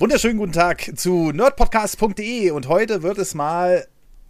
[0.00, 3.86] Wunderschönen guten Tag zu nerdpodcast.de und heute wird es mal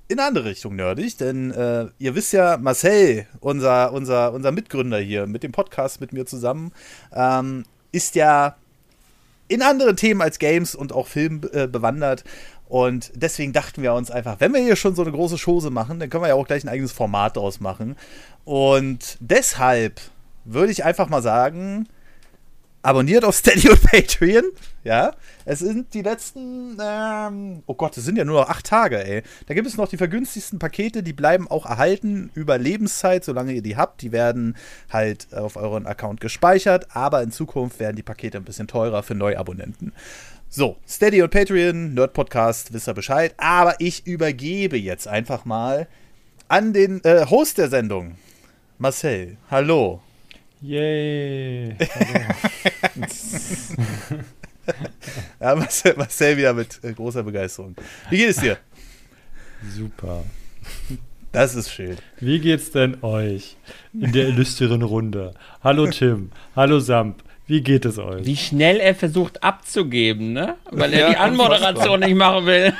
[0.08, 4.98] in eine andere Richtung nerdig, denn äh, ihr wisst ja, Marcel, unser, unser, unser Mitgründer
[4.98, 6.70] hier mit dem Podcast mit mir zusammen,
[7.14, 8.56] ähm, ist ja
[9.48, 12.24] in anderen Themen als Games und auch Film äh, bewandert.
[12.68, 15.98] Und deswegen dachten wir uns einfach, wenn wir hier schon so eine große Chose machen,
[15.98, 17.96] dann können wir ja auch gleich ein eigenes Format draus machen.
[18.44, 20.02] Und deshalb
[20.44, 21.88] würde ich einfach mal sagen,
[22.84, 24.44] abonniert auf Steady und Patreon.
[24.84, 25.14] Ja,
[25.46, 29.22] es sind die letzten, ähm, oh Gott, es sind ja nur noch acht Tage, ey.
[29.46, 33.62] Da gibt es noch die vergünstigsten Pakete, die bleiben auch erhalten über Lebenszeit, solange ihr
[33.62, 34.02] die habt.
[34.02, 34.56] Die werden
[34.90, 39.14] halt auf euren Account gespeichert, aber in Zukunft werden die Pakete ein bisschen teurer für
[39.14, 39.92] Neuabonnenten.
[40.50, 43.34] So, Steady und Patreon, Nerd Podcast, wisst ihr Bescheid.
[43.38, 45.88] Aber ich übergebe jetzt einfach mal
[46.48, 48.16] an den äh, Host der Sendung,
[48.78, 49.38] Marcel.
[49.50, 50.00] Hallo.
[50.66, 51.76] Yay!
[55.38, 57.76] ja, Marcel, Marcel, wieder mit äh, großer Begeisterung.
[58.08, 58.56] Wie geht es dir?
[59.76, 60.24] Super.
[61.32, 61.98] Das ist schön.
[62.18, 63.58] Wie geht's denn euch
[63.92, 65.34] in der illustren Runde?
[65.62, 68.24] Hallo Tim, hallo Samp, wie geht es euch?
[68.24, 70.56] Wie schnell er versucht abzugeben, ne?
[70.70, 72.72] Weil er ja, die Anmoderation nicht machen will.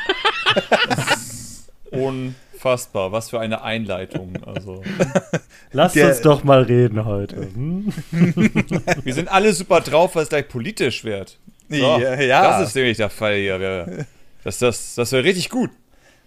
[1.91, 3.13] Und unfassbar.
[3.13, 4.33] Was für eine Einleitung.
[4.45, 4.83] Also.
[5.73, 7.37] Lasst uns doch mal reden heute.
[7.37, 7.93] Hm?
[9.03, 11.39] Wir sind alle super drauf, weil es gleich politisch wird.
[11.69, 14.07] So, ja, ja, Das ist nämlich der Fall hier.
[14.43, 15.71] Das, das, das wäre richtig gut.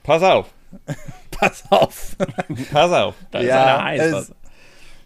[0.04, 0.48] Pass auf.
[1.32, 2.16] Pass auf.
[2.72, 3.16] Pass auf.
[3.32, 4.30] Da ja, ist heiß.
[4.30, 4.34] Äh,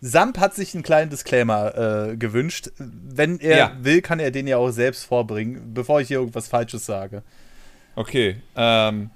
[0.04, 2.72] Samp hat sich einen kleinen Disclaimer äh, gewünscht.
[2.78, 3.72] Wenn er ja.
[3.82, 7.22] will, kann er den ja auch selbst vorbringen, bevor ich hier irgendwas Falsches sage.
[7.96, 8.38] Okay.
[8.56, 9.12] Ähm,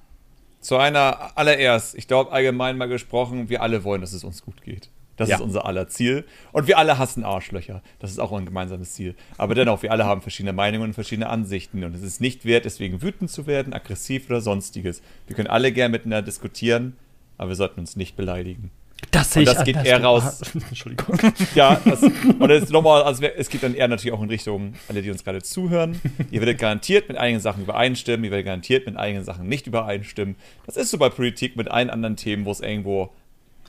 [0.66, 4.64] zu einer allererst, ich glaube allgemein mal gesprochen, wir alle wollen, dass es uns gut
[4.64, 4.90] geht.
[5.16, 5.36] Das ja.
[5.36, 6.26] ist unser aller Ziel.
[6.52, 7.84] Und wir alle hassen Arschlöcher.
[8.00, 9.16] Das ist auch ein gemeinsames Ziel.
[9.38, 11.84] Aber dennoch, wir alle haben verschiedene Meinungen und verschiedene Ansichten.
[11.84, 15.04] Und es ist nicht wert, deswegen wütend zu werden, aggressiv oder sonstiges.
[15.28, 16.98] Wir können alle gern miteinander diskutieren,
[17.38, 18.72] aber wir sollten uns nicht beleidigen.
[19.12, 20.42] Das sehe ich das geht eher raus.
[20.54, 21.18] Entschuldigung.
[21.56, 24.74] Ja, das, und das ist nochmal, also es geht dann eher natürlich auch in Richtung
[24.90, 26.00] alle, die uns gerade zuhören.
[26.32, 30.36] Ihr werdet garantiert mit einigen Sachen übereinstimmen, ihr werdet garantiert mit einigen Sachen nicht übereinstimmen.
[30.66, 33.12] Das ist so bei Politik mit allen anderen Themen, wo es irgendwo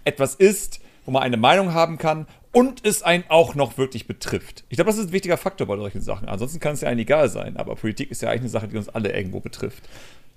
[0.05, 4.65] etwas ist, wo man eine Meinung haben kann und es einen auch noch wirklich betrifft.
[4.69, 6.29] Ich glaube, das ist ein wichtiger Faktor bei solchen Sachen.
[6.29, 8.77] Ansonsten kann es ja eigentlich egal sein, aber Politik ist ja eigentlich eine Sache, die
[8.77, 9.85] uns alle irgendwo betrifft.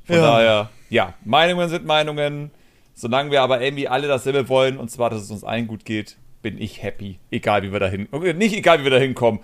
[0.05, 0.21] Von ja.
[0.21, 2.51] daher, ja, Meinungen sind Meinungen
[2.99, 6.17] Solange wir aber irgendwie alle dasselbe wollen, und zwar, dass es uns allen gut geht,
[6.41, 7.17] bin ich happy.
[7.31, 9.39] Egal, wie wir dahin, nicht egal, wie wir da hinkommen.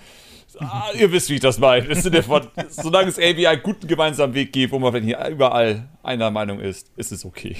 [0.60, 1.88] Ah, ihr wisst, wie ich das meine.
[2.70, 6.92] solange es irgendwie einen guten gemeinsamen Weg gibt, wo man hier überall einer Meinung ist,
[6.98, 7.56] ist es okay.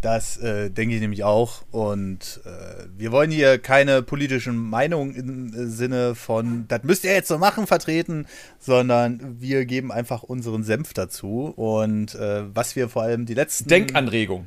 [0.00, 1.64] Das äh, denke ich nämlich auch.
[1.70, 7.12] Und äh, wir wollen hier keine politischen Meinungen im äh, Sinne von, das müsst ihr
[7.12, 8.26] jetzt so machen, vertreten,
[8.58, 11.52] sondern wir geben einfach unseren Senf dazu.
[11.56, 13.68] Und äh, was wir vor allem die letzten.
[13.68, 14.46] Denkanregung.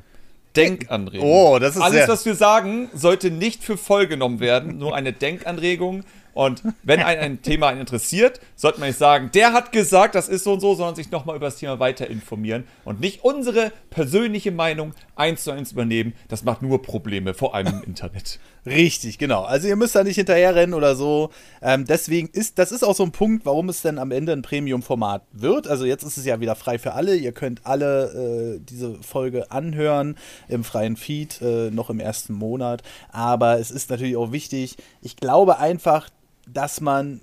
[0.56, 1.26] Denkanregung.
[1.26, 5.12] Oh, das ist Alles, was wir sagen, sollte nicht für voll genommen werden, nur eine
[5.12, 6.04] Denkanregung.
[6.34, 10.28] Und wenn ein, ein Thema einen interessiert, sollte man nicht sagen, der hat gesagt, das
[10.28, 13.72] ist so und so, sondern sich nochmal über das Thema weiter informieren und nicht unsere
[13.90, 16.12] persönliche Meinung eins zu eins übernehmen.
[16.28, 18.38] Das macht nur Probleme, vor allem im Internet.
[18.68, 19.44] Richtig, genau.
[19.44, 21.30] Also ihr müsst da nicht hinterherrennen oder so.
[21.62, 24.42] Ähm, deswegen ist, das ist auch so ein Punkt, warum es dann am Ende ein
[24.42, 25.68] Premium-Format wird.
[25.68, 27.16] Also jetzt ist es ja wieder frei für alle.
[27.16, 30.16] Ihr könnt alle äh, diese Folge anhören
[30.48, 32.82] im freien Feed, äh, noch im ersten Monat.
[33.10, 36.10] Aber es ist natürlich auch wichtig, ich glaube einfach,
[36.46, 37.20] dass man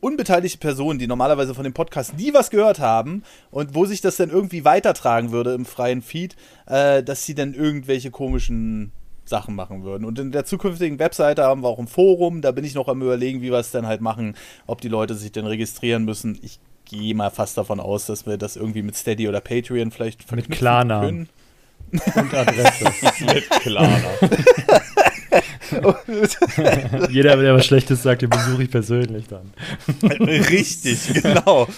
[0.00, 4.16] unbeteiligte Personen, die normalerweise von dem Podcast nie was gehört haben und wo sich das
[4.16, 8.92] dann irgendwie weitertragen würde im freien Feed, äh, dass sie dann irgendwelche komischen
[9.24, 10.04] Sachen machen würden.
[10.04, 13.02] Und in der zukünftigen Webseite haben wir auch ein Forum, da bin ich noch am
[13.02, 14.34] überlegen, wie wir es dann halt machen,
[14.66, 16.38] ob die Leute sich denn registrieren müssen.
[16.42, 20.30] Ich gehe mal fast davon aus, dass wir das irgendwie mit Steady oder Patreon vielleicht
[20.32, 21.28] mit Klarna können.
[21.92, 22.92] Und Adresse.
[23.26, 24.10] mit Klarna.
[27.10, 29.52] Jeder, der was Schlechtes sagt, den besuche ich persönlich dann.
[30.02, 31.68] Richtig, genau.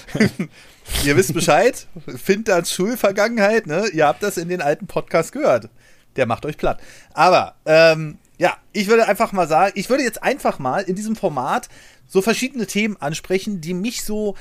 [1.04, 1.86] Ihr wisst Bescheid,
[2.22, 3.86] Fintans Schulvergangenheit, ne?
[3.92, 5.68] Ihr habt das in den alten Podcasts gehört.
[6.16, 6.80] Der macht euch platt.
[7.12, 11.16] Aber, ähm, ja, ich würde einfach mal sagen, ich würde jetzt einfach mal in diesem
[11.16, 11.68] Format
[12.06, 14.36] so verschiedene Themen ansprechen, die mich so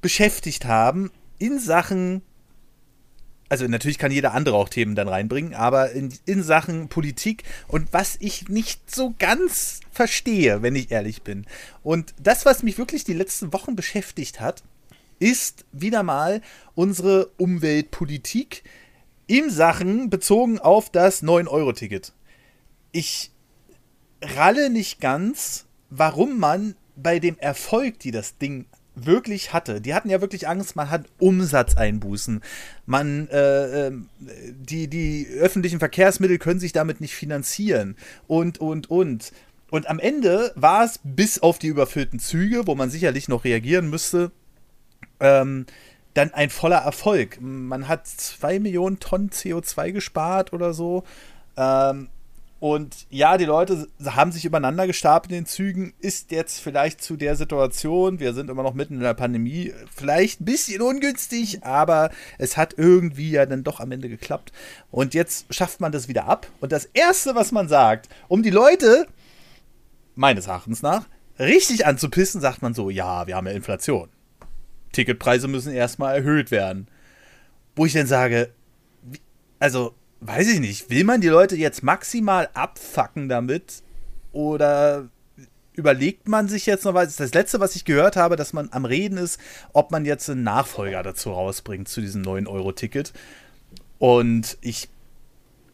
[0.00, 2.22] beschäftigt haben in Sachen
[3.48, 7.92] also natürlich kann jeder andere auch Themen dann reinbringen, aber in, in Sachen Politik und
[7.92, 11.46] was ich nicht so ganz verstehe, wenn ich ehrlich bin.
[11.82, 14.62] Und das, was mich wirklich die letzten Wochen beschäftigt hat,
[15.18, 16.42] ist wieder mal
[16.74, 18.64] unsere Umweltpolitik
[19.26, 22.12] in Sachen bezogen auf das 9-Euro-Ticket.
[22.92, 23.32] Ich
[24.22, 29.80] ralle nicht ganz, warum man bei dem Erfolg, die das Ding wirklich hatte.
[29.80, 32.40] Die hatten ja wirklich Angst, man hat Umsatzeinbußen.
[32.86, 37.96] Man, äh, ähm, die, die öffentlichen Verkehrsmittel können sich damit nicht finanzieren.
[38.26, 39.32] Und, und, und.
[39.70, 43.90] Und am Ende war es bis auf die überfüllten Züge, wo man sicherlich noch reagieren
[43.90, 44.32] müsste,
[45.20, 45.66] ähm,
[46.16, 47.38] dann ein voller Erfolg.
[47.40, 51.04] Man hat zwei Millionen Tonnen CO2 gespart oder so.
[51.56, 52.08] Ähm,
[52.58, 55.92] und ja, die Leute haben sich übereinander gestapelt in den Zügen.
[56.00, 60.40] Ist jetzt vielleicht zu der Situation, wir sind immer noch mitten in der Pandemie, vielleicht
[60.40, 64.52] ein bisschen ungünstig, aber es hat irgendwie ja dann doch am Ende geklappt.
[64.90, 66.46] Und jetzt schafft man das wieder ab.
[66.60, 69.06] Und das Erste, was man sagt, um die Leute,
[70.14, 71.04] meines Erachtens nach,
[71.38, 74.08] richtig anzupissen, sagt man so, ja, wir haben ja Inflation.
[74.96, 76.88] Ticketpreise müssen erstmal erhöht werden.
[77.74, 78.50] Wo ich dann sage,
[79.58, 83.82] also weiß ich nicht, will man die Leute jetzt maximal abfacken damit?
[84.32, 85.08] Oder
[85.74, 87.16] überlegt man sich jetzt noch was?
[87.16, 89.38] Das letzte, was ich gehört habe, dass man am Reden ist,
[89.74, 93.12] ob man jetzt einen Nachfolger dazu rausbringt, zu diesem 9-Euro-Ticket.
[93.98, 94.88] Und ich,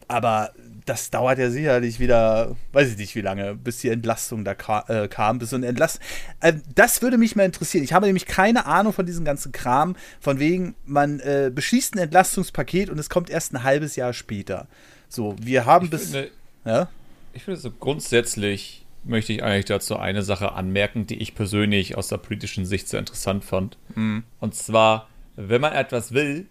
[0.08, 0.52] aber
[0.84, 4.84] das dauert ja sicherlich wieder, weiß ich nicht wie lange, bis die Entlastung da ka
[4.88, 6.00] äh, kam, bis so ein Entlast.
[6.40, 7.84] Äh, das würde mich mal interessieren.
[7.84, 11.98] Ich habe nämlich keine Ahnung von diesem ganzen Kram, von wegen, man äh, beschließt ein
[11.98, 14.66] Entlastungspaket und es kommt erst ein halbes Jahr später.
[15.08, 16.10] So, wir haben ich bis.
[16.10, 16.30] Finde,
[16.64, 16.88] ja?
[17.32, 22.08] Ich finde so grundsätzlich möchte ich eigentlich dazu eine Sache anmerken, die ich persönlich aus
[22.08, 23.76] der politischen Sicht sehr interessant fand.
[23.94, 24.24] Mhm.
[24.40, 26.46] Und zwar, wenn man etwas will,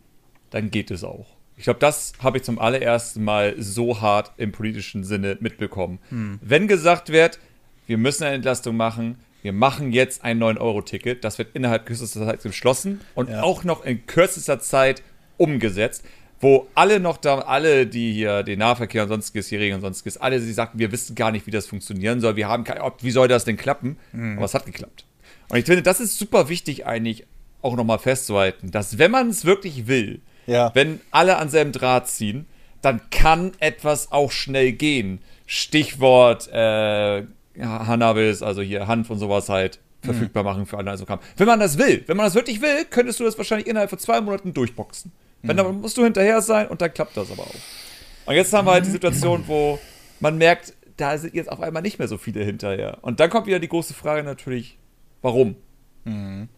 [0.49, 1.27] dann geht es auch.
[1.61, 5.99] Ich glaube, das habe ich zum allerersten Mal so hart im politischen Sinne mitbekommen.
[6.09, 6.39] Hm.
[6.41, 7.37] Wenn gesagt wird,
[7.85, 12.41] wir müssen eine Entlastung machen, wir machen jetzt ein 9-Euro-Ticket, das wird innerhalb kürzester Zeit
[12.41, 13.43] beschlossen und Ja.
[13.43, 15.03] auch noch in kürzester Zeit
[15.37, 16.03] umgesetzt,
[16.39, 20.17] wo alle noch da, alle, die hier den Nahverkehr und sonstiges hier regeln und sonstiges,
[20.17, 23.11] alle, die sagten, wir wissen gar nicht, wie das funktionieren soll, wir haben keine, wie
[23.11, 23.97] soll das denn klappen?
[24.13, 24.37] Hm.
[24.37, 25.05] Aber es hat geklappt.
[25.49, 27.27] Und ich finde, das ist super wichtig eigentlich
[27.61, 30.71] auch nochmal festzuhalten, dass wenn man es wirklich will, Ja.
[30.73, 32.45] wenn alle an selben Draht ziehen,
[32.81, 35.19] dann kann etwas auch schnell gehen.
[35.45, 37.23] Stichwort äh,
[37.59, 40.89] Hannabis, also hier Hanf und sowas halt verfügbar machen für alle.
[40.89, 41.19] Also kam.
[41.37, 43.99] Wenn man das will, wenn man das wirklich will, könntest du das wahrscheinlich innerhalb von
[43.99, 45.11] zwei Monaten durchboxen.
[45.43, 47.55] Wenn dann musst du hinterher sein und dann klappt das aber auch.
[48.25, 49.79] Und jetzt haben wir halt die Situation, wo
[50.19, 52.99] man merkt, da sind jetzt auf einmal nicht mehr so viele hinterher.
[53.01, 54.77] Und dann kommt wieder die große Frage natürlich,
[55.21, 55.55] warum?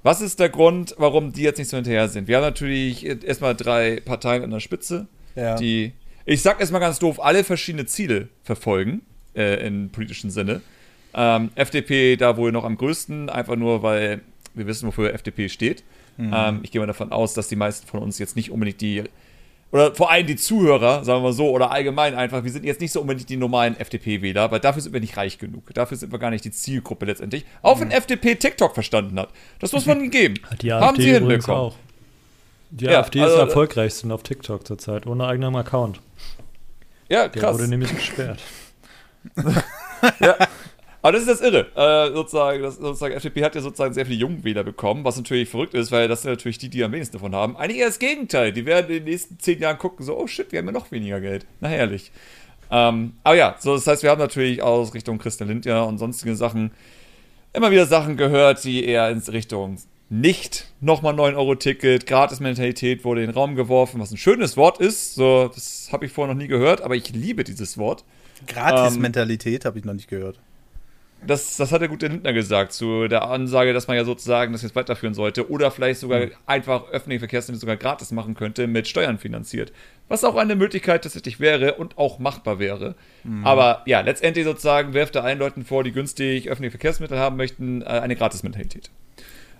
[0.03, 2.27] Was ist der Grund, warum die jetzt nicht so hinterher sind?
[2.27, 5.55] Wir haben natürlich erstmal drei Parteien an der Spitze, Ja.
[5.55, 5.91] die,
[6.25, 9.01] ich sag erstmal ganz doof, alle verschiedene Ziele verfolgen,
[9.35, 10.61] äh, im politischen Sinne.
[11.13, 14.21] Ähm, FDP da wohl noch am größten, einfach nur, weil
[14.53, 15.83] wir wissen, wofür FDP steht.
[16.17, 19.03] Ähm, ich gehe mal davon aus, dass die meisten von uns jetzt nicht unbedingt die,
[19.73, 22.79] oder vor allem die Zuhörer, sagen wir mal so, oder allgemein einfach, wir sind jetzt
[22.79, 25.73] nicht so unbedingt die normalen FDP-Wähler, weil dafür sind wir nicht reich genug.
[25.73, 27.43] Dafür sind wir gar nicht die Zielgruppe letztendlich.
[27.63, 29.29] Auch wenn FDP TikTok verstanden hat.
[29.59, 30.35] Das muss man geben.
[30.61, 31.59] Die Haben AfD sie übrigens hinbekommen.
[31.71, 31.75] auch.
[32.69, 35.99] Die Ja, AfD also- ist der erfolgreichste auf TikTok zurzeit, ohne eigenen Account.
[37.09, 37.55] Ja, Der krass.
[37.55, 38.39] wurde nämlich gesperrt.
[41.03, 41.67] Aber das ist das Irre.
[41.75, 45.73] Äh, sozusagen, das, sozusagen, FDP hat ja sozusagen sehr viele Jungwähler bekommen, was natürlich verrückt
[45.73, 47.57] ist, weil das sind natürlich die, die am wenigsten davon haben.
[47.57, 48.53] Eigentlich eher das Gegenteil.
[48.53, 50.91] Die werden in den nächsten zehn Jahren gucken, so, oh shit, wir haben ja noch
[50.91, 51.45] weniger Geld.
[51.59, 52.13] Na herrlich.
[52.71, 56.37] Ähm, aber ja, so, das heißt, wir haben natürlich aus Richtung Christian Lindner und sonstige
[56.37, 56.71] Sachen
[57.51, 59.77] immer wieder Sachen gehört, die eher in Richtung
[60.09, 65.15] nicht nochmal 9-Euro-Ticket, Gratis-Mentalität wurde in den Raum geworfen, was ein schönes Wort ist.
[65.15, 68.05] So, das habe ich vorher noch nie gehört, aber ich liebe dieses Wort.
[68.47, 70.39] Gratis-Mentalität habe ich noch nicht gehört.
[71.27, 74.61] Das, das hat der gute Lindner gesagt, zu der Ansage, dass man ja sozusagen das
[74.61, 79.17] jetzt weiterführen sollte oder vielleicht sogar einfach öffentliche Verkehrsmittel sogar gratis machen könnte, mit Steuern
[79.17, 79.71] finanziert.
[80.07, 82.95] Was auch eine Möglichkeit tatsächlich wäre und auch machbar wäre.
[83.43, 87.81] Aber ja, letztendlich sozusagen wirft er allen Leuten vor, die günstig öffentliche Verkehrsmittel haben möchten,
[87.81, 88.91] äh, eine Gratis-Mentalität.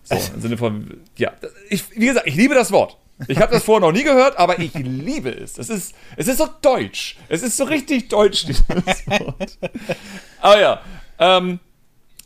[0.04, 1.32] So, im Sinne von, ja,
[1.70, 2.98] ich, wie gesagt, ich liebe das Wort.
[3.28, 5.58] Ich habe das vorher noch nie gehört, aber ich liebe es.
[5.58, 7.18] Es ist, es ist so deutsch.
[7.30, 9.58] Es ist so richtig deutsch, dieses Wort.
[10.42, 10.82] Aber ja,
[11.20, 11.60] ähm,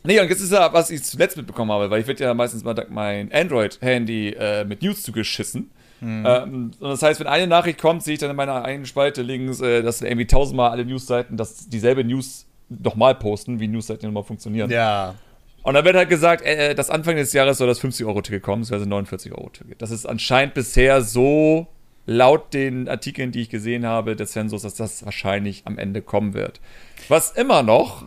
[0.04, 2.64] nee, und jetzt ist ja, was ich zuletzt mitbekommen habe, weil ich werde ja meistens
[2.64, 5.70] mal mein Android-Handy äh, mit News zugeschissen.
[6.00, 9.22] Ähm, und das heißt, wenn eine Nachricht kommt, sehe ich dann in meiner einen Spalte
[9.22, 14.24] links, äh, dass irgendwie tausendmal alle Newsseiten das dieselbe News nochmal posten, wie Newsseiten nochmal
[14.24, 14.70] funktionieren.
[14.70, 15.14] Ja.
[15.62, 18.70] Und dann wird halt gesagt, äh, dass Anfang des Jahres soll das 50-Euro-Ticket kommen, das
[18.70, 19.82] wäre 49-Euro-Ticket.
[19.82, 21.66] Das ist anscheinend bisher so
[22.06, 26.32] laut den Artikeln, die ich gesehen habe, des Sensors, dass das wahrscheinlich am Ende kommen
[26.32, 26.60] wird.
[27.08, 28.06] Was immer noch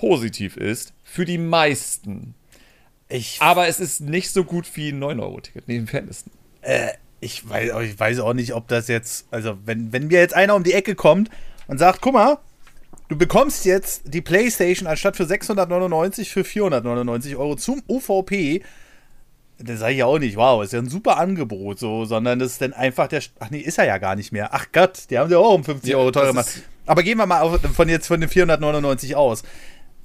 [0.00, 2.34] positiv ist für die meisten.
[3.08, 6.30] Ich, Aber es ist nicht so gut wie ein 9-Euro-Ticket, neben Verhältnissen.
[6.62, 6.88] äh,
[7.20, 10.34] ich, weiß, auch- ich weiß auch nicht, ob das jetzt, also wenn, wenn mir jetzt
[10.34, 11.28] einer um die Ecke kommt
[11.66, 12.38] und sagt, guck mal,
[13.08, 18.62] du bekommst jetzt die Playstation anstatt für 699 für 499 Euro zum UVP,
[19.58, 22.52] Das sage ich ja auch nicht, wow, ist ja ein super Angebot, so, sondern das
[22.52, 23.22] ist dann einfach der.
[23.40, 24.54] Ach nee, ist er ja gar nicht mehr.
[24.54, 26.62] Ach Gott, die haben ja auch um 50 Ja, Euro teurer gemacht.
[26.86, 29.42] Aber gehen wir mal von jetzt von den 499 aus.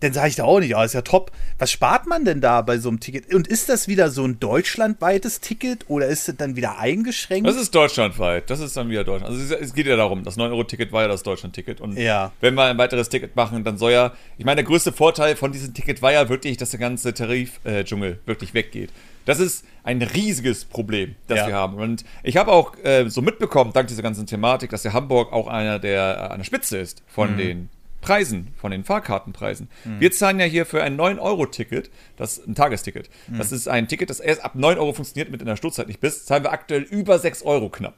[0.05, 1.31] Dann sage ich da auch nicht, ah, ist ja top.
[1.57, 3.33] Was spart man denn da bei so einem Ticket?
[3.33, 7.47] Und ist das wieder so ein deutschlandweites Ticket oder ist es dann wieder eingeschränkt?
[7.47, 8.49] Das ist deutschlandweit.
[8.49, 9.33] Das ist dann wieder Deutschland.
[9.35, 11.81] Also es- geht ja darum, das 9-Euro-Ticket war ja das Deutschland-Ticket.
[11.81, 12.31] Und Ja.
[12.39, 15.51] wenn wir ein weiteres Ticket machen, dann soll ja, ich meine, der größte Vorteil von
[15.51, 18.91] diesem Ticket war ja wirklich, dass der ganze Tarifdschungel wirklich weggeht.
[19.25, 21.47] Das ist ein riesiges Problem, das Ja.
[21.47, 21.77] wir haben.
[21.77, 25.47] Und ich habe auch äh, so mitbekommen, dank dieser ganzen Thematik, dass ja Hamburg auch
[25.47, 27.37] einer der äh, an der Spitze ist von Mhm.
[27.37, 27.69] den
[28.05, 29.67] Preisen, von den Fahrkartenpreisen.
[29.99, 33.09] Wir zahlen ja hier für ein 9-Euro-Ticket, das ist ein Tagesticket.
[33.27, 33.39] Mhm.
[33.39, 36.01] Das ist ein Ticket, das erst ab 9 Euro funktioniert, mit in der Stoßzeit nicht
[36.01, 37.95] bist, zahlen wir aktuell über 6 Euro knapp.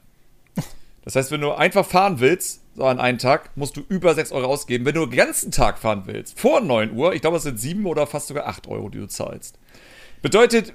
[1.04, 4.32] Das heißt, wenn du einfach fahren willst, so an einem Tag, musst du über 6
[4.32, 4.84] Euro ausgeben.
[4.84, 7.86] Wenn du den ganzen Tag fahren willst, vor 9 Uhr, ich glaube, es sind 7
[7.86, 9.58] oder fast sogar 8 Euro, die du zahlst.
[10.20, 10.72] Bedeutet,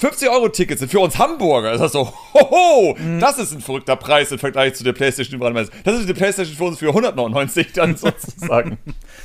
[0.00, 1.72] 50-Euro-Tickets sind für uns Hamburger.
[1.72, 5.52] Das ist so, hoho, das ist ein verrückter Preis im Vergleich zu der PlayStation überall.
[5.84, 8.78] Das ist die PlayStation für uns für 199 dann sozusagen.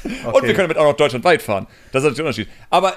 [0.04, 1.68] Und wir können damit auch noch deutschlandweit fahren.
[1.92, 2.48] Das ist natürlich der Unterschied.
[2.70, 2.94] Aber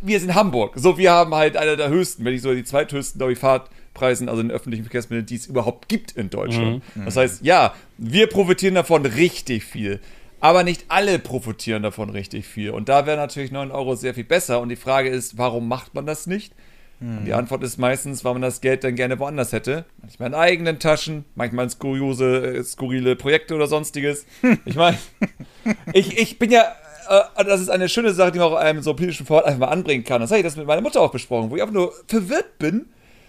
[0.00, 0.72] wir sind Hamburg.
[0.76, 4.28] So, wir haben halt einer der höchsten, wenn nicht so die zweithöchsten, glaube ich, Fahrtpreisen,
[4.28, 6.82] also in öffentlichen Verkehrsmitteln, die es überhaupt gibt in Deutschland.
[7.04, 10.00] Das heißt, ja, wir profitieren davon richtig viel.
[10.40, 12.70] Aber nicht alle profitieren davon richtig viel.
[12.70, 14.60] Und da wäre natürlich 9 Euro sehr viel besser.
[14.60, 16.54] Und die Frage ist, warum macht man das nicht?
[17.00, 19.84] Und die Antwort ist meistens, weil man das Geld dann gerne woanders hätte.
[20.02, 24.26] Manchmal in eigenen Taschen, manchmal in skuriose, äh, skurrile Projekte oder sonstiges.
[24.64, 24.98] Ich meine,
[25.92, 26.64] ich, ich bin ja,
[27.08, 29.68] äh, das ist eine schöne Sache, die man auch einem so politischen Vorort einfach mal
[29.68, 30.20] anbringen kann.
[30.20, 32.86] Das habe ich das mit meiner Mutter auch besprochen, wo ich einfach nur verwirrt bin,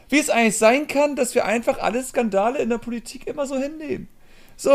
[0.10, 3.56] wie es eigentlich sein kann, dass wir einfach alle Skandale in der Politik immer so
[3.56, 4.08] hinnehmen.
[4.62, 4.74] So, äh,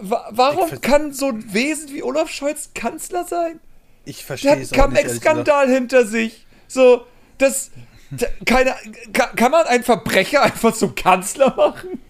[0.00, 3.60] wa warum kann so ein Wesen wie Olaf Scholz Kanzler sein?
[4.06, 4.98] ich Der verstehe hat es einen nicht.
[5.04, 5.24] ehrlich gesagt.
[5.36, 6.46] Cum-Ex-Skandal hinter sich.
[6.68, 7.04] So,
[7.36, 7.70] das.
[8.10, 8.74] da- Keine,
[9.12, 12.00] kann, kann man einen Verbrecher einfach zum Kanzler machen?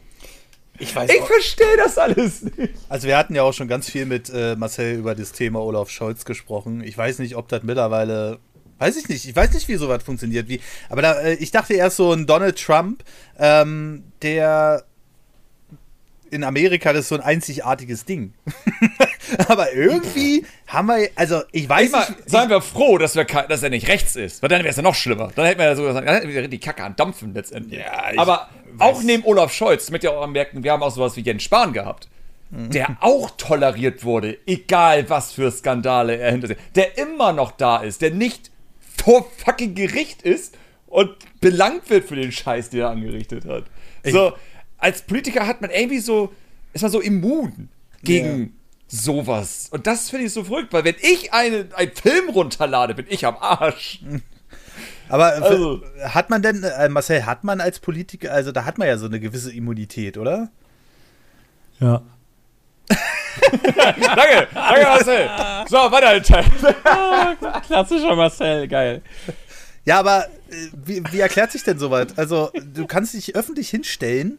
[0.79, 2.75] Ich weiß Ich verstehe das alles nicht.
[2.89, 5.91] Also wir hatten ja auch schon ganz viel mit äh, Marcel über das Thema Olaf
[5.91, 6.81] Scholz gesprochen.
[6.83, 8.39] Ich weiß nicht, ob das mittlerweile,
[8.79, 10.49] weiß ich nicht, ich weiß nicht, wie sowas funktioniert.
[10.49, 13.03] Wie, aber da, äh, ich dachte erst so ein Donald Trump,
[13.39, 14.85] ähm, der
[16.31, 18.35] in Amerika das ist so ein einzigartiges Ding.
[19.49, 23.25] aber irgendwie haben wir, also ich weiß Ich mal, nicht, seien wir froh, dass, wir,
[23.25, 25.31] dass er nicht rechts ist, weil dann wäre es ja noch schlimmer.
[25.35, 27.81] Dann hätten wir ja sogar gesagt, dann hätten wir die Kacke an Dampfen letztendlich.
[27.81, 30.91] Ja, ich Aber weiß- auch neben Olaf Scholz, mit ja auch merken, wir haben auch
[30.95, 32.09] sowas wie Jens Spahn gehabt,
[32.53, 32.71] Mhm.
[32.71, 37.77] der auch toleriert wurde, egal was für Skandale er hinter sich, der immer noch da
[37.77, 38.51] ist, der nicht
[39.05, 40.59] vor fucking Gericht ist
[40.89, 41.11] und
[41.41, 43.67] belangt wird für den Scheiß, den er angerichtet hat.
[44.05, 44.33] So,
[44.81, 46.33] als Politiker hat man irgendwie so,
[46.73, 47.69] ist man so immun
[48.03, 48.57] gegen
[48.89, 49.69] sowas.
[49.71, 53.25] Und das finde ich so verrückt, weil wenn ich eine, einen Film runterlade, bin ich
[53.27, 54.01] am Arsch.
[55.09, 58.79] aber äh, Also- hat man denn, äh, Marcel, hat man als Politiker, also da hat
[58.79, 60.51] man ja so eine gewisse Immunität, oder?
[61.79, 62.03] Ja.
[63.53, 65.31] Danke, danke Marcel.
[65.69, 66.45] So, weiter, Alter.
[67.67, 69.03] Klassischer Marcel, geil.
[69.85, 72.09] Ja, aber äh, wie, wie erklärt sich denn sowas?
[72.17, 74.39] Also, du kannst dich öffentlich hinstellen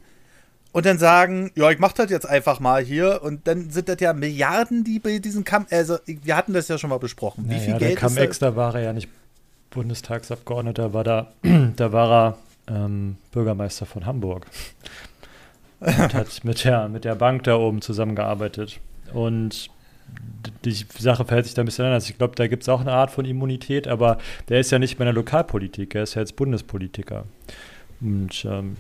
[0.72, 3.98] und dann sagen, ja, ich mach das jetzt einfach mal hier und dann sind das
[4.00, 7.46] ja Milliarden, die bei diesen Kam also wir hatten das ja schon mal besprochen.
[7.46, 8.52] Wie Naja, viel Geld Cum-Ex, ist da?
[8.52, 9.10] da war er ja nicht
[9.72, 11.32] Bundestagsabgeordneter, war da,
[11.76, 12.38] da war er
[12.68, 14.46] ähm, Bürgermeister von Hamburg.
[15.80, 18.80] Und hat mit der, mit der Bank da oben zusammengearbeitet.
[19.14, 19.70] Und
[20.64, 22.10] die Sache verhält sich da ein bisschen anders.
[22.10, 25.00] Ich glaube, da gibt es auch eine Art von Immunität, aber der ist ja nicht
[25.00, 27.26] mehr in der Lokalpolitik, er ist ja jetzt Bundespolitiker.
[28.00, 28.78] Und ähm,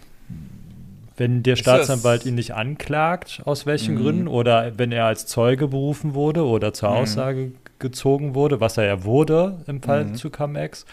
[1.18, 4.00] wenn der Ist Staatsanwalt ihn nicht anklagt, aus welchen Mhm.
[4.00, 6.96] Gründen, oder wenn er als Zeuge berufen wurde oder zur Mhm.
[6.96, 10.16] Aussage gezogen wurde, was er ja wurde im Fall Mhm.
[10.16, 10.86] zu Cum-Ex,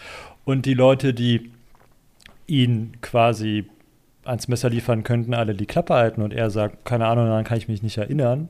[0.45, 1.51] und die Leute, die
[2.47, 3.65] ihn quasi
[4.25, 7.57] ans Messer liefern könnten, alle die Klappe halten und er sagt, keine Ahnung, daran kann
[7.57, 8.49] ich mich nicht erinnern,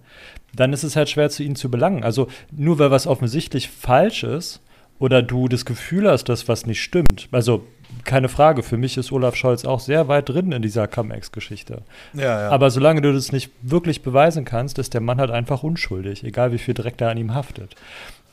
[0.55, 2.03] dann ist es halt schwer zu ihnen zu belangen.
[2.03, 4.61] Also nur weil was offensichtlich falsch ist
[4.99, 7.29] oder du das Gefühl hast, dass was nicht stimmt.
[7.31, 7.65] Also
[8.03, 11.83] keine Frage, für mich ist Olaf Scholz auch sehr weit drin in dieser Cum-Ex-Geschichte.
[12.13, 12.49] Ja, ja.
[12.49, 16.51] Aber solange du das nicht wirklich beweisen kannst, ist der Mann halt einfach unschuldig, egal
[16.51, 17.75] wie viel Dreck da an ihm haftet.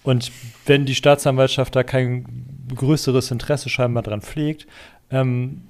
[0.03, 0.31] Und
[0.67, 2.27] wenn die Staatsanwaltschaft da kein
[2.75, 4.67] größeres Interesse scheinbar dran pflegt,
[5.11, 5.63] ähm,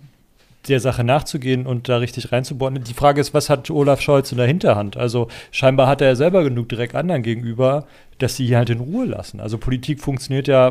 [0.69, 2.83] der Sache nachzugehen und da richtig reinzubohren.
[2.83, 4.97] Die Frage ist, was hat Olaf Scholz in der Hinterhand?
[4.97, 7.87] Also scheinbar hat er selber genug Dreck anderen gegenüber,
[8.19, 9.41] dass sie ihn halt in Ruhe lassen.
[9.41, 10.69] Also Politik funktioniert ja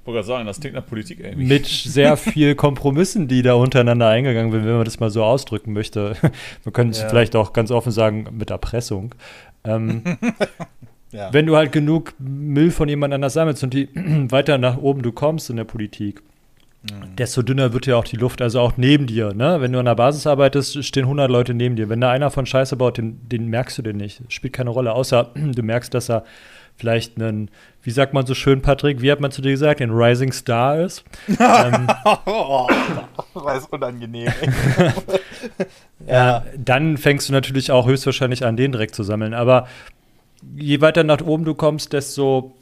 [0.00, 1.46] Ich wollte gerade sagen, das klingt nach Politik irgendwie.
[1.46, 5.72] mit sehr viel Kompromissen, die da untereinander eingegangen werden, wenn man das mal so ausdrücken
[5.72, 6.14] möchte.
[6.72, 7.08] Können es Ja.
[7.08, 9.14] vielleicht auch ganz offen sagen, mit Erpressung.
[9.64, 10.02] Ähm,
[11.12, 11.32] ja.
[11.32, 13.88] wenn du halt genug Müll von jemand anders sammelst und die
[14.30, 16.22] weiter nach oben du kommst in der Politik,
[17.18, 19.34] desto dünner wird ja auch die Luft, also auch neben dir.
[19.34, 19.60] Ne?
[19.60, 21.88] Wenn du an der Basis arbeitest, stehen 100 Leute neben dir.
[21.88, 24.20] Wenn da einer von Scheiße baut, den, den merkst du den nicht.
[24.28, 26.24] Spielt keine Rolle, außer du merkst, dass er
[26.76, 27.50] vielleicht einen,
[27.82, 30.80] wie sagt man so schön, Patrick, wie hat man zu dir gesagt, ein Rising Star
[30.80, 31.04] ist.
[31.28, 31.86] ähm,
[32.26, 32.68] oh,
[33.34, 34.30] das ist unangenehm.
[36.06, 36.44] ja.
[36.58, 39.32] dann fängst du natürlich auch höchstwahrscheinlich an, den direkt zu sammeln.
[39.32, 39.66] Aber
[40.54, 42.54] je weiter nach oben du kommst, desto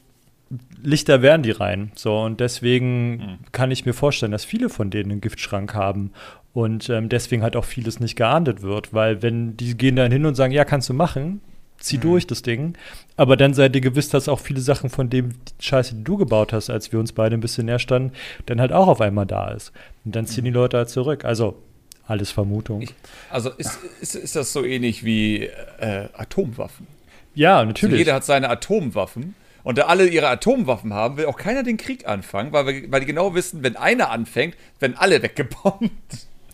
[0.82, 1.92] lichter werden die rein.
[1.94, 3.38] So, und deswegen mhm.
[3.52, 6.12] kann ich mir vorstellen, dass viele von denen einen Giftschrank haben.
[6.52, 10.24] Und ähm, deswegen halt auch vieles nicht geahndet wird, weil wenn die gehen dann hin
[10.24, 11.40] und sagen, ja, kannst du machen,
[11.78, 12.02] zieh mhm.
[12.02, 12.74] durch das Ding.
[13.16, 16.52] Aber dann seid ihr gewiss, dass auch viele Sachen von dem Scheiße, die du gebaut
[16.52, 18.12] hast, als wir uns beide ein bisschen näher standen,
[18.46, 19.72] dann halt auch auf einmal da ist.
[20.04, 20.48] Und dann ziehen mhm.
[20.48, 21.24] die Leute halt zurück.
[21.24, 21.56] Also
[22.06, 22.82] alles Vermutung.
[22.82, 22.94] Ich,
[23.30, 25.44] also ist, ist, ist das so ähnlich wie
[25.80, 26.86] äh, Atomwaffen?
[27.34, 27.94] Ja, natürlich.
[27.94, 29.34] Also jeder hat seine Atomwaffen.
[29.64, 33.00] Und da alle ihre Atomwaffen haben, will auch keiner den Krieg anfangen, weil, wir, weil
[33.00, 35.90] die genau wissen, wenn einer anfängt, werden alle weggebombt.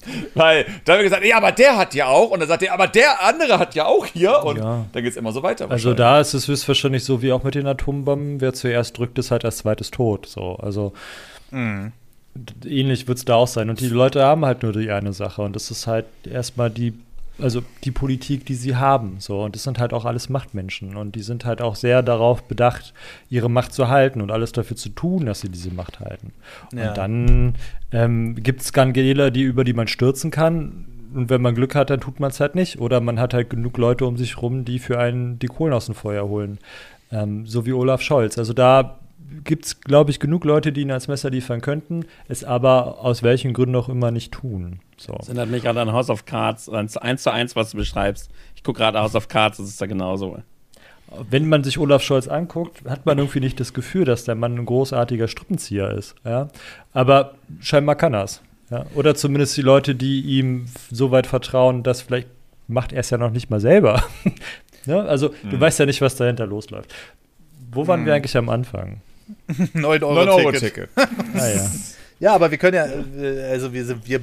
[0.34, 2.30] Weil da haben wir gesagt, ja, aber der hat ja auch.
[2.30, 4.42] Und dann sagt er, aber der andere hat ja auch hier.
[4.44, 4.86] Und ja.
[4.90, 5.70] dann geht es immer so weiter.
[5.70, 8.40] Also da ist es höchstwahrscheinlich so wie auch mit den Atombomben.
[8.40, 10.26] Wer zuerst drückt, ist halt als zweites tot.
[10.26, 10.94] So, also
[11.50, 11.92] mhm.
[12.64, 13.68] ähnlich wird es da auch sein.
[13.68, 15.42] Und die Leute haben halt nur die eine Sache.
[15.42, 16.94] Und das ist halt erstmal die
[17.38, 19.16] also die Politik, die sie haben.
[19.18, 19.42] So.
[19.42, 20.96] Und das sind halt auch alles Machtmenschen.
[20.96, 22.92] Und die sind halt auch sehr darauf bedacht,
[23.28, 26.32] ihre Macht zu halten und alles dafür zu tun, dass sie diese Macht halten.
[26.72, 26.88] Ja.
[26.88, 27.54] Und dann
[27.92, 30.86] ähm, gibt es Skandale, die, über die man stürzen kann.
[31.12, 32.80] Und wenn man Glück hat, dann tut man es halt nicht.
[32.80, 35.86] Oder man hat halt genug Leute um sich rum, die für einen die Kohlen aus
[35.86, 36.58] dem Feuer holen.
[37.10, 38.38] Ähm, so wie Olaf Scholz.
[38.38, 38.99] Also da
[39.44, 43.22] gibt es, glaube ich, genug Leute, die ihn als Messer liefern könnten, es aber aus
[43.22, 44.80] welchen Gründen auch immer nicht tun.
[44.96, 45.12] So.
[45.14, 48.30] Das erinnert mich gerade an House of Cards, eins zu eins, was du beschreibst.
[48.54, 50.38] Ich gucke gerade House of Cards, das ist da genauso.
[51.28, 54.56] Wenn man sich Olaf Scholz anguckt, hat man irgendwie nicht das Gefühl, dass der Mann
[54.56, 56.14] ein großartiger Strippenzieher ist.
[56.24, 56.48] Ja?
[56.92, 58.42] Aber scheinbar kann er es.
[58.70, 58.86] Ja?
[58.94, 62.28] Oder zumindest die Leute, die ihm so weit vertrauen, dass vielleicht
[62.68, 64.04] macht er es ja noch nicht mal selber.
[64.86, 65.00] ja?
[65.04, 65.50] Also mhm.
[65.50, 66.94] du weißt ja nicht, was dahinter losläuft.
[67.72, 68.06] Wo waren mhm.
[68.06, 69.02] wir eigentlich am Anfang?
[69.74, 70.88] 9-Euro-Ticket.
[70.94, 71.70] ah, ja.
[72.20, 74.20] ja, aber wir können ja, äh, also wir, sind, wir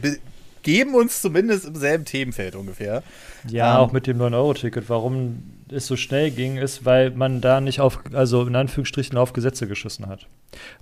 [0.64, 3.04] geben uns zumindest im selben Themenfeld ungefähr.
[3.50, 4.90] Ja, ähm, auch mit dem 9-Euro-Ticket.
[4.90, 9.34] Warum es so schnell ging, ist, weil man da nicht auf, also in Anführungsstrichen auf
[9.34, 10.28] Gesetze geschissen hat.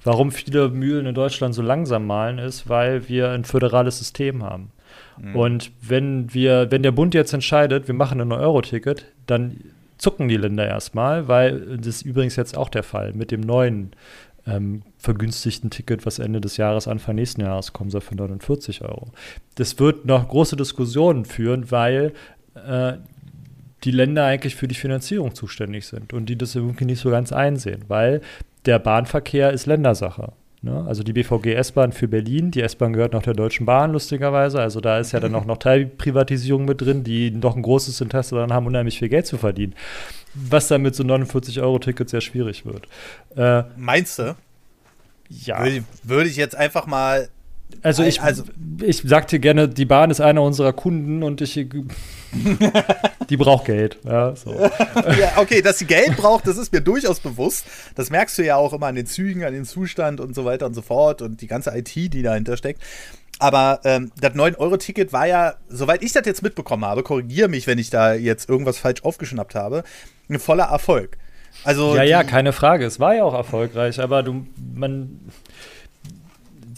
[0.03, 4.71] Warum viele Mühlen in Deutschland so langsam malen, ist, weil wir ein föderales System haben.
[5.17, 5.35] Mhm.
[5.35, 9.57] Und wenn wir, wenn der Bund jetzt entscheidet, wir machen ein 9-Euro-Ticket, dann
[9.97, 13.91] zucken die Länder erstmal, weil das ist übrigens jetzt auch der Fall mit dem neuen
[14.47, 19.11] ähm, vergünstigten Ticket, was Ende des Jahres, Anfang nächsten Jahres kommen soll für 49 Euro.
[19.55, 22.13] Das wird noch große Diskussionen führen, weil
[22.55, 22.93] äh,
[23.83, 27.31] die Länder eigentlich für die Finanzierung zuständig sind und die das irgendwie nicht so ganz
[27.31, 28.21] einsehen, weil
[28.65, 30.33] der Bahnverkehr ist Ländersache.
[30.61, 30.83] Ne?
[30.87, 34.59] Also die BVG S-Bahn für Berlin, die S-Bahn gehört noch der Deutschen Bahn, lustigerweise.
[34.59, 38.35] Also da ist ja dann auch noch Teilprivatisierung mit drin, die noch ein großes Interesse
[38.35, 39.75] daran haben, unheimlich viel Geld zu verdienen.
[40.35, 42.87] Was dann mit so 49-Euro-Tickets sehr schwierig wird.
[43.35, 44.35] Äh, Meinst du?
[45.29, 45.63] Ja.
[45.63, 47.29] Würde, würde ich jetzt einfach mal
[47.81, 48.43] also ich, also
[48.81, 51.53] ich sagte gerne, die Bahn ist einer unserer Kunden und ich
[53.29, 53.99] die braucht Geld.
[54.03, 54.51] Ja, so.
[55.19, 57.65] ja, okay, dass sie Geld braucht, das ist mir durchaus bewusst.
[57.95, 60.65] Das merkst du ja auch immer an den Zügen, an den Zustand und so weiter
[60.65, 62.81] und so fort und die ganze IT, die dahinter steckt.
[63.37, 67.77] Aber ähm, das 9-Euro-Ticket war ja, soweit ich das jetzt mitbekommen habe, korrigiere mich, wenn
[67.77, 69.83] ich da jetzt irgendwas falsch aufgeschnappt habe,
[70.29, 71.17] ein voller Erfolg.
[71.63, 72.85] Also ja, ja, keine Frage.
[72.85, 75.19] Es war ja auch erfolgreich, aber du, man,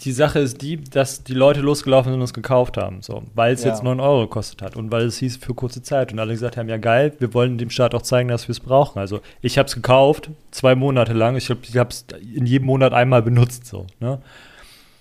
[0.04, 3.54] die Sache ist die, dass die Leute losgelaufen sind und es gekauft haben, so, weil
[3.54, 3.70] es ja.
[3.70, 6.56] jetzt 9 Euro gekostet hat und weil es hieß für kurze Zeit und alle gesagt
[6.56, 8.98] haben, ja geil, wir wollen dem Staat auch zeigen, dass wir es brauchen.
[8.98, 13.22] Also ich habe es gekauft, zwei Monate lang, ich habe es in jedem Monat einmal
[13.22, 13.86] benutzt, so.
[13.98, 14.20] Ne?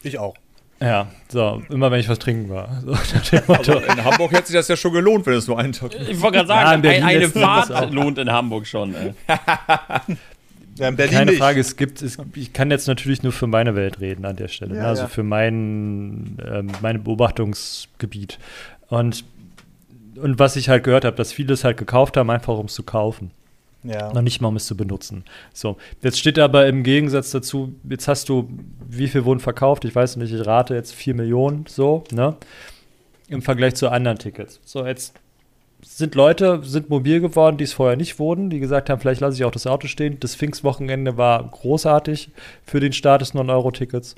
[0.01, 0.35] Ich auch.
[0.79, 2.81] Ja, so, immer wenn ich was trinken war.
[2.85, 2.91] So,
[3.53, 6.21] also in Hamburg hätte sich das ja schon gelohnt, wenn es nur einen Tag Ich
[6.21, 8.93] wollte gerade sagen, ja, ein, eine Fahrt lohnt in Hamburg schon.
[10.77, 11.39] Ja, Keine nicht.
[11.39, 14.47] Frage, es gibt, es, ich kann jetzt natürlich nur für meine Welt reden an der
[14.47, 14.87] Stelle, ja, ne?
[14.87, 15.07] also ja.
[15.07, 18.39] für mein, äh, mein Beobachtungsgebiet.
[18.89, 19.25] Und,
[20.15, 22.73] und was ich halt gehört habe, dass viele es halt gekauft haben, einfach um es
[22.73, 23.31] zu kaufen.
[23.83, 24.11] Ja.
[24.11, 25.23] Noch nicht mal, um es zu benutzen.
[25.53, 28.49] So, jetzt steht aber im Gegensatz dazu, jetzt hast du,
[28.87, 29.85] wie viel wurden verkauft?
[29.85, 32.35] Ich weiß nicht, ich rate jetzt 4 Millionen, so, ne?
[33.29, 34.59] Im Vergleich zu anderen Tickets.
[34.63, 35.13] So, jetzt
[35.81, 39.37] sind Leute, sind mobil geworden, die es vorher nicht wurden, die gesagt haben, vielleicht lasse
[39.37, 40.19] ich auch das Auto stehen.
[40.19, 42.29] Das Pfingstwochenende war großartig
[42.65, 44.15] für den Start des 9-Euro-Tickets.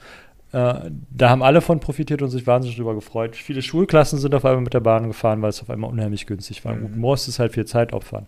[0.52, 0.74] Äh,
[1.12, 3.36] da haben alle von profitiert und sich wahnsinnig darüber gefreut.
[3.36, 6.64] Viele Schulklassen sind auf einmal mit der Bahn gefahren, weil es auf einmal unheimlich günstig
[6.66, 6.74] war.
[6.74, 6.82] Mhm.
[6.82, 8.26] Gut, musst es halt viel Zeit opfern.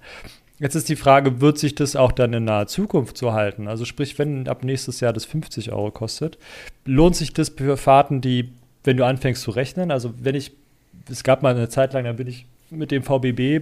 [0.60, 3.68] Jetzt ist die Frage, wird sich das auch dann in naher Zukunft so halten?
[3.68, 6.38] Also sprich, wenn ab nächstes Jahr das 50 Euro kostet,
[6.86, 8.52] lohnt sich das für Fahrten, die,
[8.84, 10.52] wenn du anfängst zu rechnen, also wenn ich,
[11.10, 13.62] es gab mal eine Zeit lang, da bin ich mit dem VBB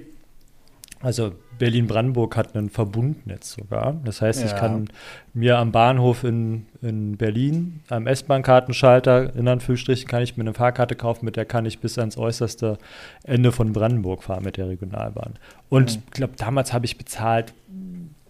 [1.02, 3.96] also Berlin-Brandenburg hat ein Verbundnetz sogar.
[4.04, 4.48] Das heißt, ja.
[4.48, 4.90] ich kann
[5.34, 10.96] mir am Bahnhof in, in Berlin, am S-Bahn-Kartenschalter, in Anführungsstrichen, kann ich mir eine Fahrkarte
[10.96, 12.78] kaufen, mit der kann ich bis ans äußerste
[13.24, 15.34] Ende von Brandenburg fahren mit der Regionalbahn.
[15.70, 16.04] Und mhm.
[16.06, 17.54] ich glaube, damals habe ich bezahlt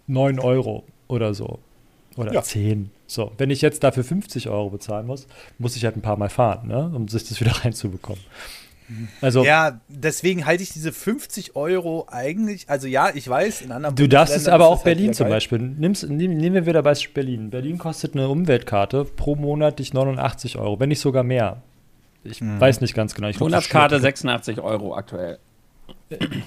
[0.06, 1.60] 9 Euro oder so.
[2.18, 2.42] Oder ja.
[2.44, 2.92] 10.
[3.08, 6.30] So, wenn ich jetzt dafür 50 Euro bezahlen muss, muss ich halt ein paar Mal
[6.30, 8.22] fahren, ne, um sich das wieder reinzubekommen.
[9.22, 13.96] Also, ja, deswegen halte ich diese 50 Euro eigentlich, also ja, ich weiß, in anderen
[13.96, 15.60] Du darfst es aber auch halt Berlin halt zum Beispiel.
[15.60, 17.50] Nimm's, nehm, nehmen wir wieder Beispiel Berlin.
[17.50, 21.62] Berlin kostet eine Umweltkarte pro Monat dich 89 Euro, wenn nicht sogar mehr.
[22.24, 22.60] Ich mhm.
[22.60, 23.28] weiß nicht ganz genau.
[23.30, 25.40] Ich Monatskarte 86 Euro aktuell.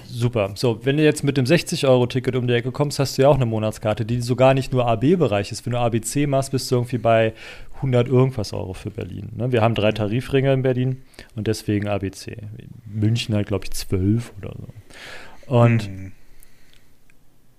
[0.07, 0.51] Super.
[0.55, 3.35] So, wenn du jetzt mit dem 60-Euro-Ticket um die Ecke kommst, hast du ja auch
[3.35, 5.65] eine Monatskarte, die sogar nicht nur AB-Bereich ist.
[5.65, 7.33] Wenn du ABC machst, bist du irgendwie bei
[7.83, 9.29] 100 irgendwas Euro für Berlin.
[9.35, 9.51] Ne?
[9.51, 9.95] Wir haben drei mhm.
[9.95, 11.01] Tarifringe in Berlin
[11.35, 12.37] und deswegen ABC.
[12.85, 15.53] München halt, glaube ich, 12 oder so.
[15.53, 16.11] Und mhm.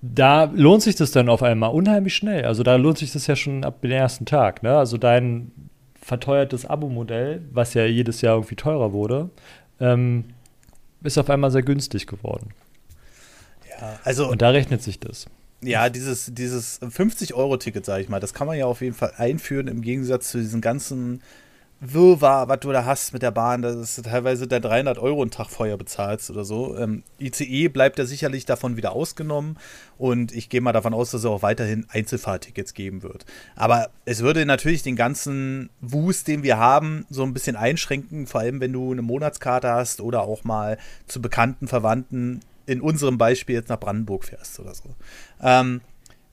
[0.00, 2.46] da lohnt sich das dann auf einmal unheimlich schnell.
[2.46, 4.62] Also da lohnt sich das ja schon ab dem ersten Tag.
[4.62, 4.76] Ne?
[4.76, 5.52] Also dein
[6.00, 9.30] verteuertes Abo-Modell, was ja jedes Jahr irgendwie teurer wurde,
[9.80, 10.24] ähm,
[11.02, 12.50] ist auf einmal sehr günstig geworden.
[13.68, 14.28] Ja, also.
[14.28, 15.26] Und da rechnet sich das.
[15.66, 19.68] Ja, dieses, dieses 50-Euro-Ticket, sage ich mal, das kann man ja auf jeden Fall einführen
[19.68, 21.22] im Gegensatz zu diesen ganzen
[21.81, 25.31] Wirrwarr, was du da hast mit der Bahn, dass du teilweise der 300 Euro einen
[25.31, 26.77] Tag vorher bezahlst oder so.
[26.79, 29.59] Ähm, ICE bleibt ja sicherlich davon wieder ausgenommen
[29.98, 33.27] und ich gehe mal davon aus, dass es auch weiterhin Einzelfahrtickets geben wird.
[33.55, 38.40] Aber es würde natürlich den ganzen Wust, den wir haben, so ein bisschen einschränken, vor
[38.40, 43.57] allem wenn du eine Monatskarte hast oder auch mal zu bekannten Verwandten in unserem Beispiel
[43.57, 44.94] jetzt nach Brandenburg fährst oder so.
[45.44, 45.83] Ähm,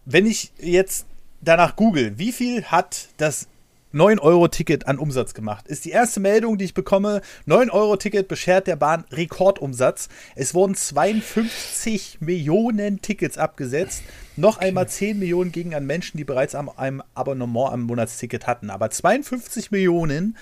[0.06, 1.06] wenn ich jetzt
[1.42, 3.48] danach google, wie viel hat das
[3.94, 5.68] 9-Euro-Ticket an Umsatz gemacht.
[5.68, 7.22] Ist die erste Meldung, die ich bekomme.
[7.48, 10.08] 9-Euro-Ticket beschert der Bahn Rekordumsatz.
[10.36, 14.04] Es wurden 52 Millionen Tickets abgesetzt.
[14.38, 18.70] Noch einmal 10 Millionen gingen an Menschen, die bereits am, einem Abonnement am Monatsticket hatten.
[18.70, 20.38] Aber 52 Millionen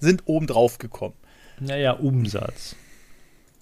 [0.00, 1.14] sind obendrauf gekommen.
[1.60, 2.74] Naja, Umsatz.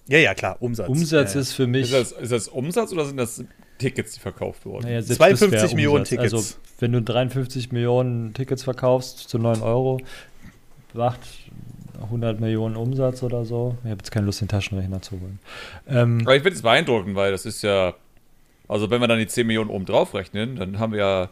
[0.09, 0.89] Ja, ja, klar, Umsatz.
[0.89, 1.93] Umsatz ja, ist für mich.
[1.93, 3.43] Ist das, ist das, Umsatz oder sind das
[3.79, 4.87] Tickets, die verkauft wurden?
[4.87, 6.33] Naja, 52 Millionen Tickets.
[6.33, 10.01] Also, wenn du 53 Millionen Tickets verkaufst zu 9 Euro,
[10.95, 11.21] macht
[12.03, 13.77] 100 Millionen Umsatz oder so.
[13.85, 15.39] Ich habe jetzt keine Lust, den Taschenrechner zu holen.
[15.89, 17.95] Ähm, Aber ich finde es beeindruckend, weil das ist ja.
[18.69, 21.31] Also, wenn wir dann die 10 Millionen oben drauf rechnen, dann haben wir ja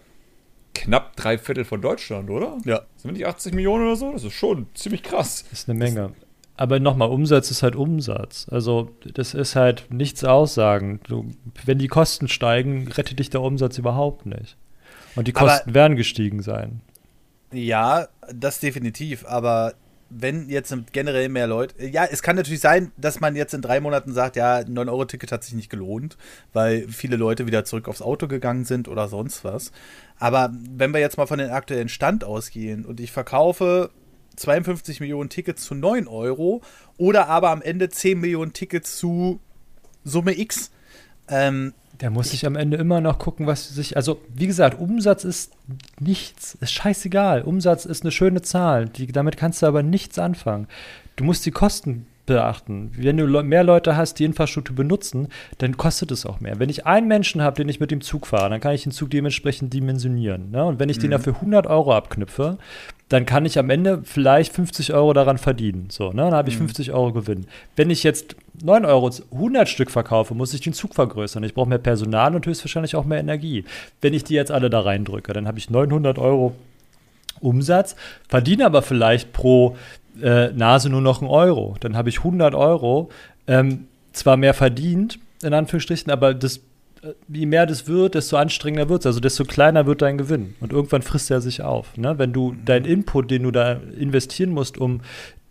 [0.75, 2.59] knapp drei Viertel von Deutschland, oder?
[2.65, 2.83] Ja.
[2.97, 4.13] Sind wir nicht 80 Millionen oder so?
[4.13, 5.45] Das ist schon ziemlich krass.
[5.51, 6.13] Das ist eine Menge
[6.57, 8.47] aber nochmal, Umsatz ist halt Umsatz.
[8.51, 11.01] Also das ist halt nichts aussagen.
[11.05, 11.31] Du,
[11.65, 14.57] wenn die Kosten steigen, rettet dich der Umsatz überhaupt nicht.
[15.17, 16.81] Und die Kosten aber, werden gestiegen sein.
[17.53, 19.25] Ja, das definitiv.
[19.27, 19.75] Aber
[20.11, 21.87] wenn jetzt generell mehr Leute.
[21.87, 25.33] Ja, es kann natürlich sein, dass man jetzt in drei Monaten sagt, ja, ein 9-Euro-Ticket
[25.33, 26.17] hat sich nicht gelohnt,
[26.53, 29.73] weil viele Leute wieder zurück aufs Auto gegangen sind oder sonst was.
[30.19, 33.91] Aber wenn wir jetzt mal von den aktuellen Stand ausgehen und ich verkaufe
[34.37, 36.63] 52 Millionen Tickets zu 9 Euro
[36.97, 39.41] oder aber am Ende 10 Millionen Tickets zu
[40.05, 40.71] Summe X.
[41.29, 43.97] Ähm, der muss sich am Ende immer noch gucken, was sich.
[43.97, 45.53] Also, wie gesagt, Umsatz ist
[46.01, 46.57] nichts.
[46.61, 47.43] Ist scheißegal.
[47.43, 48.87] Umsatz ist eine schöne Zahl.
[48.89, 50.67] Die, damit kannst du aber nichts anfangen.
[51.17, 52.91] Du musst die Kosten beachten.
[52.97, 56.59] Wenn du mehr Leute hast, die Infrastruktur benutzen, dann kostet es auch mehr.
[56.59, 58.93] Wenn ich einen Menschen habe, den ich mit dem Zug fahre, dann kann ich den
[58.93, 60.51] Zug dementsprechend dimensionieren.
[60.51, 60.65] Ne?
[60.65, 61.03] Und wenn ich mhm.
[61.03, 62.59] den dafür 100 Euro abknüpfe,
[63.09, 65.89] dann kann ich am Ende vielleicht 50 Euro daran verdienen.
[65.91, 66.23] So, ne?
[66.23, 66.69] Dann habe ich mhm.
[66.69, 67.47] 50 Euro Gewinn.
[67.77, 71.45] Wenn ich jetzt 9 Euro 100 Stück verkaufe, muss ich den Zug vergrößern.
[71.45, 73.65] Ich brauche mehr Personal und höchstwahrscheinlich auch mehr Energie.
[74.01, 76.55] Wenn ich die jetzt alle da reindrücke, dann habe ich 900 Euro
[77.41, 77.95] Umsatz,
[78.29, 79.77] verdiene aber vielleicht pro
[80.23, 81.77] äh, Nase nur noch einen Euro.
[81.81, 83.11] Dann habe ich 100 Euro,
[83.47, 86.61] ähm, zwar mehr verdient, in Anführungsstrichen, aber das
[87.29, 89.07] je mehr das wird, desto anstrengender wird es.
[89.07, 90.55] Also desto kleiner wird dein Gewinn.
[90.61, 91.97] Und irgendwann frisst er sich auf.
[91.97, 92.19] Ne?
[92.19, 95.01] Wenn du deinen Input, den du da investieren musst, um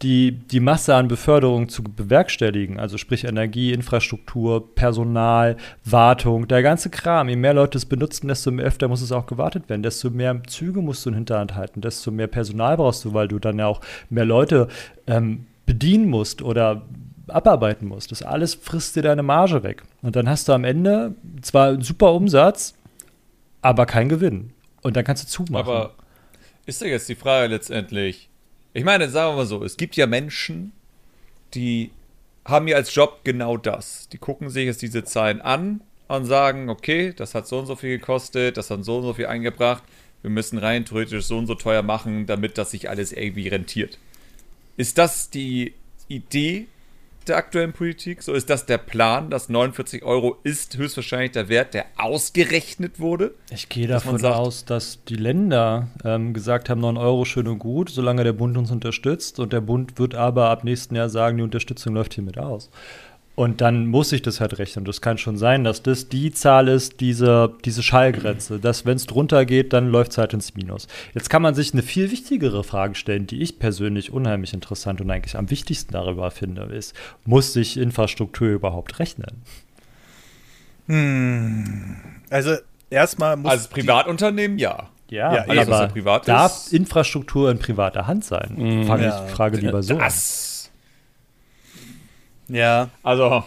[0.02, 6.90] die, die Masse an Beförderung zu bewerkstelligen, also sprich Energie, Infrastruktur, Personal, Wartung, der ganze
[6.90, 10.42] Kram, je mehr Leute es benutzen, desto öfter muss es auch gewartet werden, desto mehr
[10.48, 13.68] Züge musst du in Hinterhand halten, desto mehr Personal brauchst du, weil du dann ja
[13.68, 14.68] auch mehr Leute
[15.08, 16.82] ähm, bedienen musst oder
[17.28, 18.12] abarbeiten musst.
[18.12, 19.84] Das alles frisst dir deine Marge weg.
[20.02, 22.74] Und dann hast du am Ende zwar einen super Umsatz,
[23.62, 24.52] aber kein Gewinn.
[24.82, 25.56] Und dann kannst du zumachen.
[25.56, 25.96] Aber
[26.66, 28.30] ist ja jetzt die Frage letztendlich.
[28.74, 30.74] Ich meine, sagen wir mal so, es gibt ja Menschen,
[31.54, 31.92] die
[32.46, 34.10] haben ja als Job genau das.
[34.10, 37.76] Die gucken sich jetzt diese Zahlen an und sagen, okay, das hat so und so
[37.76, 39.84] viel gekostet, das hat so und so viel eingebracht,
[40.22, 43.98] wir müssen rein theoretisch so und so teuer machen, damit das sich alles irgendwie rentiert.
[44.78, 45.74] Ist das die
[46.08, 46.68] Idee
[47.30, 48.22] der aktuellen Politik?
[48.24, 53.34] So ist das der Plan, dass 49 Euro ist höchstwahrscheinlich der Wert, der ausgerechnet wurde?
[53.52, 57.60] Ich gehe davon sagt- aus, dass die Länder ähm, gesagt haben, 9 Euro schön und
[57.60, 59.40] gut, solange der Bund uns unterstützt.
[59.40, 62.70] Und der Bund wird aber ab nächsten Jahr sagen, die Unterstützung läuft hiermit aus.
[63.36, 64.86] Und dann muss ich das halt rechnen.
[64.86, 68.60] Das kann schon sein, dass das die Zahl ist, diese, diese Schallgrenze.
[68.60, 70.88] Dass, wenn es drunter geht, dann läuft es halt ins Minus.
[71.16, 75.10] Jetzt kann man sich eine viel wichtigere Frage stellen, die ich persönlich unheimlich interessant und
[75.10, 76.94] eigentlich am wichtigsten darüber finde, ist,
[77.26, 79.42] muss sich Infrastruktur überhaupt rechnen?
[82.30, 82.56] Also
[82.92, 84.90] erstmal muss Als Privatunternehmen ja.
[85.10, 86.74] Ja, Ja, alles, was ja aber privat darf ist.
[86.74, 88.84] Infrastruktur in privater Hand sein?
[88.88, 89.26] Fange Ja.
[89.26, 90.00] ich Frage lieber so an.
[90.02, 90.53] Das.
[92.48, 93.44] Ja, Also,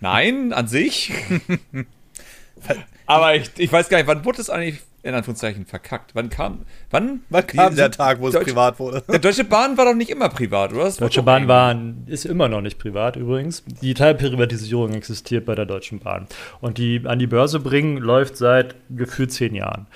[0.00, 1.12] nein, an sich.
[3.06, 6.14] Aber ich, ich weiß gar nicht, wann wurde es eigentlich in Anführungszeichen verkackt?
[6.14, 6.60] Wann kam.
[6.90, 7.20] Wann?
[7.28, 9.02] wann kam der Tag, wo es Deutsche- privat wurde?
[9.06, 10.84] Der Deutsche Bahn war doch nicht immer privat, oder?
[10.84, 13.62] Das Deutsche Bahn war, ist immer noch nicht privat übrigens.
[13.82, 16.26] Die Teilprivatisierung existiert bei der Deutschen Bahn.
[16.62, 19.86] Und die an die Börse bringen läuft seit gefühlt zehn Jahren.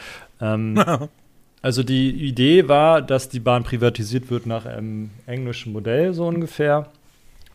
[0.43, 0.85] Ähm,
[1.63, 6.91] also die Idee war, dass die Bahn privatisiert wird nach einem englischen Modell so ungefähr.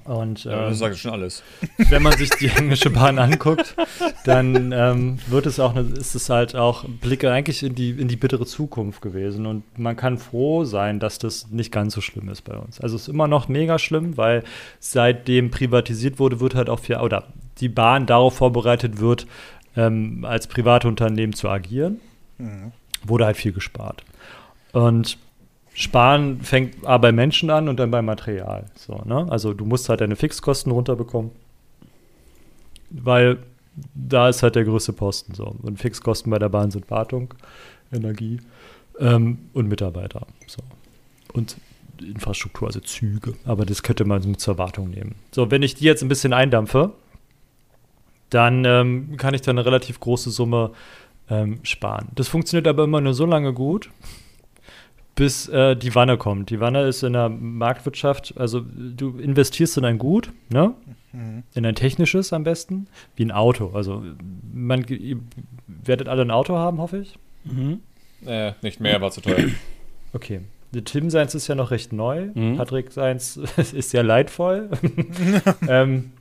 [0.06, 1.44] Und Ja, ähm, das sagt schon alles.
[1.90, 3.76] wenn man sich die englische Bahn anguckt,
[4.26, 8.08] dann ähm, wird es auch, eine, ist es halt auch Blicke eigentlich in die, in
[8.08, 9.46] die bittere Zukunft gewesen.
[9.46, 12.82] Und man kann froh sein, dass das nicht ganz so schlimm ist bei uns.
[12.82, 14.44] Also es ist immer noch mega schlimm, weil
[14.80, 17.28] seitdem privatisiert wurde, wird halt auch viel, oder
[17.60, 19.28] die Bahn darauf vorbereitet wird,
[19.76, 22.00] ähm, als private Unternehmen zu agieren,
[23.04, 24.04] wurde halt viel gespart.
[24.72, 25.18] Und
[25.74, 28.66] Sparen fängt A bei Menschen an und dann bei Material.
[28.76, 29.26] So, ne?
[29.30, 31.32] Also du musst halt deine Fixkosten runterbekommen,
[32.90, 33.40] weil
[33.96, 35.56] da ist halt der größte Posten so.
[35.64, 37.34] Und Fixkosten bei der Bahn sind Wartung,
[37.92, 38.40] Energie
[39.00, 40.28] ähm, und Mitarbeiter.
[40.46, 40.62] So.
[41.34, 41.58] Und
[42.02, 43.34] Infrastruktur, also Züge.
[43.46, 45.16] Aber das könnte man zur Wartung nehmen.
[45.32, 46.92] So, wenn ich die jetzt ein bisschen eindampfe,
[48.30, 50.72] dann ähm, kann ich da eine relativ große Summe
[51.30, 52.10] ähm, sparen.
[52.16, 53.90] Das funktioniert aber immer nur so lange gut,
[55.16, 56.50] bis äh, die Wanne kommt.
[56.50, 60.74] Die Wanne ist in der Marktwirtschaft, also du investierst in ein Gut, ne?
[61.54, 63.70] In ein technisches am besten, wie ein Auto.
[63.76, 64.04] Also
[64.52, 65.18] man ihr
[65.68, 67.14] werdet alle ein Auto haben, hoffe ich.
[67.44, 67.82] Mhm.
[68.26, 69.38] Äh, nicht mehr, war zu teuer.
[70.16, 70.42] Okay.
[70.72, 72.28] Der Tim seins ist ja noch recht neu.
[72.36, 72.58] Mhm.
[72.58, 74.70] Patrick seins ist sehr leidvoll.
[75.68, 76.12] ähm,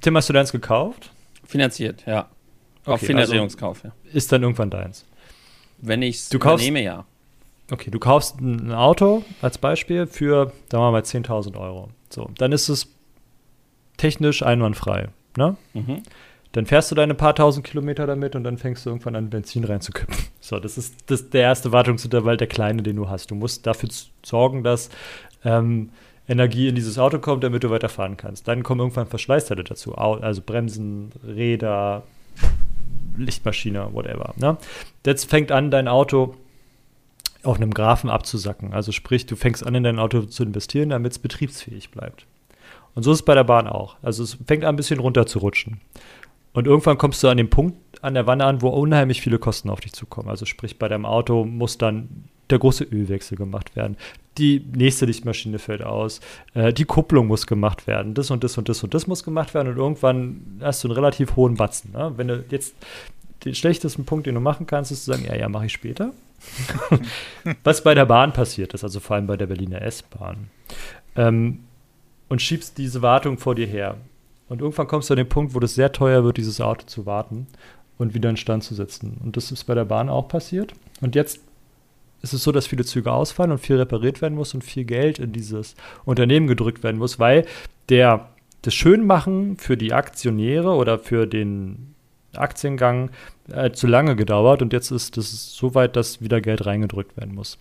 [0.00, 1.10] Tim, hast du deins gekauft?
[1.44, 2.28] Finanziert, ja.
[2.84, 3.92] Auf Okay, Finanzierungskauf, ja.
[4.12, 5.04] Ist dann irgendwann deins.
[5.78, 7.04] Wenn ich es Du kaufst- übernehme, ja.
[7.72, 11.88] Okay, du kaufst ein Auto als Beispiel für, sagen wir mal, 10.000 Euro.
[12.10, 12.94] So, dann ist es
[13.96, 15.08] technisch einwandfrei.
[15.38, 15.56] Ne?
[15.72, 16.02] Mhm.
[16.52, 19.64] Dann fährst du deine paar tausend Kilometer damit und dann fängst du irgendwann an, Benzin
[19.64, 20.14] reinzukippen.
[20.44, 23.30] So, das ist, das der erste Wartungsintervall, der kleine, den du hast.
[23.30, 23.88] Du musst dafür
[24.24, 24.90] sorgen, dass
[25.44, 25.90] ähm,
[26.26, 28.48] Energie in dieses Auto kommt, damit du weiterfahren kannst.
[28.48, 32.02] Dann kommen irgendwann Verschleißteile dazu, also Bremsen, Räder,
[33.16, 34.34] Lichtmaschine, whatever.
[34.36, 34.56] Ne?
[35.06, 36.34] Jetzt fängt an, dein Auto
[37.44, 38.72] auf einem Graphen abzusacken.
[38.72, 42.26] Also sprich, du fängst an, in dein Auto zu investieren, damit es betriebsfähig bleibt.
[42.94, 43.96] Und so ist es bei der Bahn auch.
[44.02, 45.80] Also es fängt an, ein bisschen runter zu rutschen.
[46.52, 49.70] Und irgendwann kommst du an den Punkt an der Wanne an, wo unheimlich viele Kosten
[49.70, 50.28] auf dich zukommen.
[50.28, 53.96] Also sprich, bei deinem Auto muss dann der große Ölwechsel gemacht werden.
[54.38, 56.20] Die nächste Lichtmaschine fällt aus.
[56.54, 58.14] Äh, die Kupplung muss gemacht werden.
[58.14, 59.68] Das und das und das und das muss gemacht werden.
[59.68, 61.92] Und irgendwann hast du einen relativ hohen Batzen.
[61.92, 62.12] Ne?
[62.16, 62.74] Wenn du jetzt
[63.44, 66.12] den schlechtesten Punkt, den du machen kannst, ist zu sagen, ja, ja, mache ich später.
[67.64, 70.50] Was bei der Bahn passiert ist, also vor allem bei der Berliner S-Bahn.
[71.16, 71.60] Ähm,
[72.28, 73.96] und schiebst diese Wartung vor dir her.
[74.48, 77.06] Und irgendwann kommst du an den Punkt, wo das sehr teuer wird, dieses Auto zu
[77.06, 77.46] warten
[77.98, 79.18] und wieder in Stand zu setzen.
[79.22, 80.72] Und das ist bei der Bahn auch passiert.
[81.00, 81.40] Und jetzt
[82.22, 85.18] ist es so, dass viele Züge ausfallen und viel repariert werden muss und viel Geld
[85.18, 85.74] in dieses
[86.04, 87.46] Unternehmen gedrückt werden muss, weil
[87.88, 88.28] der,
[88.62, 91.91] das Schönmachen für die Aktionäre oder für den
[92.34, 93.10] Aktiengang
[93.50, 97.34] äh, zu lange gedauert und jetzt ist es so weit, dass wieder Geld reingedrückt werden
[97.34, 97.58] muss.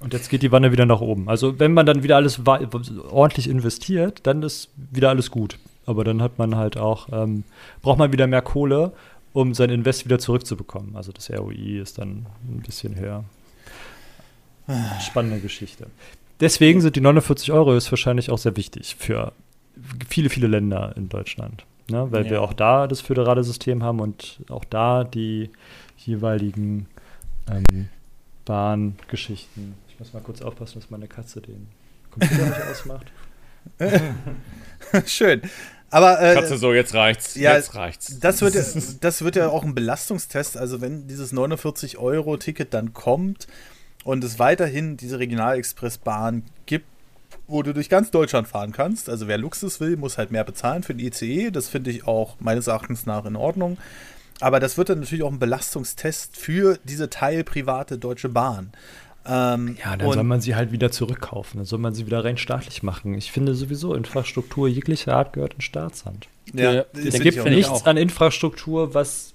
[0.00, 1.28] Und jetzt geht die Wanne wieder nach oben.
[1.28, 5.58] Also wenn man dann wieder alles ordentlich investiert, dann ist wieder alles gut.
[5.86, 7.44] Aber dann hat man halt auch, ähm,
[7.82, 8.92] braucht man wieder mehr Kohle,
[9.32, 10.96] um sein Invest wieder zurückzubekommen.
[10.96, 13.24] Also das ROI ist dann ein bisschen höher.
[15.00, 15.86] Spannende Geschichte.
[16.40, 19.32] Deswegen sind die 49 Euro ist wahrscheinlich auch sehr wichtig für
[20.08, 21.64] viele, viele Länder in Deutschland.
[21.90, 22.06] Ne?
[22.10, 22.40] Weil wir Ja.
[22.40, 25.50] auch da das föderale System haben und auch da die
[25.98, 26.86] jeweiligen
[27.50, 27.88] ähm,
[28.44, 29.74] Bahngeschichten.
[29.88, 31.68] Ich muss mal kurz aufpassen, dass meine Katze den
[32.10, 33.06] Computer nicht ausmacht.
[35.06, 35.42] Schön.
[35.90, 37.34] Aber äh, Katze so, jetzt reicht's.
[37.34, 38.18] ja, jetzt reicht's.
[38.18, 38.62] Das wird, ja,
[39.00, 40.56] das wird ja auch ein Belastungstest.
[40.56, 43.46] Also wenn dieses 49-Euro-Ticket dann kommt
[44.04, 46.86] und es weiterhin diese Regionalexpressbahn gibt,
[47.52, 49.08] wo du durch ganz Deutschland fahren kannst.
[49.08, 51.50] Also wer Luxus will, muss halt mehr bezahlen für den ICE.
[51.50, 53.78] Das finde ich auch meines Erachtens nach in Ordnung.
[54.40, 58.72] Aber das wird dann natürlich auch ein Belastungstest für diese teilprivate Deutsche Bahn.
[59.24, 61.58] Ähm, Ja, dann soll man sie halt wieder zurückkaufen.
[61.58, 63.14] Dann soll man sie wieder rein staatlich machen.
[63.14, 66.26] Ich finde sowieso, Infrastruktur jeglicher Art gehört in Staatshand.
[66.52, 67.86] ja, Es finde gibt ich nichts auch.
[67.86, 69.34] an Infrastruktur, was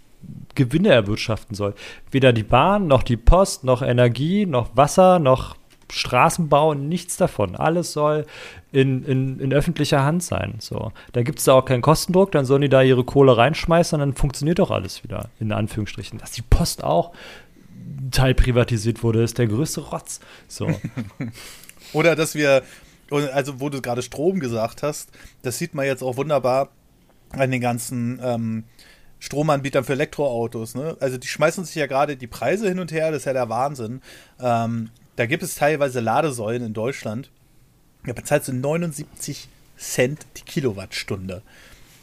[0.56, 1.74] Gewinne erwirtschaften soll.
[2.12, 5.56] Weder die Bahn, noch die Post, noch Energie, noch Wasser, noch
[5.92, 7.56] Straßenbau, nichts davon.
[7.56, 8.26] Alles soll
[8.72, 10.56] in, in, in öffentlicher Hand sein.
[10.60, 10.92] So.
[11.14, 14.00] Da gibt es da auch keinen Kostendruck, dann sollen die da ihre Kohle reinschmeißen und
[14.00, 16.20] dann funktioniert doch alles wieder, in Anführungsstrichen.
[16.20, 17.14] Dass die Post auch
[18.12, 20.20] teilprivatisiert wurde, ist der größte Rotz.
[20.48, 20.68] So.
[21.94, 22.64] Oder dass wir,
[23.12, 25.10] also wo du gerade Strom gesagt hast,
[25.42, 26.70] das sieht man jetzt auch wunderbar
[27.32, 28.64] an den ganzen ähm,
[29.20, 30.76] Stromanbietern für Elektroautos.
[30.76, 30.98] Ne?
[31.00, 33.50] Also die schmeißen sich ja gerade die Preise hin und her, das ist ja der
[33.50, 34.02] Wahnsinn.
[34.40, 37.30] Ähm, da gibt es teilweise Ladesäulen in Deutschland.
[38.06, 41.42] Da bezahlst du 79 Cent die Kilowattstunde.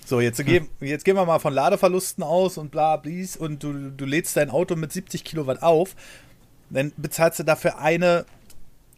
[0.04, 3.90] So, jetzt, gehen, jetzt gehen wir mal von Ladeverlusten aus und bla blies und du,
[3.90, 5.94] du lädst dein Auto mit 70 Kilowatt auf.
[6.68, 8.26] Dann bezahlst du dafür eine,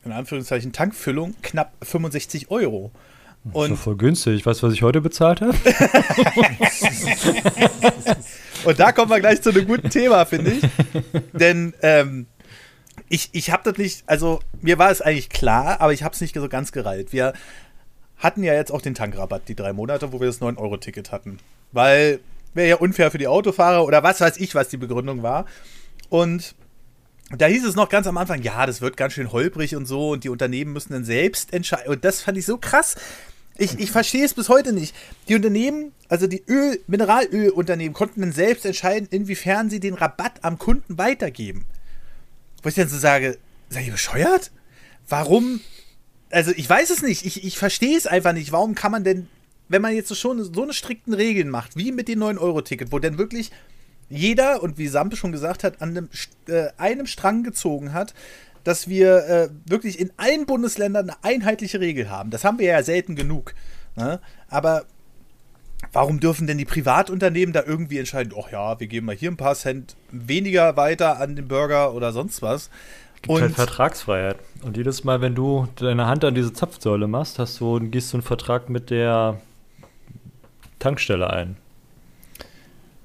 [0.04, 2.90] in Anführungszeichen, Tankfüllung knapp 65 Euro.
[3.44, 4.44] Und so Und, voll günstig.
[4.46, 5.52] Weißt du, was ich heute bezahlt habe?
[8.64, 10.62] und da kommen wir gleich zu einem guten Thema, finde ich.
[11.32, 12.26] Denn ähm,
[13.08, 16.20] ich, ich habe das nicht, also mir war es eigentlich klar, aber ich habe es
[16.20, 17.12] nicht so ganz gereilt.
[17.12, 17.32] Wir
[18.18, 21.38] hatten ja jetzt auch den Tankrabatt, die drei Monate, wo wir das 9-Euro-Ticket hatten.
[21.72, 22.20] Weil
[22.54, 25.44] wäre ja unfair für die Autofahrer oder was weiß ich, was die Begründung war.
[26.08, 26.54] Und
[27.30, 30.10] da hieß es noch ganz am Anfang, ja, das wird ganz schön holprig und so
[30.10, 31.92] und die Unternehmen müssen dann selbst entscheiden.
[31.92, 32.96] Und das fand ich so krass.
[33.58, 34.94] Ich, ich verstehe es bis heute nicht.
[35.28, 40.58] Die Unternehmen, also die Öl, Mineralölunternehmen, konnten dann selbst entscheiden, inwiefern sie den Rabatt am
[40.58, 41.64] Kunden weitergeben.
[42.66, 44.50] Wo ich dann so sage, seid ihr bescheuert?
[45.08, 45.60] Warum?
[46.30, 47.24] Also ich weiß es nicht.
[47.24, 48.50] Ich, ich verstehe es einfach nicht.
[48.50, 49.28] Warum kann man denn,
[49.68, 52.98] wenn man jetzt so schon so eine strikten Regeln macht, wie mit dem 9-Euro-Ticket, wo
[52.98, 53.52] dann wirklich
[54.10, 56.08] jeder, und wie Sampe schon gesagt hat, an einem,
[56.48, 58.14] äh, einem Strang gezogen hat,
[58.64, 62.30] dass wir äh, wirklich in allen Bundesländern eine einheitliche Regel haben.
[62.30, 63.54] Das haben wir ja selten genug.
[63.94, 64.18] Ne?
[64.48, 64.86] Aber
[65.96, 69.38] warum dürfen denn die Privatunternehmen da irgendwie entscheiden, ach ja, wir geben mal hier ein
[69.38, 72.68] paar Cent weniger weiter an den Bürger oder sonst was?
[73.22, 74.36] Gibt halt Vertragsfreiheit.
[74.62, 78.18] Und jedes Mal, wenn du deine Hand an diese Zapfsäule machst, hast du, gehst du
[78.18, 79.40] einen Vertrag mit der
[80.78, 81.56] Tankstelle ein.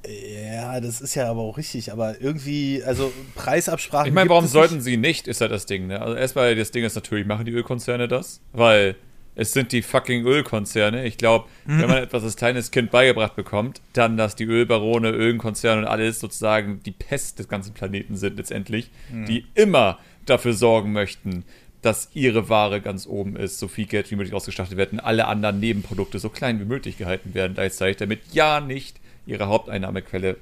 [0.05, 4.09] ja, das ist ja aber auch richtig, aber irgendwie, also Preisabsprachen.
[4.09, 4.83] Ich meine, warum sollten nicht.
[4.83, 5.87] sie nicht, ist ja das Ding.
[5.87, 6.01] Ne?
[6.01, 8.97] Also erstmal, das Ding ist natürlich, machen die Ölkonzerne das, weil
[9.35, 11.05] es sind die fucking Ölkonzerne.
[11.05, 15.81] Ich glaube, wenn man etwas als kleines Kind beigebracht bekommt, dann, dass die Ölbarone, Ölkonzerne
[15.81, 18.89] und alles sozusagen die Pest des ganzen Planeten sind letztendlich,
[19.27, 21.45] die immer dafür sorgen möchten,
[21.81, 25.59] dass ihre Ware ganz oben ist, so viel Geld wie möglich ausgestattet werden, alle anderen
[25.59, 30.37] Nebenprodukte so klein wie möglich gehalten werden gleichzeitig, damit ja nicht ihre Haupteinnahmequelle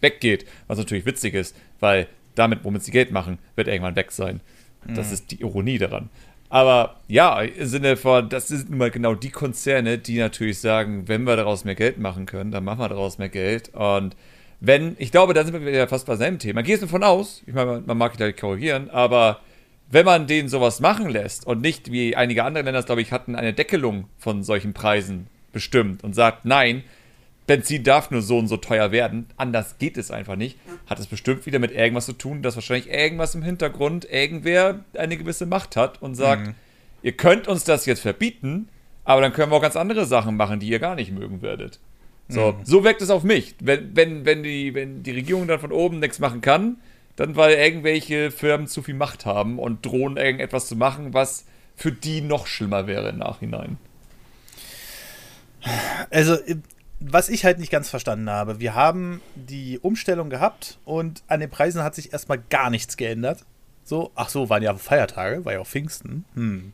[0.00, 0.46] weggeht.
[0.68, 4.40] Was natürlich witzig ist, weil damit, womit sie Geld machen, wird irgendwann weg sein.
[4.86, 6.10] Das ist die Ironie daran.
[6.48, 11.08] Aber ja, im Sinne von, das sind nun mal genau die Konzerne, die natürlich sagen,
[11.08, 13.70] wenn wir daraus mehr Geld machen können, dann machen wir daraus mehr Geld.
[13.74, 14.14] Und
[14.60, 16.62] wenn, ich glaube, da sind wir wieder fast bei seinem Thema.
[16.62, 19.40] Geh jetzt davon aus, ich meine, man mag gleich korrigieren, aber
[19.90, 23.36] wenn man denen sowas machen lässt und nicht, wie einige andere Länder, glaube ich, hatten,
[23.36, 26.82] eine Deckelung von solchen Preisen bestimmt und sagt, nein,
[27.46, 31.06] Benzin darf nur so und so teuer werden, anders geht es einfach nicht, hat es
[31.06, 35.76] bestimmt wieder mit irgendwas zu tun, dass wahrscheinlich irgendwas im Hintergrund irgendwer eine gewisse Macht
[35.76, 36.54] hat und sagt,
[37.02, 38.68] ihr könnt uns das jetzt verbieten,
[39.04, 41.78] aber dann können wir auch ganz andere Sachen machen, die ihr gar nicht mögen werdet.
[42.28, 43.54] So, so wirkt es auf mich.
[43.60, 46.78] Wenn, wenn, wenn, die, wenn die Regierung dann von oben nichts machen kann,
[47.16, 51.44] dann weil irgendwelche Firmen zu viel Macht haben und drohen irgendetwas zu machen, was
[51.76, 53.78] für die noch schlimmer wäre im Nachhinein.
[56.10, 56.36] Also,
[57.00, 61.50] was ich halt nicht ganz verstanden habe, wir haben die Umstellung gehabt und an den
[61.50, 63.44] Preisen hat sich erstmal gar nichts geändert.
[63.84, 66.24] So, ach so, waren ja Feiertage, war ja auch Pfingsten.
[66.34, 66.72] Hm.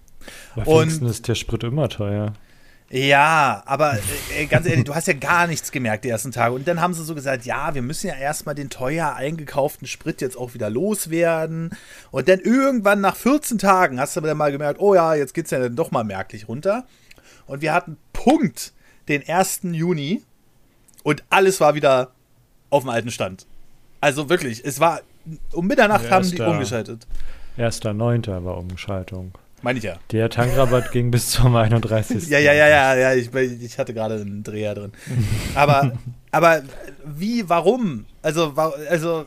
[0.55, 2.35] Bei Und- Pfingsten ist der Sprit immer teuer.
[2.93, 3.99] Ja, aber
[4.37, 6.55] äh, ganz ehrlich, du hast ja gar nichts gemerkt die ersten Tage.
[6.57, 10.21] Und dann haben sie so gesagt, ja, wir müssen ja erstmal den teuer eingekauften Sprit
[10.21, 11.71] jetzt auch wieder loswerden.
[12.11, 15.53] Und dann irgendwann nach 14 Tagen hast du dann mal gemerkt, oh ja, jetzt geht's
[15.53, 16.85] ja dann doch mal merklich runter.
[17.47, 18.73] Und wir hatten Punkt
[19.09, 19.61] den 1.
[19.73, 20.23] Juni
[21.03, 22.13] und alles war wieder
[22.71, 23.47] auf dem alten Stand.
[24.01, 25.01] Also wirklich, es war
[25.53, 27.07] um Mitternacht Ja, haben die umgeschaltet.
[27.59, 28.45] 1.9.
[28.45, 29.33] war Umschaltung.
[29.63, 29.97] Meine ich ja.
[30.11, 32.29] Der Tankrabatt ging bis zum 31.
[32.29, 33.15] Ja, ja, ja, ja, ja.
[33.15, 34.93] Ich, ich hatte gerade einen Dreher drin.
[35.55, 35.93] Aber,
[36.31, 36.63] aber
[37.05, 38.07] wie, warum?
[38.23, 38.55] Also,
[38.89, 39.27] also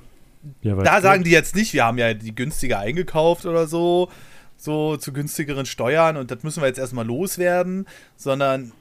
[0.62, 4.10] Ja, da sagen die jetzt nicht, wir haben ja die günstiger eingekauft oder so,
[4.58, 8.72] so zu günstigeren Steuern und das müssen wir jetzt erstmal loswerden, sondern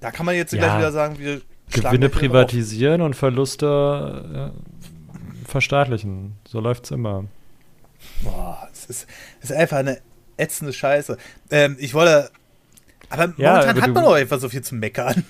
[0.00, 0.58] da kann man jetzt Ja.
[0.60, 6.34] gleich wieder sagen, wir Gewinne privatisieren und Verluste äh, verstaatlichen.
[6.46, 7.12] So läuft's immer.
[7.12, 7.24] drauf.
[8.24, 9.06] Boah, es ist,
[9.40, 9.98] es ist einfach eine
[10.36, 11.16] ätzende Scheiße.
[11.50, 12.30] Ähm, ich wollte.
[13.08, 15.24] Aber Ja, momentan aber hat man auch einfach so viel zu meckern.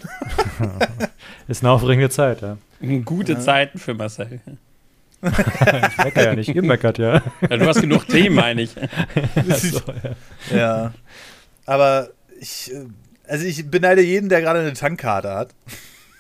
[1.48, 2.56] Ist eine aufregende Zeit, ja.
[3.04, 4.40] Gute Zeiten für Marcel.
[5.24, 7.22] Ich meckere ja nicht, ihr meckert ja.
[7.48, 8.74] Ja, du hast genug Themen, meine ich.
[9.48, 9.80] Also,
[10.50, 10.56] ja.
[10.56, 10.94] ja.
[11.64, 12.08] Aber
[12.40, 12.72] ich.
[13.32, 15.54] Also ich beneide jeden, der gerade eine Tankkarte hat.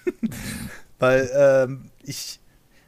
[0.98, 2.40] Weil ähm, ich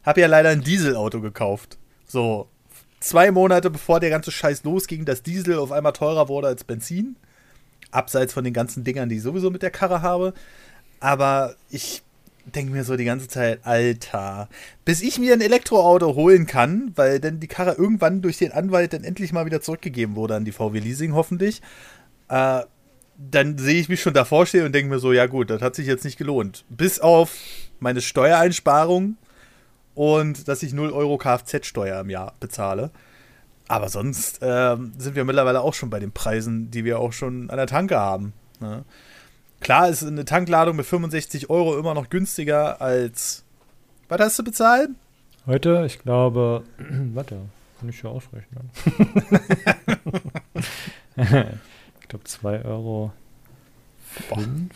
[0.03, 1.77] habe ja leider ein Dieselauto gekauft.
[2.07, 2.49] So
[3.01, 7.16] zwei Monate bevor der ganze Scheiß losging, dass Diesel auf einmal teurer wurde als Benzin.
[7.91, 10.33] Abseits von den ganzen Dingern, die ich sowieso mit der Karre habe.
[11.01, 12.03] Aber ich
[12.47, 14.49] denke mir so die ganze Zeit, Alter,
[14.87, 18.95] bis ich mir ein Elektroauto holen kann, weil dann die Karre irgendwann durch den Anwalt
[18.95, 21.61] dann endlich mal wieder zurückgegeben wurde an die VW Leasing, hoffentlich.
[22.31, 22.62] Äh,
[23.16, 25.74] dann sehe ich mich schon davor stehen und denke mir so, ja gut, das hat
[25.74, 26.64] sich jetzt nicht gelohnt.
[26.68, 27.36] Bis auf
[27.80, 29.16] meine Steuereinsparung
[29.94, 32.90] und dass ich 0 Euro Kfz-Steuer im Jahr bezahle.
[33.68, 37.50] Aber sonst ähm, sind wir mittlerweile auch schon bei den Preisen, die wir auch schon
[37.50, 38.32] an der Tanke haben.
[38.60, 38.84] Ne?
[39.60, 43.44] Klar ist eine Tankladung mit 65 Euro immer noch günstiger als.
[44.08, 44.90] Was hast du bezahlt?
[45.46, 46.64] Heute, ich glaube,
[47.14, 47.36] warte,
[47.80, 48.70] kann ich ja ausrechnen.
[52.05, 53.12] ich glaube, 2 Euro
[54.28, 54.74] fünf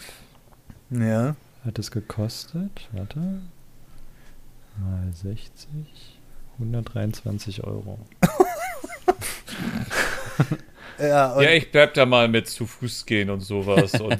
[0.89, 1.37] Ja.
[1.64, 2.89] hat es gekostet.
[2.93, 3.18] Warte.
[4.79, 5.68] Mal 60.
[6.59, 7.99] 123 Euro.
[11.01, 14.18] Ja, und Ja, ich bleib da mal mit zu Fuß gehen und sowas und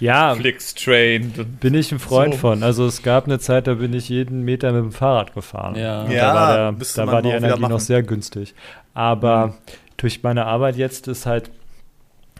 [0.00, 1.32] Ja, Flixtrain.
[1.60, 2.40] bin ich ein Freund So.
[2.40, 2.62] von.
[2.62, 5.74] Also es gab eine Zeit, da bin ich jeden Meter mit dem Fahrrad gefahren.
[5.74, 6.02] Ja.
[6.04, 8.54] Und Ja, da war, der, da war die Energie noch sehr günstig.
[8.94, 9.54] Aber
[9.98, 11.50] durch meine Arbeit jetzt ist halt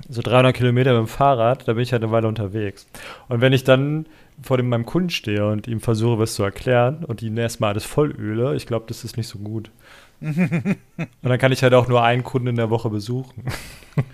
[0.09, 2.87] so 300 Kilometer mit dem Fahrrad, da bin ich halt eine Weile unterwegs.
[3.29, 4.07] Und wenn ich dann
[4.43, 7.85] vor dem, meinem Kunden stehe und ihm versuche, was zu erklären und ihn erstmal alles
[7.85, 9.71] vollöle, ich glaube, das ist nicht so gut.
[10.21, 10.79] und
[11.23, 13.45] dann kann ich halt auch nur einen Kunden in der Woche besuchen,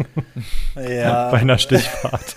[0.75, 1.31] ja.
[1.31, 2.37] bei einer Stichfahrt.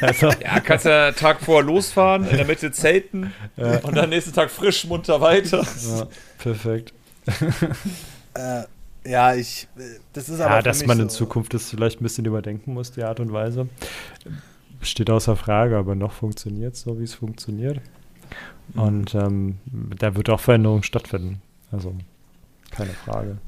[0.00, 3.78] also, Ja, kannst ja Tag vor losfahren, in der Mitte zelten Ja.
[3.80, 5.62] und dann nächsten Tag frisch munter weiter.
[5.86, 6.06] ja,
[6.38, 6.92] perfekt.
[8.34, 8.64] Äh,
[9.06, 9.68] ja, ich.
[10.12, 10.56] Das ist aber.
[10.56, 11.18] Ja, dass mich man in so.
[11.18, 13.68] Zukunft das vielleicht ein bisschen überdenken muss, die Art und Weise.
[14.82, 17.80] Steht außer Frage, aber noch funktioniert es so, wie es funktioniert.
[18.74, 18.80] Mhm.
[18.80, 19.58] Und ähm,
[19.98, 21.40] da wird auch Veränderung stattfinden.
[21.70, 21.94] Also,
[22.70, 23.38] keine Frage.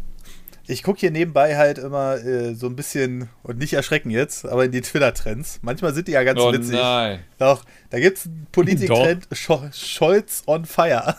[0.69, 4.65] Ich gucke hier nebenbei halt immer äh, so ein bisschen, und nicht erschrecken jetzt, aber
[4.65, 5.61] in die Twitter-Trends.
[5.63, 6.75] Manchmal sind die ja ganz Oh witzig.
[6.75, 7.21] nein.
[7.39, 11.15] Doch, da gibt es einen Politik-Trend, Scho Scholz on fire.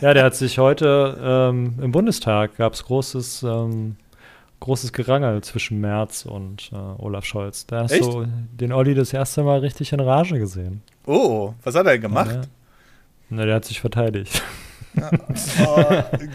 [0.00, 3.96] Ja, der hat sich heute ähm, im Bundestag gab es großes, ähm,
[4.60, 7.66] großes Gerangel zwischen Merz und äh, Olaf Scholz.
[7.66, 8.04] Da hast Echt?
[8.04, 10.82] du den Olli das erste Mal richtig in Rage gesehen.
[11.06, 12.30] Oh, was hat er denn gemacht?
[12.34, 12.40] Ja.
[13.30, 14.42] Na, der hat sich verteidigt.
[15.66, 15.82] Oh,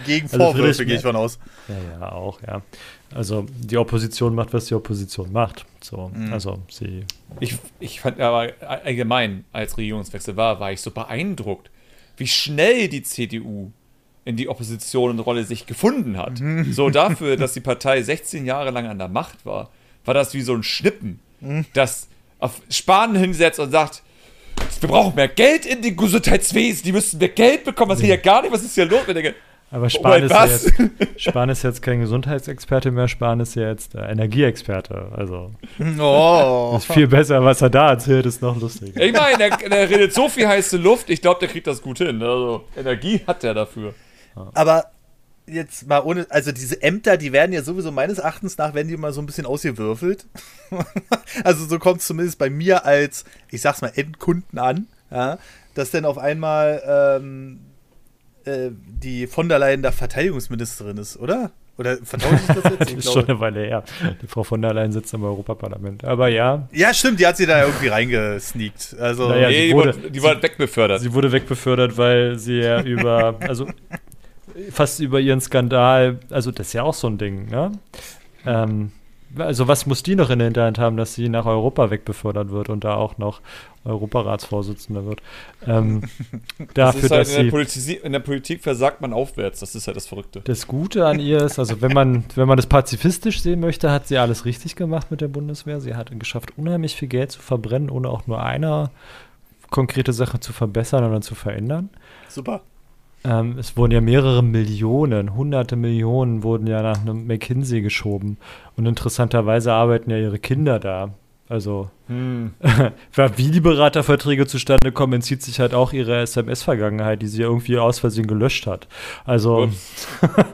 [0.05, 1.39] gegen Also Vorwürfe Friedrich gehe ich von aus.
[1.69, 2.61] Ja, ja, auch, ja.
[3.15, 5.65] Also die Opposition macht, was die Opposition macht.
[5.81, 6.33] So, Mhm.
[6.33, 7.05] also sie.
[7.39, 8.49] Ich, ich fand aber
[8.83, 11.69] allgemein, als Regierungswechsel war, war ich so beeindruckt,
[12.19, 13.71] wie schnell die CDU
[14.25, 16.39] in die Opposition-Rolle sich gefunden hat.
[16.71, 19.71] So dafür, dass die Partei 16 Jahre lang an der Macht war,
[20.05, 21.19] war das wie so ein Schnippen,
[21.73, 22.07] das
[22.39, 24.03] auf Spahn hinsetzt und sagt,
[24.81, 28.17] wir brauchen mehr Geld in den Gesundheitswesen, die müssen mehr Geld bekommen, was geht ja
[28.17, 29.01] gar nicht, was ist hier los?
[29.71, 30.73] Aber Spahn, ist ja jetzt,
[31.17, 35.11] Spahn ist jetzt kein Gesundheitsexperte mehr, Spahn ist ja jetzt äh, Energieexperte.
[35.15, 35.51] Also
[35.99, 36.73] Oh.
[36.77, 38.99] ist viel besser, was er da erzählt, ist noch lustiger.
[38.99, 41.99] Ich meine, der, der redet so viel heiße Luft, ich glaube, der kriegt das gut
[41.99, 42.21] hin.
[42.21, 43.93] Also, Energie hat der dafür.
[44.53, 44.85] Aber
[45.45, 48.93] jetzt mal ohne, also diese Ämter, die werden ja sowieso meines Erachtens nach, werden die
[48.93, 50.25] immer so ein bisschen ausgewürfelt.
[51.43, 55.37] also so kommt es zumindest bei mir als, ich sag's mal, Endkunden an, ja,
[55.75, 56.81] dass dann auf einmal
[57.19, 57.59] ähm,
[58.49, 61.51] äh, die von der Leyen da Verteidigungsministerin ist, oder?
[61.77, 62.81] Oder vertausche ich das jetzt?
[62.81, 63.83] Das Ich ist schon eine Weile her.
[64.21, 66.03] Die Frau von der Leyen sitzt im Europaparlament.
[66.03, 68.97] Aber ja, ja, stimmt, die hat sie da irgendwie reingesneakt.
[68.99, 70.99] Also, Naja, nee, sie die wurde- wurde, die wurde wegbefördert.
[71.01, 73.65] sie wurde wegbefördert, weil sie ja über, also
[74.71, 77.71] fast über ihren Skandal, also das ist ja auch so ein Ding, ne?
[78.45, 78.91] Ähm,
[79.37, 82.69] also was muss die noch in der Hinterhand haben, dass sie nach Europa wegbefördert wird
[82.69, 83.41] und da auch noch
[83.85, 85.21] Europaratsvorsitzender wird.
[85.65, 86.03] Ähm,
[86.73, 89.97] dafür, halt dass in, der sie in der Politik versagt man aufwärts, das ist halt
[89.97, 90.41] das Verrückte.
[90.41, 94.07] das Gute an ihr ist, also wenn man, wenn man das pazifistisch sehen möchte, hat
[94.07, 95.79] sie alles richtig gemacht mit der Bundeswehr.
[95.79, 98.89] Sie hat geschafft, unheimlich viel Geld zu verbrennen, ohne auch nur eine
[99.69, 101.89] konkrete Sache zu verbessern oder zu verändern.
[102.27, 102.61] Super.
[103.23, 108.37] Ähm, es wurden ja mehrere Millionen, hunderte Millionen wurden ja nach einem McKinsey geschoben.
[108.75, 111.13] Und interessanterweise arbeiten ja ihre Kinder da.
[111.49, 112.53] Also, Hm.
[113.35, 117.99] wie die Beraterverträge zustande kommen, entzieht sich halt auch ihre SMS-Vergangenheit, die sie irgendwie aus
[117.99, 118.87] Versehen gelöscht hat.
[119.25, 119.69] Also.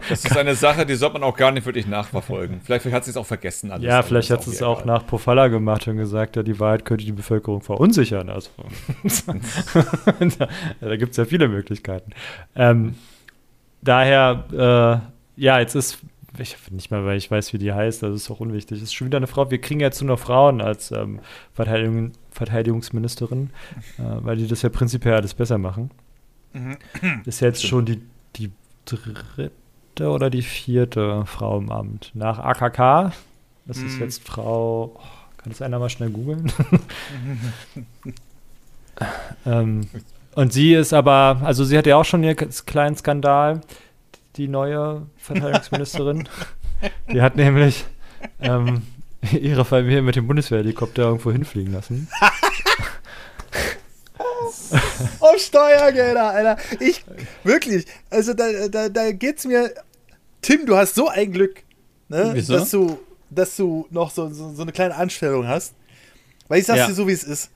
[0.10, 2.62] Das ist eine Sache, die sollte man auch gar nicht wirklich nachverfolgen.
[2.62, 3.72] Vielleicht, vielleicht hat sie es auch vergessen.
[3.72, 3.86] Alles.
[3.86, 7.06] ja, vielleicht hat sie es auch nach Pofalla gemacht und gesagt, ja, die Wahrheit könnte
[7.06, 8.30] die Bevölkerung verunsichern.
[8.30, 8.52] Also,
[10.82, 12.12] da gibt es ja viele Möglichkeiten.
[12.56, 12.96] Ähm,
[13.82, 15.02] daher,
[15.38, 16.00] äh, ja, jetzt ist,
[16.44, 18.78] ich nicht mal, weil ich weiß, wie die heißt, das ist auch unwichtig.
[18.78, 19.50] Es ist schon wieder eine Frau.
[19.52, 21.20] Wir kriegen jetzt nur noch Frauen als ähm,
[21.54, 23.50] Verteidigung, Verteidigungsministerin,
[23.98, 25.92] äh, weil die das ja prinzipiell alles besser machen.
[26.54, 26.78] Mhm.
[27.26, 28.02] Ist jetzt schon die,
[28.36, 28.52] die
[28.86, 29.52] dritte
[30.00, 32.12] oder die vierte Frau im Amt.
[32.14, 33.12] Nach AKK,
[33.66, 34.02] das ist Mhm.
[34.02, 35.00] jetzt Frau, oh,
[35.38, 36.52] kann das einer mal schnell googeln?
[39.46, 39.88] ähm,
[40.36, 43.62] und sie ist aber, also sie hat ja auch schon ihren kleinen Skandal,
[44.38, 46.28] die neue Verteidigungsministerin.
[47.12, 47.86] die hat nämlich
[48.40, 48.84] ähm,
[49.32, 52.08] ihre Familie mit dem Bundeswehrhelikopter irgendwo hinfliegen lassen.
[55.20, 56.58] Auf Steuergelder, Alter.
[56.80, 57.04] Ich,
[57.44, 59.74] wirklich, also da, da, da geht's mir.
[60.42, 61.64] Tim, du hast so ein Glück,
[62.10, 62.32] ne?
[62.34, 62.54] Wieso?
[62.54, 65.74] Dass du, dass du noch so, so, so eine kleine Anstellung hast.
[66.48, 66.88] Weil ich sag's Ja.
[66.88, 67.50] dir so, wie es ist.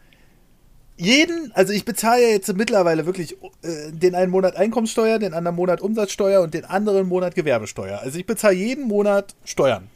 [1.02, 5.56] Jeden, also ich bezahle ja jetzt mittlerweile wirklich äh, den einen Monat Einkommenssteuer, den anderen
[5.56, 8.02] Monat Umsatzsteuer und den anderen Monat Gewerbesteuer.
[8.04, 9.88] Also ich bezahle jeden Monat Steuern.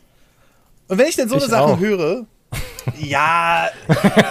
[0.87, 1.79] Und wenn ich denn so eine Ich Sachen auch.
[1.81, 2.25] höre,
[3.01, 3.67] ja,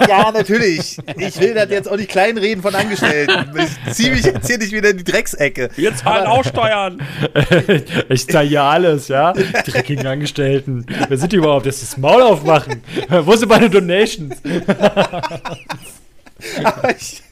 [0.08, 0.96] ja, natürlich.
[1.18, 3.50] Ich will das jetzt auch nicht kleinreden von Angestellten.
[3.58, 5.68] Ich ziehe mich jetzt hier nicht wieder in die Drecksecke.
[5.76, 7.02] Wir zahlen auch Steuern.
[8.08, 9.32] ich zahle ja alles, ja?
[9.32, 10.86] Dreckigen Angestellten.
[11.08, 11.66] Wer sind die überhaupt?
[11.66, 12.82] Das ist das Maul aufmachen.
[13.10, 14.36] Wo sind meine Donations?
[16.98, 17.22] Ich,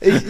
[0.00, 0.22] ich,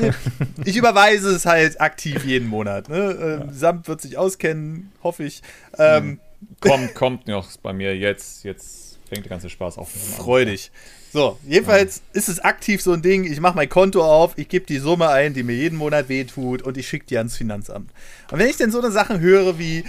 [0.64, 2.88] ich überweise es halt aktiv jeden Monat.
[2.88, 3.40] Ne?
[3.42, 5.42] Ähm, Samt wird sich auskennen, hoffe ich.
[5.78, 6.20] Ähm,
[6.60, 8.44] Kommt, kommt noch bei mir jetzt.
[8.44, 9.90] Jetzt fängt der ganze Spaß auf.
[9.90, 10.70] Freudig.
[11.12, 13.24] So, jedenfalls ist es aktiv so ein Ding.
[13.24, 16.62] Ich mache mein Konto auf, ich gebe die Summe ein, die mir jeden Monat wehtut
[16.62, 17.90] und ich schicke die ans Finanzamt.
[18.30, 19.84] Und wenn ich denn so eine Sachen höre wie,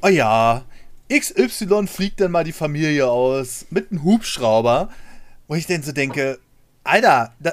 [0.00, 0.64] oh ja,
[1.12, 4.88] XY fliegt dann mal die Familie aus mit einem Hubschrauber,
[5.48, 6.38] wo ich denn so denke,
[6.82, 7.52] Alter, da,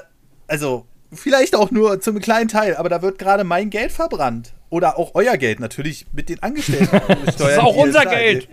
[0.52, 4.52] also vielleicht auch nur zum kleinen Teil, aber da wird gerade mein Geld verbrannt.
[4.68, 7.00] Oder auch euer Geld natürlich mit den Angestellten.
[7.24, 8.48] das ist auch unser Geld.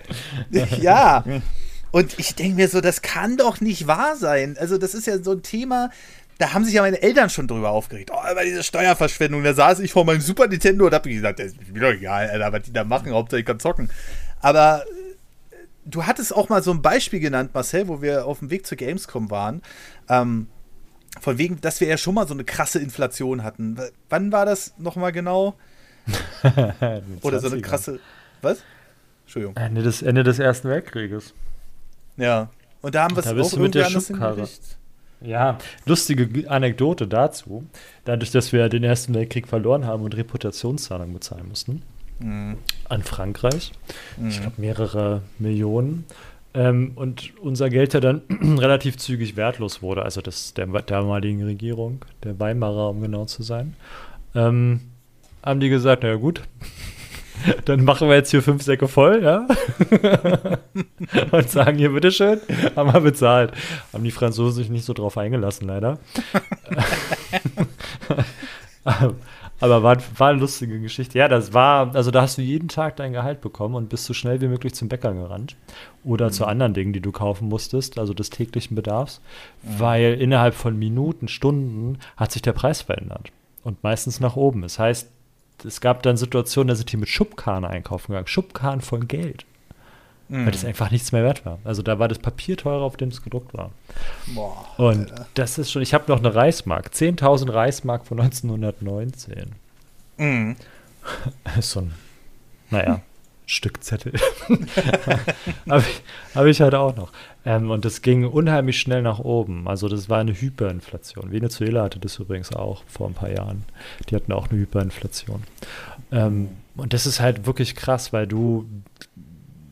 [0.79, 1.25] Ja.
[1.91, 4.55] Und ich denke mir so, das kann doch nicht wahr sein.
[4.57, 5.89] Also, das ist ja so ein Thema,
[6.37, 8.11] da haben sich ja meine Eltern schon drüber aufgeregt.
[8.13, 9.43] Oh, über diese Steuerverschwendung.
[9.43, 12.29] Da saß ich vor meinem Super Nintendo und hab gesagt, das ist mir doch egal,
[12.29, 13.89] Alter, was die da machen, Hauptsache ich kann zocken.
[14.39, 14.85] Aber
[15.51, 18.65] äh, du hattest auch mal so ein Beispiel genannt, Marcel, wo wir auf dem Weg
[18.65, 19.61] zur Gamescom waren.
[20.07, 20.47] Ähm,
[21.19, 23.77] von wegen, dass wir ja schon mal so eine krasse Inflation hatten.
[24.09, 25.55] Wann war das nochmal genau?
[27.21, 27.99] Oder so eine krasse.
[28.41, 28.59] Was?
[29.25, 29.55] Entschuldigung.
[29.57, 31.33] Ende des, Ende des Ersten Weltkrieges.
[32.17, 32.49] Ja.
[32.81, 34.47] Und da haben wir es auch mit der Schubkarre.
[35.21, 37.65] Ja, lustige Anekdote dazu.
[38.05, 41.81] Dadurch, dass wir den Ersten Weltkrieg verloren haben und Reputationszahlungen bezahlen mussten
[42.19, 42.57] Mhm.
[42.89, 43.71] an Frankreich,
[44.17, 44.41] ich Mhm.
[44.41, 46.05] glaube mehrere Millionen,
[46.59, 48.21] ähm, und unser Geld ja dann
[48.59, 53.77] relativ zügig wertlos wurde, also das der damaligen Regierung, der Weimarer, um genau zu sein,
[54.35, 54.81] ähm,
[55.41, 56.41] haben die gesagt, na ja gut,
[57.63, 59.47] dann machen wir jetzt hier fünf Säcke voll, ja?
[61.31, 62.41] und sagen hier, bitteschön,
[62.75, 63.53] haben wir bezahlt.
[63.93, 65.97] Haben die Franzosen sich nicht so drauf eingelassen, leider.
[69.59, 71.17] Aber war, war eine lustige Geschichte.
[71.17, 74.13] Ja, das war, also da hast du jeden Tag dein Gehalt bekommen und bist so
[74.13, 75.55] schnell wie möglich zum Bäcker gerannt.
[76.03, 79.21] Oder zu anderen Dingen, die du kaufen musstest, also des täglichen Bedarfs.
[79.61, 83.31] Weil innerhalb von Minuten, Stunden hat sich der Preis verändert.
[83.63, 84.61] Und meistens nach oben.
[84.61, 85.09] Das heißt,
[85.65, 88.27] es gab dann Situationen, da sind die mit Schubkarren einkaufen gegangen.
[88.27, 89.45] Schubkarren voll Geld.
[90.29, 91.57] Weil das einfach nichts mehr wert war.
[91.63, 93.71] Also da war das Papier teurer, auf dem es gedruckt war.
[94.27, 94.65] Boah.
[94.77, 96.91] Und das ist schon, ich habe noch eine Reismark.
[96.93, 99.55] 10.000 Reismark von 1919.
[100.17, 100.55] Mhm.
[101.43, 101.93] Das ist so ein,
[102.69, 103.01] naja,
[103.47, 104.13] Stück Zettel.
[105.67, 107.11] habe ich, hab ich halt auch noch.
[107.43, 109.67] Ähm, und das ging unheimlich schnell nach oben.
[109.67, 111.31] Also das war eine Hyperinflation.
[111.31, 113.65] Venezuela hatte das übrigens auch vor ein paar Jahren.
[114.07, 115.41] Die hatten auch eine Hyperinflation.
[116.11, 118.69] Ähm, und das ist halt wirklich krass, weil du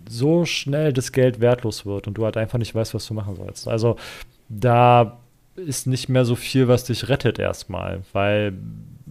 [0.10, 3.36] so schnell das Geld wertlos wird und du halt einfach nicht weißt, was du machen
[3.36, 3.68] sollst.
[3.68, 3.98] Also
[4.50, 5.18] da
[5.56, 8.54] ist nicht mehr so viel, was dich rettet erstmal, weil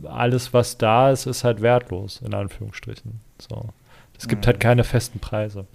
[0.04, 3.20] alles, was da ist, ist halt wertlos, in Anführungsstrichen.
[3.38, 3.70] So.
[4.18, 4.46] Es gibt mhm.
[4.46, 5.66] halt keine festen Preise.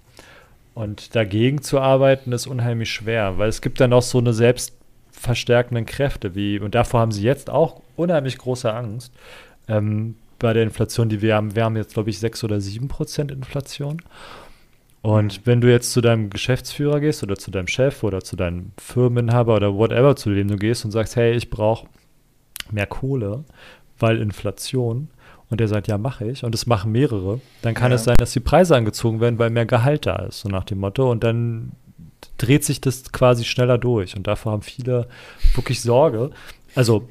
[0.74, 5.84] Und dagegen zu arbeiten ist unheimlich schwer, weil es gibt dann auch so eine selbstverstärkenden
[5.84, 9.12] Kräfte, wie, und davor haben sie jetzt auch unheimlich große Angst,
[9.68, 11.54] ähm, bei der Inflation, die wir haben.
[11.54, 14.02] Wir haben jetzt, glaube ich, 6 oder 7 Prozent Inflation.
[15.02, 18.70] Und wenn du jetzt zu deinem Geschäftsführer gehst oder zu deinem Chef oder zu deinem
[18.78, 21.88] Firmeninhaber oder whatever, zu dem du gehst und sagst, hey, ich brauche
[22.70, 23.44] mehr Kohle,
[23.98, 25.08] weil Inflation,
[25.50, 27.96] und der sagt, ja, mache ich, und es machen mehrere, dann kann ja.
[27.96, 30.78] es sein, dass die Preise angezogen werden, weil mehr Gehalt da ist, so nach dem
[30.78, 31.10] Motto.
[31.10, 31.72] Und dann
[32.38, 34.16] dreht sich das quasi schneller durch.
[34.16, 35.08] Und davor haben viele
[35.54, 36.30] wirklich Sorge.
[36.74, 37.08] Also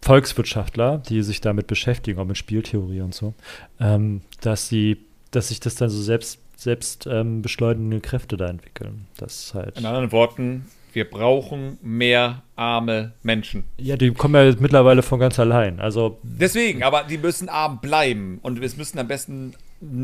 [0.00, 3.34] Volkswirtschaftler, die sich damit beschäftigen, auch mit Spieltheorie und so,
[3.80, 4.98] ähm, dass sie,
[5.32, 9.06] dass sich das dann so selbst selbst ähm, beschleunigende Kräfte da entwickeln.
[9.18, 9.78] Das halt.
[9.78, 13.64] In anderen Worten, wir brauchen mehr arme Menschen.
[13.76, 15.78] Ja, die kommen ja jetzt mittlerweile von ganz allein.
[15.78, 19.54] Also deswegen, aber die müssen arm bleiben und es müssen am besten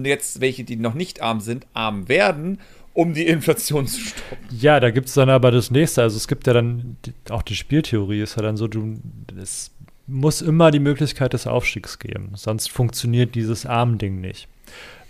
[0.04, 2.60] jetzt welche, die noch nicht arm sind, arm werden,
[2.92, 4.36] um die Inflation zu stoppen.
[4.60, 6.02] Ja, da gibt es dann aber das nächste.
[6.02, 6.98] Also es gibt ja dann
[7.30, 9.00] auch die Spieltheorie ist ja dann so, du
[9.40, 9.70] es
[10.06, 14.48] muss immer die Möglichkeit des Aufstiegs geben, sonst funktioniert dieses Arm-Ding nicht.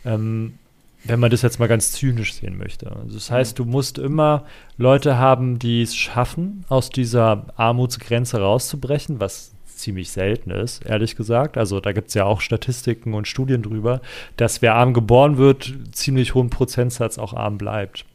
[0.05, 0.59] Ähm,
[1.05, 2.91] wenn man das jetzt mal ganz zynisch sehen möchte.
[2.95, 4.45] Also das heißt, du musst immer
[4.77, 11.59] Leute haben, die es schaffen, aus dieser Armutsgrenze rauszubrechen, was ziemlich selten ist, ehrlich gesagt.
[11.59, 14.01] Also da gibt es ja auch Statistiken und Studien drüber,
[14.37, 18.05] dass wer arm geboren wird, ziemlich hohen Prozentsatz auch arm bleibt.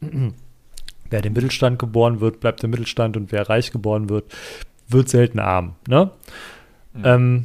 [1.10, 4.24] wer im Mittelstand geboren wird, bleibt im Mittelstand und wer reich geboren wird,
[4.88, 5.74] wird selten arm.
[5.86, 6.10] Ne?
[6.94, 7.02] Mhm.
[7.04, 7.44] Ähm,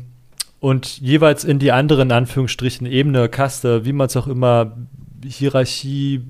[0.60, 4.78] und jeweils in die anderen Anführungsstrichen Ebene, Kaste, wie man es auch immer
[5.26, 6.22] Hierarchie,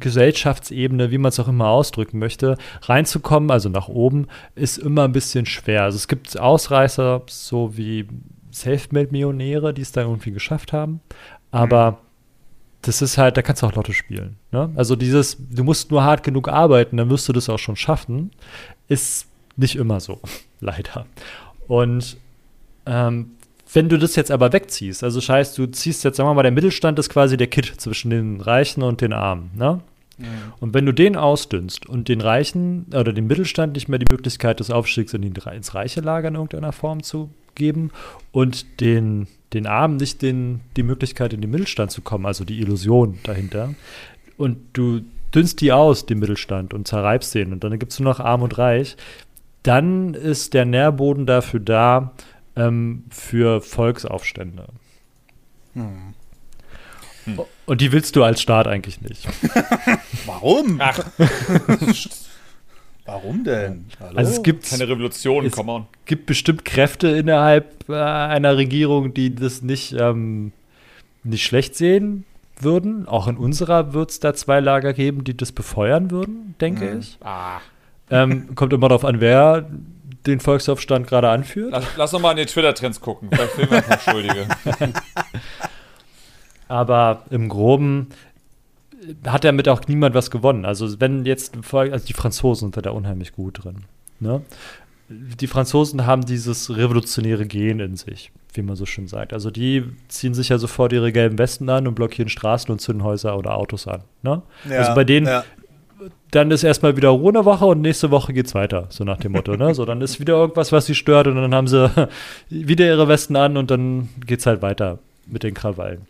[0.00, 5.12] Gesellschaftsebene, wie man es auch immer ausdrücken möchte, reinzukommen, also nach oben, ist immer ein
[5.12, 5.84] bisschen schwer.
[5.84, 8.08] Also es gibt Ausreißer, so wie
[8.50, 11.00] Selfmade-Millionäre, die es dann irgendwie geschafft haben,
[11.50, 11.96] aber mhm.
[12.82, 14.36] das ist halt, da kannst du auch Lotto spielen.
[14.50, 14.70] Ne?
[14.74, 18.32] Also dieses, du musst nur hart genug arbeiten, dann wirst du das auch schon schaffen,
[18.88, 20.20] ist nicht immer so,
[20.60, 21.06] leider.
[21.68, 22.16] Und
[22.86, 23.32] ähm,
[23.72, 26.50] wenn du das jetzt aber wegziehst, also scheiß, du ziehst jetzt, sagen wir mal, der
[26.50, 29.80] Mittelstand ist quasi der Kit zwischen den Reichen und den Armen, ne?
[30.18, 30.24] Mhm.
[30.60, 34.60] Und wenn du den ausdünnst und den Reichen oder dem Mittelstand nicht mehr die Möglichkeit
[34.60, 37.90] des Aufstiegs in die, ins reiche Lager in irgendeiner Form zu geben
[38.32, 42.60] und den, den Armen nicht den, die Möglichkeit in den Mittelstand zu kommen, also die
[42.60, 43.74] Illusion dahinter,
[44.36, 45.00] und du
[45.34, 48.42] dünnst die aus, den Mittelstand, und zerreibst den und dann gibt es nur noch Arm
[48.42, 48.96] und Reich,
[49.62, 52.12] dann ist der Nährboden dafür da,
[52.56, 54.66] ähm, für Volksaufstände.
[55.74, 56.14] Hm.
[57.24, 57.40] Hm.
[57.66, 59.28] Und die willst du als Staat eigentlich nicht.
[60.26, 60.78] Warum?
[60.80, 61.04] Ach.
[63.04, 63.86] Warum denn?
[63.98, 64.16] Hallo?
[64.16, 65.86] Also es gibt keine Revolution, es come on.
[66.04, 70.52] gibt bestimmt Kräfte innerhalb äh, einer Regierung, die das nicht, ähm,
[71.24, 72.24] nicht schlecht sehen
[72.60, 73.08] würden.
[73.08, 77.00] Auch in unserer wird es da zwei Lager geben, die das befeuern würden, denke mhm.
[77.00, 77.18] ich.
[77.22, 77.60] Ah.
[78.10, 79.68] Ähm, kommt immer darauf an, wer
[80.26, 81.72] den Volksaufstand gerade anführt.
[81.72, 83.28] Lass, lass noch mal in die Twitter-Trends gucken.
[83.30, 84.46] Vielleicht filmen wir ein paar Schuldige.
[86.68, 88.08] Aber im Groben
[89.26, 90.64] hat damit auch niemand was gewonnen.
[90.64, 93.84] Also wenn jetzt, also die Franzosen sind da unheimlich gut drin.
[94.20, 94.42] Ne?
[95.08, 99.32] Die Franzosen haben dieses revolutionäre Gen in sich, wie man so schön sagt.
[99.32, 103.02] Also die ziehen sich ja sofort ihre gelben Westen an und blockieren Straßen und zünden
[103.02, 104.04] Häuser oder Autos an.
[104.22, 104.42] Ne?
[104.68, 105.44] Ja, also bei denen ja
[106.30, 109.32] dann ist erstmal wieder Ruhe eine Woche und nächste Woche geht's weiter, so nach dem
[109.32, 109.56] Motto.
[109.56, 109.74] Ne?
[109.74, 111.90] So, dann ist wieder irgendwas, was sie stört und dann haben sie
[112.48, 116.06] wieder ihre Westen an und dann geht's halt weiter mit den Krawallen.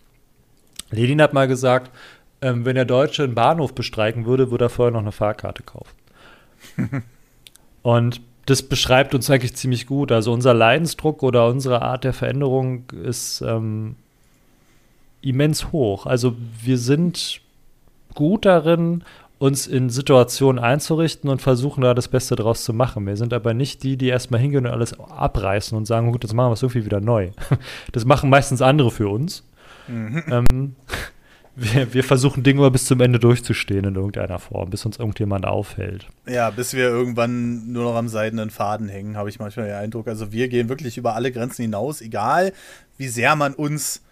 [0.91, 1.91] Lenin hat mal gesagt,
[2.43, 5.95] ähm, wenn der Deutsche einen Bahnhof bestreiken würde, würde er vorher noch eine Fahrkarte kaufen.
[7.83, 10.11] und das beschreibt uns eigentlich ziemlich gut.
[10.11, 13.97] Also unser Leidensdruck oder unsere Art der Veränderung ist ähm,
[15.23, 16.07] immens hoch.
[16.07, 17.41] Also wir sind
[18.15, 19.05] gut darin,
[19.41, 23.07] uns in Situationen einzurichten und versuchen da das Beste draus zu machen.
[23.07, 26.35] Wir sind aber nicht die, die erstmal hingehen und alles abreißen und sagen, gut, jetzt
[26.35, 27.31] machen wir es irgendwie wieder neu.
[27.93, 29.43] Das machen meistens andere für uns.
[29.89, 30.23] Mhm.
[30.31, 30.77] Ähm,
[31.57, 35.47] wir, wir, versuchen Dinge immer bis zum Ende durchzustehen in irgendeiner Form, bis uns irgendjemand
[35.47, 36.07] aufhält.
[36.29, 40.07] Ja, bis wir irgendwann nur noch am seidenen Faden hängen, habe ich manchmal den Eindruck.
[40.07, 42.53] Also wir gehen wirklich über alle Grenzen hinaus, egal
[42.99, 44.03] wie sehr man uns,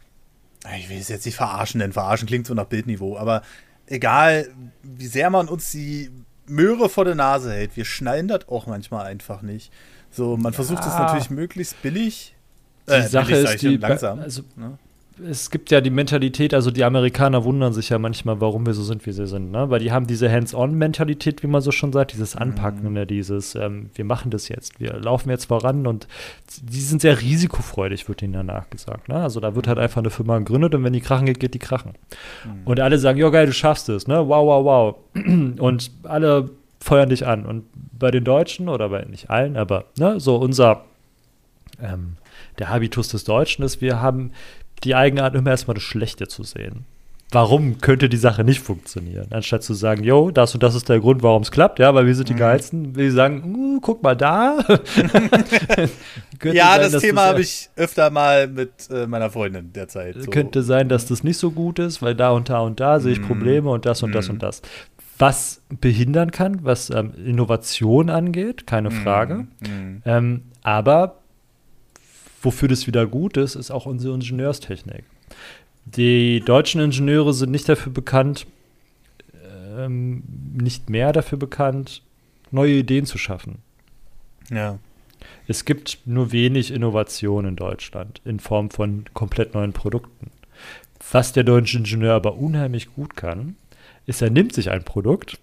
[0.78, 3.42] ich will es jetzt nicht verarschen, denn verarschen klingt so nach Bildniveau, aber
[3.88, 4.48] egal
[4.82, 6.10] wie sehr man uns die
[6.46, 9.72] Möhre vor der Nase hält, wir schnallen das auch manchmal einfach nicht.
[10.10, 12.34] So, man versucht es natürlich möglichst billig.
[12.88, 14.20] Die äh, Sache billig, ist, die, langsam.
[14.20, 14.78] Also, ne?
[15.26, 18.82] Es gibt ja die Mentalität, also die Amerikaner wundern sich ja manchmal, warum wir so
[18.82, 19.70] sind, wie sie sind, ne?
[19.70, 23.06] Weil die haben diese Hands-on-Mentalität, wie man so schon sagt, dieses Anpacken, ne?
[23.06, 26.06] dieses, ähm, wir machen das jetzt, wir laufen jetzt voran und
[26.62, 29.08] die sind sehr risikofreudig, wird ihnen danach gesagt.
[29.08, 29.16] Ne?
[29.16, 31.58] Also da wird halt einfach eine Firma gegründet und wenn die krachen geht, geht die
[31.58, 31.92] krachen.
[32.44, 32.66] Mhm.
[32.66, 34.28] Und alle sagen, ja geil, du schaffst es, ne?
[34.28, 34.96] Wow, wow, wow.
[35.58, 36.50] Und alle
[36.80, 37.44] feuern dich an.
[37.44, 37.64] Und
[37.98, 40.84] bei den Deutschen, oder bei nicht allen, aber ne, so unser
[41.82, 42.16] ähm,
[42.58, 44.32] der Habitus des Deutschen ist, wir haben
[44.84, 46.84] die Eigenart, immer erstmal das Schlechte zu sehen.
[47.30, 49.26] Warum könnte die Sache nicht funktionieren?
[49.30, 52.06] Anstatt zu sagen, yo, das und das ist der Grund, warum es klappt, ja, weil
[52.06, 52.38] wir sind die mhm.
[52.38, 54.58] Geilsten, will ich sagen, uh, guck mal da.
[56.42, 60.14] ja, sein, das Thema habe ich öfter mal mit äh, meiner Freundin derzeit.
[60.18, 60.30] So.
[60.30, 63.12] Könnte sein, dass das nicht so gut ist, weil da und da und da sehe
[63.12, 63.26] ich mhm.
[63.26, 64.40] Probleme und das und das und mhm.
[64.40, 64.62] das.
[65.18, 69.48] Was behindern kann, was ähm, Innovation angeht, keine Frage.
[70.06, 71.17] Ähm, aber
[72.42, 75.04] wofür das wieder gut ist, ist auch unsere Ingenieurstechnik.
[75.84, 78.46] Die deutschen Ingenieure sind nicht dafür bekannt,
[79.76, 80.22] ähm,
[80.54, 82.02] nicht mehr dafür bekannt,
[82.50, 83.58] neue Ideen zu schaffen.
[84.50, 84.78] Ja.
[85.46, 90.30] Es gibt nur wenig Innovation in Deutschland in Form von komplett neuen Produkten.
[91.10, 93.56] Was der deutsche Ingenieur aber unheimlich gut kann,
[94.06, 95.38] ist, er nimmt sich ein Produkt,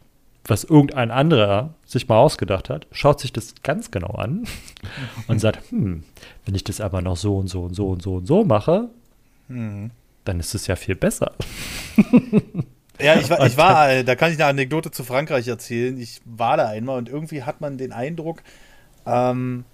[0.48, 4.46] was irgendein anderer sich mal ausgedacht hat, schaut sich das ganz genau an
[5.28, 6.04] und sagt, hm,
[6.46, 8.90] wenn ich das aber noch so und so und so und so und so mache,
[9.48, 9.92] mhm.
[10.24, 11.34] dann ist es ja viel besser.
[13.00, 16.00] Ja, ich war, ich war, da kann ich eine Anekdote zu Frankreich erzählen.
[16.00, 18.42] Ich war da einmal und irgendwie hat man den Eindruck,
[19.06, 19.66] ähm,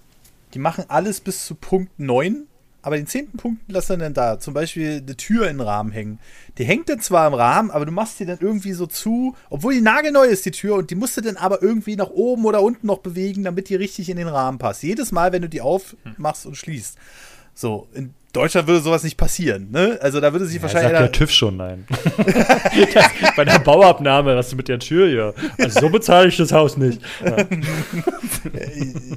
[0.54, 2.46] die machen alles bis zu Punkt 9
[2.82, 4.38] aber den zehnten Punkt lassen dann da.
[4.38, 6.18] Zum Beispiel eine Tür in den Rahmen hängen.
[6.58, 9.74] Die hängt dann zwar im Rahmen, aber du machst die dann irgendwie so zu, obwohl
[9.74, 12.60] die nagelneu ist, die Tür, und die musst du dann aber irgendwie nach oben oder
[12.60, 14.82] unten noch bewegen, damit die richtig in den Rahmen passt.
[14.82, 16.98] Jedes Mal, wenn du die aufmachst und schließt.
[17.54, 19.98] So, in Deutschland würde sowas nicht passieren, ne?
[20.00, 20.92] Also da würde sich ja, wahrscheinlich.
[20.92, 21.86] Sagt der TÜV schon nein.
[23.36, 25.34] bei der Bauabnahme, was du mit der Tür hier.
[25.58, 27.00] Also so bezahle ich das Haus nicht.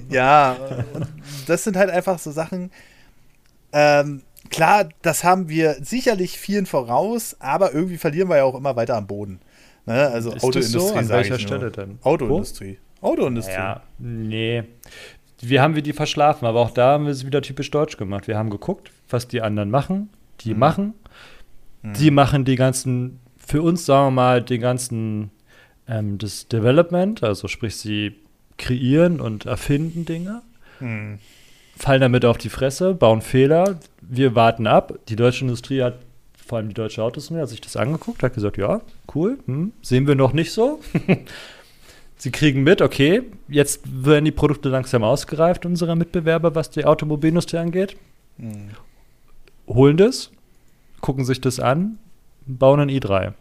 [0.10, 0.58] Ja, ja
[1.48, 2.72] das sind halt einfach so Sachen,
[3.76, 8.78] ähm, klar, das haben wir sicherlich vielen voraus, aber irgendwie verlieren wir ja auch immer
[8.78, 9.42] weiter am Boden.
[9.86, 10.08] Ne?
[10.08, 10.80] Also Ist Autoindustrie.
[10.80, 10.94] So?
[10.94, 12.00] An welcher Stelle denn?
[12.02, 12.78] Autoindustrie.
[13.02, 13.10] Wo?
[13.10, 13.54] Autoindustrie.
[13.54, 14.64] Ja, nee.
[15.42, 18.30] Wir haben wir die verschlafen, aber auch da haben wir es wieder typisch deutsch gemacht.
[18.30, 20.10] Wir haben geguckt, was die anderen machen.
[20.40, 20.60] Die mhm.
[20.60, 20.94] machen.
[21.82, 21.94] Mhm.
[21.94, 25.32] Die machen die ganzen, für uns sagen wir mal, die ganzen,
[25.90, 28.16] ähm, das Development, also sprich, sie
[28.58, 30.44] kreieren und erfinden Dinge.
[30.80, 31.20] Mhm
[31.78, 33.80] fallen damit auf die Fresse, bauen Fehler.
[34.02, 34.98] Wir warten ab.
[35.10, 36.00] Die deutsche Industrie hat,
[36.46, 38.82] vor allem die deutsche Autosindustrie, hat sich das angeguckt, hat gesagt, ja,
[39.14, 40.80] cool, hm, sehen wir noch nicht so.
[42.18, 47.58] Sie kriegen mit, okay, jetzt werden die Produkte langsam ausgereift, unsere Mitbewerber, was die Automobilindustrie
[47.58, 47.98] angeht.
[48.38, 48.70] Mhm.
[49.68, 50.32] Holen das,
[51.02, 51.98] gucken sich das an,
[52.46, 53.34] bauen ein i3.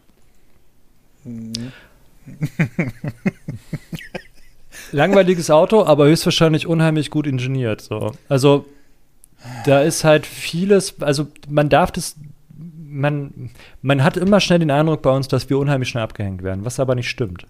[1.24, 1.72] Mhm.
[4.94, 7.80] langweiliges Auto, aber höchstwahrscheinlich unheimlich gut ingeniert.
[7.80, 8.12] So.
[8.28, 8.64] Also
[9.66, 12.16] da ist halt vieles, also man darf das,
[12.56, 13.50] man,
[13.82, 16.80] man hat immer schnell den Eindruck bei uns, dass wir unheimlich schnell abgehängt werden, was
[16.80, 17.46] aber nicht stimmt.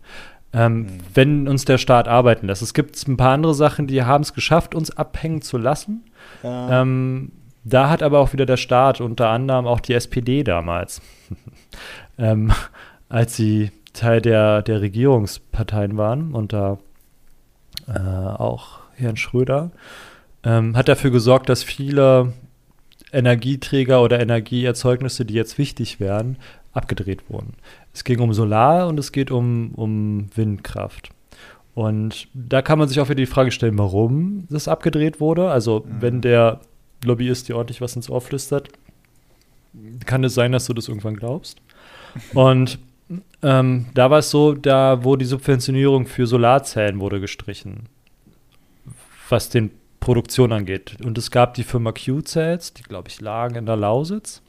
[0.53, 0.89] Ähm, mhm.
[1.13, 2.63] Wenn uns der Staat arbeiten lässt.
[2.63, 6.05] Es gibt ein paar andere Sachen, die haben es geschafft, uns abhängen zu lassen.
[6.43, 6.83] Ja.
[6.83, 7.33] Ähm,
[7.65, 11.01] da hat aber auch wieder der Staat, unter anderem auch die SPD damals,
[12.19, 12.53] ähm,
[13.09, 16.79] als sie Teil der, der Regierungsparteien waren und da
[17.89, 19.71] äh, auch Herrn Schröder,
[20.43, 22.33] ähm, hat dafür gesorgt, dass viele
[23.13, 26.37] Energieträger oder Energieerzeugnisse, die jetzt wichtig wären,
[26.73, 27.55] abgedreht wurden.
[27.93, 31.11] Es ging um Solar und es geht um, um Windkraft.
[31.75, 35.51] Und da kann man sich auch wieder die Frage stellen, warum das abgedreht wurde.
[35.51, 35.97] Also, mhm.
[36.01, 36.61] wenn der
[37.05, 38.69] Lobbyist dir ordentlich was ins Ohr flüstert,
[40.07, 41.59] kann es sein, dass du das irgendwann glaubst.
[42.33, 42.79] Und
[43.45, 47.91] ähm, da war es so, da wurde die Subventionierung für Solarzellen wurde gestrichen,
[49.29, 49.71] was den
[50.01, 50.97] Produktion angeht.
[51.05, 54.43] Und es gab die Firma Q-Cells, die, glaube ich, lagen in der Lausitz.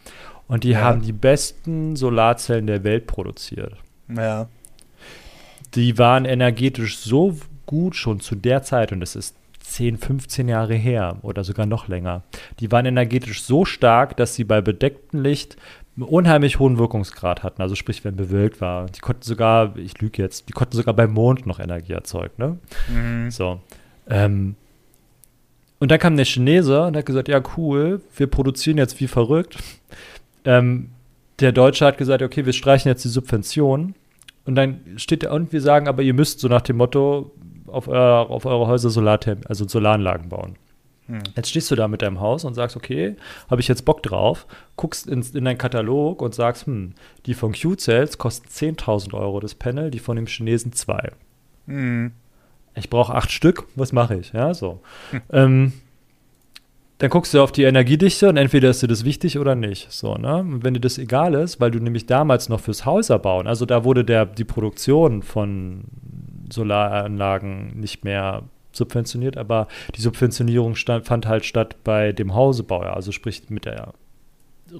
[0.48, 0.82] Und die ja.
[0.82, 3.74] haben die besten Solarzellen der Welt produziert.
[4.08, 4.48] Ja.
[5.74, 10.76] Die waren energetisch so gut schon zu der Zeit, und das ist 10, 15 Jahre
[10.76, 12.24] her oder sogar noch länger.
[12.60, 15.58] Die waren energetisch so stark, dass sie bei bedecktem Licht
[15.98, 17.62] einen unheimlich hohen Wirkungsgrad hatten.
[17.62, 18.88] Also sprich, wenn bewölkt war.
[18.88, 22.34] Die konnten sogar, ich lüge jetzt, die konnten sogar beim Mond noch Energie erzeugen.
[22.38, 22.58] Ne?
[22.94, 23.32] Mhm.
[23.32, 23.60] So.
[24.10, 24.56] Ähm,
[25.80, 29.58] und dann kam der Chinese und hat gesagt, ja cool, wir produzieren jetzt wie verrückt.
[30.44, 30.90] Ähm,
[31.40, 33.96] der Deutsche hat gesagt, okay, wir streichen jetzt die Subventionen.
[34.46, 37.32] Und dann steht da, und wir sagen, aber ihr müsst so nach dem Motto
[37.68, 40.56] auf, euer, auf eure Häuser Solartherm also Solaranlagen bauen.
[41.36, 43.16] Jetzt stehst du da mit deinem Haus und sagst, okay,
[43.50, 46.94] habe ich jetzt Bock drauf, guckst in, in deinen Katalog und sagst, hm,
[47.28, 51.12] die von Q-Cells kosten 10.000 Euro das Panel, die von dem Chinesen zwei.
[51.68, 52.12] Hm.
[52.74, 54.34] Ich brauche acht Stück, was mache ich?
[54.34, 54.82] Ja, so.
[55.32, 55.74] Ähm,
[56.98, 59.92] dann guckst du auf die Energiedichte und entweder ist dir das wichtig oder nicht.
[59.92, 60.38] So, ne?
[60.38, 63.66] Und wenn dir das egal ist, weil du nämlich damals noch fürs Häuser bauen, also
[63.66, 65.84] da wurde der, die Produktion von
[66.52, 68.44] Solaranlagen nicht mehr
[68.76, 73.94] subventioniert, aber die Subventionierung stand, fand halt statt bei dem Hausebauer, also sprich mit der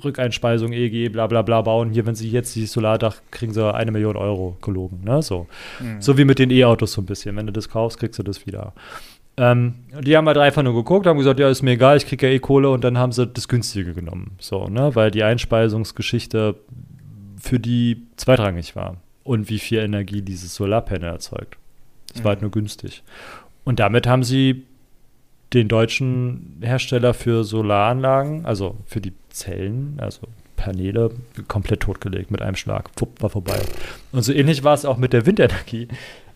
[0.04, 1.92] Rückeinspeisung, EG, bla bla bla bauen.
[1.92, 5.04] Hier, wenn sie jetzt dieses Solardach kriegen sie eine Million Euro gelogen.
[5.04, 5.22] Ne?
[5.22, 5.48] So.
[6.00, 7.36] so wie mit den E-Autos so ein bisschen.
[7.36, 8.74] Wenn du das kaufst, kriegst du das wieder.
[9.38, 12.28] Ähm, die haben halt einfach nur geguckt, haben gesagt, ja, ist mir egal, ich kriege
[12.28, 14.32] ja eh Kohle und dann haben sie das günstige genommen.
[14.40, 14.96] So, ne?
[14.96, 16.56] Weil die Einspeisungsgeschichte
[17.40, 18.98] für die zweitrangig war.
[19.24, 21.58] Und wie viel Energie dieses Solarpanel erzeugt.
[22.14, 23.04] Das war halt nur günstig.
[23.66, 24.64] Und damit haben sie
[25.54, 31.12] den deutschen Hersteller für Solaranlagen, also für die Zellen, also Paneele,
[31.48, 32.90] komplett totgelegt mit einem Schlag.
[32.98, 33.60] Fupp, war vorbei.
[34.12, 35.88] Und so ähnlich war es auch mit der Windenergie.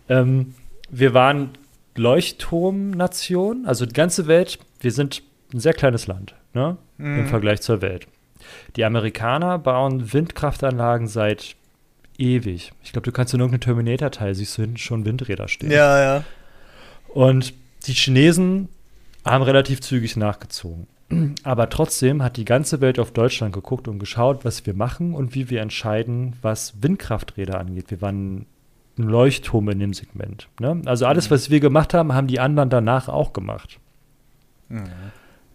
[0.08, 0.54] Ähm,
[0.90, 1.50] wir waren
[1.96, 5.22] Leuchtturmnation, also die ganze Welt, wir sind
[5.52, 8.06] ein sehr kleines Land ne, im Vergleich zur Welt.
[8.76, 11.56] Die Amerikaner bauen Windkraftanlagen seit
[12.18, 12.72] ewig.
[12.82, 15.70] Ich glaube, du kannst in irgendeinem Terminator-Teil, siehst du hinten schon Windräder stehen.
[15.70, 16.24] Ja, ja.
[17.14, 17.54] Und
[17.86, 18.68] die Chinesen
[19.24, 20.86] haben relativ zügig nachgezogen.
[21.42, 25.34] Aber trotzdem hat die ganze Welt auf Deutschland geguckt und geschaut, was wir machen und
[25.34, 27.90] wie wir entscheiden, was Windkrafträder angeht.
[27.90, 28.46] Wir waren
[28.96, 30.48] ein Leuchtturm in dem Segment.
[30.60, 30.82] Ne?
[30.84, 33.78] Also alles, was wir gemacht haben, haben die anderen danach auch gemacht.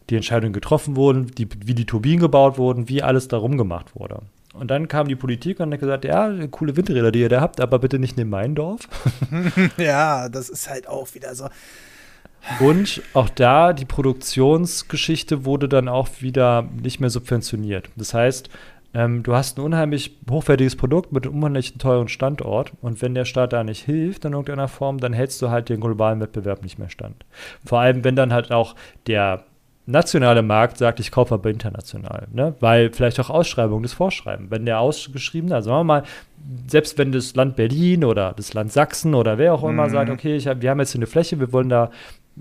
[0.10, 4.22] Die Entscheidungen getroffen wurden, die, wie die Turbinen gebaut wurden, wie alles darum gemacht wurde.
[4.58, 7.60] Und dann kam die Politik und hat gesagt, ja, coole Windräder, die ihr da habt,
[7.60, 8.88] aber bitte nicht neben mein Dorf.
[9.78, 11.50] Ja, das ist halt auch wieder so.
[12.60, 17.90] Und auch da, die Produktionsgeschichte wurde dann auch wieder nicht mehr subventioniert.
[17.96, 18.50] Das heißt,
[18.94, 23.26] ähm, du hast ein unheimlich hochwertiges Produkt mit einem unheimlich teuren Standort und wenn der
[23.26, 26.80] Staat da nicht hilft in irgendeiner Form, dann hältst du halt den globalen Wettbewerb nicht
[26.80, 27.26] mehr stand.
[27.66, 28.76] Vor allem, wenn dann halt auch
[29.08, 29.44] der
[29.86, 32.56] nationale Markt sagt, ich kaufe aber international, ne?
[32.60, 34.50] weil vielleicht auch Ausschreibungen das vorschreiben.
[34.50, 36.04] Wenn der ausgeschriebene, also sagen wir mal,
[36.68, 40.40] selbst wenn das Land Berlin oder das Land Sachsen oder wer auch immer sagt, okay,
[40.40, 41.92] hab, wir haben jetzt hier eine Fläche, wir wollen da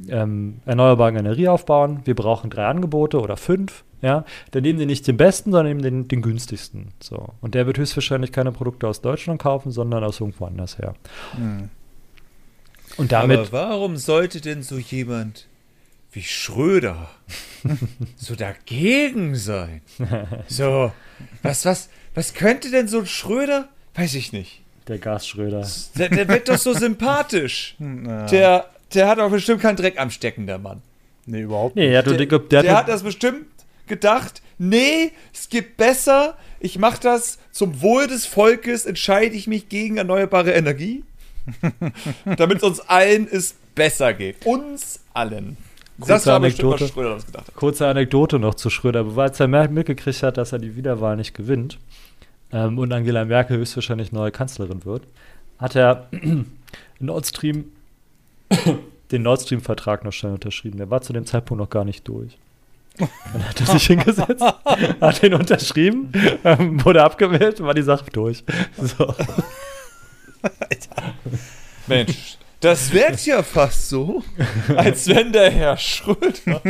[0.09, 5.07] ähm, erneuerbare Energie aufbauen, wir brauchen drei Angebote oder fünf, ja, dann nehmen die nicht
[5.07, 6.89] den besten, sondern nehmen den, den günstigsten.
[7.01, 7.29] So.
[7.41, 10.95] Und der wird höchstwahrscheinlich keine Produkte aus Deutschland kaufen, sondern aus irgendwo anders her.
[12.97, 13.39] Und damit.
[13.39, 15.47] Aber warum sollte denn so jemand
[16.15, 17.11] wie Schröder
[18.17, 19.83] so dagegen sein?
[20.49, 20.93] So,
[21.43, 23.69] was, was, was könnte denn so ein Schröder?
[23.95, 24.63] Weiß ich nicht.
[24.89, 25.67] der Gasschröder.
[25.97, 27.77] Der, der wird doch so sympathisch.
[27.79, 28.27] Ja.
[28.27, 30.83] Der, der hat doch bestimmt keinen Dreck am Stecken, der Mann.
[31.27, 33.47] Nee, überhaupt Nee, er hat, Der, der, der, der, der hat das bestimmt
[33.87, 39.69] gedacht, nee, es gibt besser, ich mache das zum Wohl des Volkes, entscheide ich mich
[39.69, 41.05] gegen erneuerbare Energie,
[42.37, 44.45] damit es uns allen es besser geht.
[44.47, 45.57] Uns allen.
[45.99, 46.93] Das Kurze war bestimmt, was Anekdote.
[46.93, 47.55] Schröder das gedacht hat.
[47.55, 49.07] Kurze Anekdote noch zu Schröder.
[49.17, 51.79] Als er mitgekriegt hat, dass er die Wiederwahl nicht gewinnt
[52.53, 55.03] ähm, und Angela Merkel höchstwahrscheinlich neue Kanzlerin wird,
[55.59, 56.09] hat er
[56.99, 57.67] Nord Stream,
[59.13, 60.79] den Nord Stream-Vertrag noch schnell unterschrieben.
[60.79, 62.37] Der war zu dem Zeitpunkt noch gar nicht durch.
[62.97, 64.43] Dann hat er sich hingesetzt,
[65.01, 66.13] hat den unterschrieben,
[66.45, 68.45] ähm, wurde abgewählt, war die Sache durch.
[68.77, 69.13] So.
[71.89, 74.23] Mensch, das wirkt ja fast so,
[74.77, 76.63] als wenn der Herr Schröder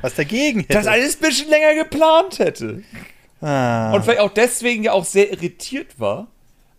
[0.00, 0.72] Was dagegen hätte.
[0.74, 2.82] das alles ein bisschen länger geplant hätte.
[3.40, 3.92] ah.
[3.92, 6.28] Und vielleicht auch deswegen ja auch sehr irritiert war,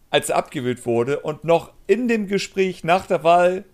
[0.09, 3.65] als er abgewählt wurde und noch in dem Gespräch nach der Wahl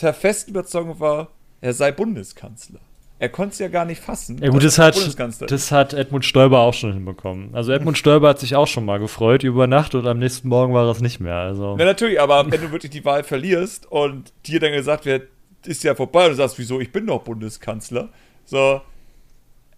[0.00, 1.28] der festen Überzeugung war,
[1.60, 2.80] er sei Bundeskanzler.
[3.20, 4.38] Er konnte es ja gar nicht fassen.
[4.42, 7.50] Ja gut, das er hat, das hat Edmund Stoiber auch schon hinbekommen.
[7.54, 10.72] Also Edmund Stoiber hat sich auch schon mal gefreut über Nacht und am nächsten Morgen
[10.72, 11.36] war es nicht mehr.
[11.36, 15.28] Also Na natürlich, aber wenn du wirklich die Wahl verlierst und dir dann gesagt wird,
[15.66, 18.08] ist ja vorbei und du sagst, wieso, ich bin doch Bundeskanzler.
[18.46, 18.80] So,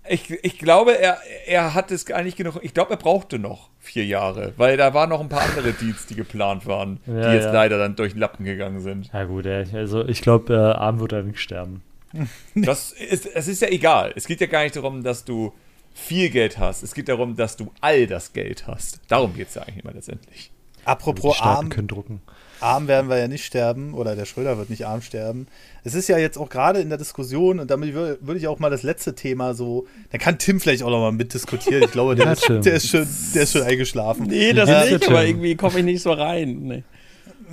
[0.09, 2.61] ich, ich glaube, er, er hat es nicht genug.
[2.63, 6.07] Ich glaube, er brauchte noch vier Jahre, weil da waren noch ein paar andere Deals,
[6.07, 7.53] die geplant waren, Ja, die jetzt ja.
[7.53, 9.11] leider dann durch den Lappen gegangen sind.
[9.13, 11.83] ja gut, ey, also ich glaube, äh, Arm wird er nicht sterben.
[12.55, 14.13] Das ist, es ist ja egal.
[14.17, 15.53] Es geht ja gar nicht darum, dass du
[15.95, 16.83] viel Geld hast.
[16.83, 19.01] Es geht darum, dass du all das Geld hast.
[19.09, 20.51] Darum geht es ja eigentlich immer letztendlich.
[20.85, 22.23] Apropos arm, können drucken.
[22.59, 25.47] arm werden wir ja nicht sterben oder der Schröder wird nicht arm sterben.
[25.85, 28.59] Es ist ja jetzt auch gerade in der Diskussion und damit wür- würde ich auch
[28.59, 31.85] mal das letzte Thema so, da kann Tim vielleicht auch noch mal mitdiskutieren.
[31.85, 34.27] Ich glaube, der, Ja, ist, der, ist, schon, der ist schon eingeschlafen.
[34.27, 36.59] Nee, das Ja, nicht, aber irgendwie komme ich nicht so rein.
[36.63, 36.83] Nee.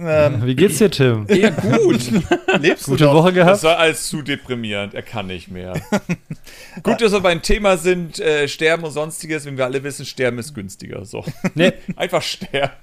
[0.02, 1.26] Ähm, Wie geht's dir, Tim?
[1.30, 2.10] Ja, gut.
[2.62, 3.14] lebst du Gute noch?
[3.16, 3.64] Woche Das gehabt?
[3.64, 4.93] war alles zu deprimierend.
[4.93, 5.74] Er kann nicht mehr.
[6.84, 9.45] Gut, dass wir beim Thema sind, äh, Sterben und sonstiges.
[9.45, 11.04] Wenn wir alle wissen, Sterben ist günstiger.
[11.06, 11.26] So.
[11.56, 12.74] Nee, Einfach sterben.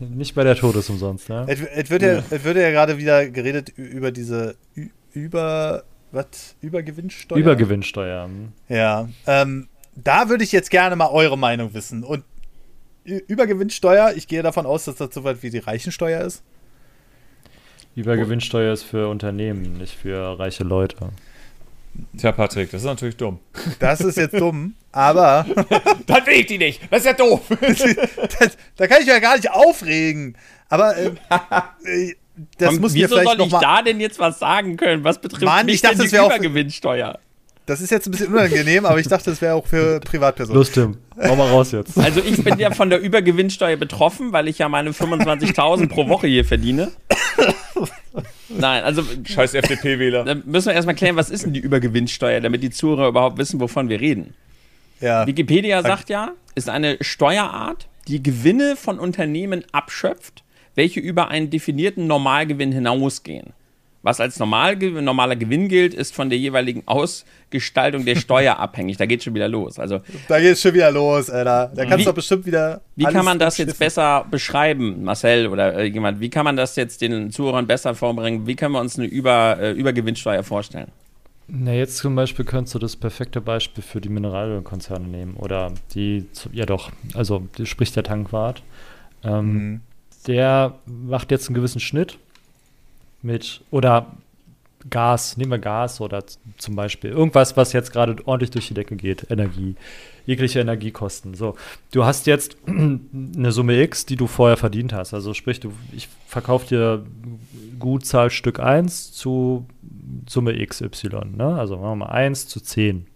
[0.00, 1.44] nicht bei der Todes umsonst, ne?
[1.48, 6.56] Es, es, wird ja, es wird ja gerade wieder geredet über diese Ü- über was
[6.60, 7.38] Übergewinnsteuer.
[7.38, 8.24] Übergewinnsteuer.
[8.24, 8.52] hm.
[8.68, 9.08] Ja.
[9.26, 12.04] Ähm, da würde ich jetzt gerne mal eure Meinung wissen.
[12.04, 12.24] Und
[13.06, 16.42] Übergewinnsteuer, ich gehe davon aus, dass das so weit wie die Reichensteuer ist.
[17.94, 21.10] Übergewinnsteuer ist für Unternehmen, nicht für reiche Leute.
[22.18, 23.38] Tja, Patrick, das ist natürlich dumm.
[23.78, 25.46] Das ist jetzt dumm, aber
[26.06, 26.82] Dann will ich die nicht.
[26.90, 27.40] Das ist ja doof.
[27.60, 30.36] das, da kann ich mich ja gar nicht aufregen.
[30.68, 31.06] Aber äh,
[31.84, 32.14] äh,
[32.58, 33.60] das Und muss mir Wieso vielleicht soll noch ich mal.
[33.60, 35.04] da denn jetzt was sagen können?
[35.04, 37.18] Was betrifft Mann, mich ich dachte, denn das die Übergewinnsteuer?
[37.66, 40.56] Das ist jetzt ein bisschen unangenehm, aber ich dachte, das wäre auch für Privatpersonen.
[40.56, 41.98] Los, Tim, hau mal raus jetzt.
[41.98, 46.28] Also ich bin ja von der Übergewinnsteuer betroffen, weil ich ja meine 25.000 pro Woche
[46.28, 46.92] hier verdiene.
[48.48, 50.24] Nein, also Scheiß FDP-Wähler.
[50.24, 53.58] da müssen wir erstmal klären, was ist denn die Übergewinnsteuer, damit die Zuhörer überhaupt wissen,
[53.60, 54.34] wovon wir reden.
[55.00, 55.26] Ja.
[55.26, 60.44] Wikipedia sagt ja, ist eine Steuerart, die Gewinne von Unternehmen abschöpft,
[60.76, 63.52] welche über einen definierten Normalgewinn hinausgehen.
[64.06, 68.96] Was als Normalge normaler Gewinn gilt, ist von der jeweiligen Ausgestaltung der Steuer abhängig.
[68.98, 69.78] Da geht schon wieder los.
[69.78, 71.72] Also, Da geht's schon wieder los, Alter.
[71.74, 72.80] Da kannst Wie- du doch bestimmt wieder.
[72.94, 76.20] wie kann man das jetzt besser beschreiben, Marcel oder äh, jemand?
[76.20, 78.46] Wie kann man das jetzt den Zuhörern besser vorbringen?
[78.46, 80.92] Wie können wir uns eine Über, äh, Übergewinnsteuer vorstellen?
[81.48, 85.34] Na, jetzt zum Beispiel könntest du das perfekte Beispiel für die Mineralölkonzerne nehmen.
[85.36, 88.62] Oder die, ja doch, also spricht der Tankwart.
[89.24, 89.80] Ähm, Mhm.
[90.26, 92.18] Der macht jetzt einen gewissen Schnitt
[93.26, 94.16] mit, oder
[94.88, 96.22] Gas, nehmen wir Gas oder
[96.58, 99.74] zum Beispiel irgendwas, was jetzt gerade ordentlich durch die Decke geht, Energie,
[100.26, 101.34] jegliche Energiekosten.
[101.34, 101.56] So,
[101.92, 105.12] du hast jetzt eine Summe X, die du vorher verdient hast.
[105.12, 107.06] Also sprich, du, ich verkaufe dir
[107.78, 109.66] Gutzahl Stück 1 zu
[110.28, 111.56] Summe XY, ne?
[111.58, 113.06] Also machen wir mal 1 zu 10.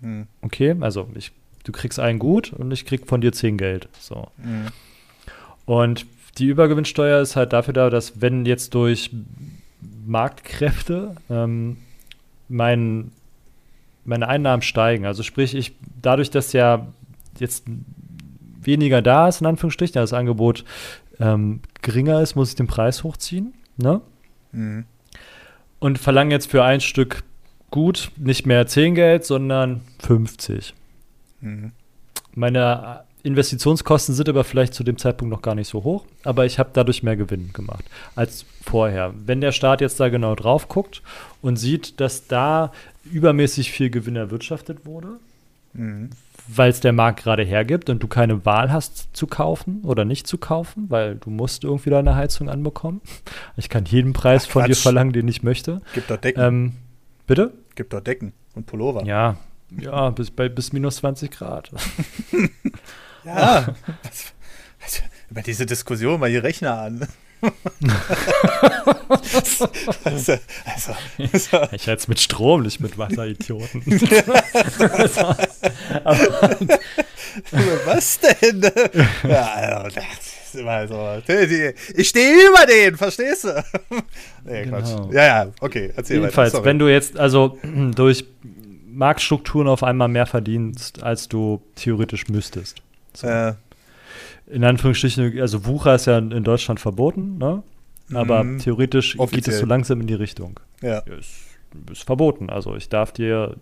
[0.00, 0.26] Mhm.
[0.40, 1.32] Okay, also ich,
[1.64, 3.88] du kriegst ein Gut und ich krieg von dir 10 Geld.
[3.98, 4.28] So.
[4.38, 4.66] Mhm.
[5.64, 6.06] Und
[6.38, 9.10] die Übergewinnsteuer ist halt dafür da, dass wenn jetzt durch
[10.06, 11.78] Marktkräfte ähm,
[12.48, 13.12] mein,
[14.04, 16.86] meine Einnahmen steigen, also sprich, ich dadurch, dass ja
[17.38, 17.64] jetzt
[18.60, 20.64] weniger da ist, in Anführungsstrichen, das Angebot
[21.20, 24.00] ähm, geringer ist, muss ich den Preis hochziehen, ne?
[24.52, 24.84] Mhm.
[25.78, 27.24] Und verlange jetzt für ein Stück
[27.72, 30.74] Gut nicht mehr 10 Geld, sondern 50.
[31.40, 31.72] Mhm.
[32.34, 36.58] Meine Investitionskosten sind aber vielleicht zu dem Zeitpunkt noch gar nicht so hoch, aber ich
[36.58, 37.84] habe dadurch mehr Gewinn gemacht
[38.16, 39.14] als vorher.
[39.26, 41.02] Wenn der Staat jetzt da genau drauf guckt
[41.40, 42.72] und sieht, dass da
[43.04, 45.18] übermäßig viel Gewinn erwirtschaftet wurde,
[45.74, 46.10] Mhm.
[46.48, 50.26] weil es der Markt gerade hergibt und du keine Wahl hast zu kaufen oder nicht
[50.26, 53.00] zu kaufen, weil du musst irgendwie deine Heizung anbekommen.
[53.56, 55.80] Ich kann jeden Preis Ach, von dir verlangen, den ich möchte.
[55.94, 56.42] Gibt dort Decken.
[56.42, 56.72] Ähm,
[57.26, 57.54] bitte?
[57.74, 59.04] Gibt dort Decken und Pullover.
[59.06, 59.38] Ja,
[59.80, 61.70] ja, bis, bei, bis minus 20 Grad.
[63.24, 63.74] Ja.
[64.02, 64.32] Was,
[64.80, 67.08] was, über diese Diskussion mal die Rechner an.
[69.34, 69.68] also,
[70.64, 70.92] also,
[71.32, 73.82] also, Ich jetzt mit Strom, nicht mit Wasser, Idioten.
[77.84, 78.70] was denn?
[79.28, 80.04] Ja, also, das
[80.46, 81.20] ist immer so.
[81.96, 83.64] Ich stehe über den, verstehst du?
[84.44, 84.78] Nee, Genau.
[84.78, 85.12] Quatsch.
[85.12, 86.64] Ja, ja, okay, erzähl Jedenfalls, weiter.
[86.64, 87.58] wenn du jetzt also
[87.96, 88.24] durch
[88.86, 92.82] Marktstrukturen auf einmal mehr verdienst, als du theoretisch müsstest.
[93.14, 93.26] So.
[93.26, 93.54] Äh,
[94.46, 97.62] In Anführungsstrichen, also Wucher ist ja in Deutschland verboten, ne?
[98.12, 98.58] Aber Mhm.
[98.58, 99.54] theoretisch geht Offiziell.
[99.54, 100.60] es so langsam in die Richtung.
[100.82, 100.98] ja.
[100.98, 101.30] Ist,
[101.90, 102.50] ist verboten.
[102.50, 103.56] Also ich darf dir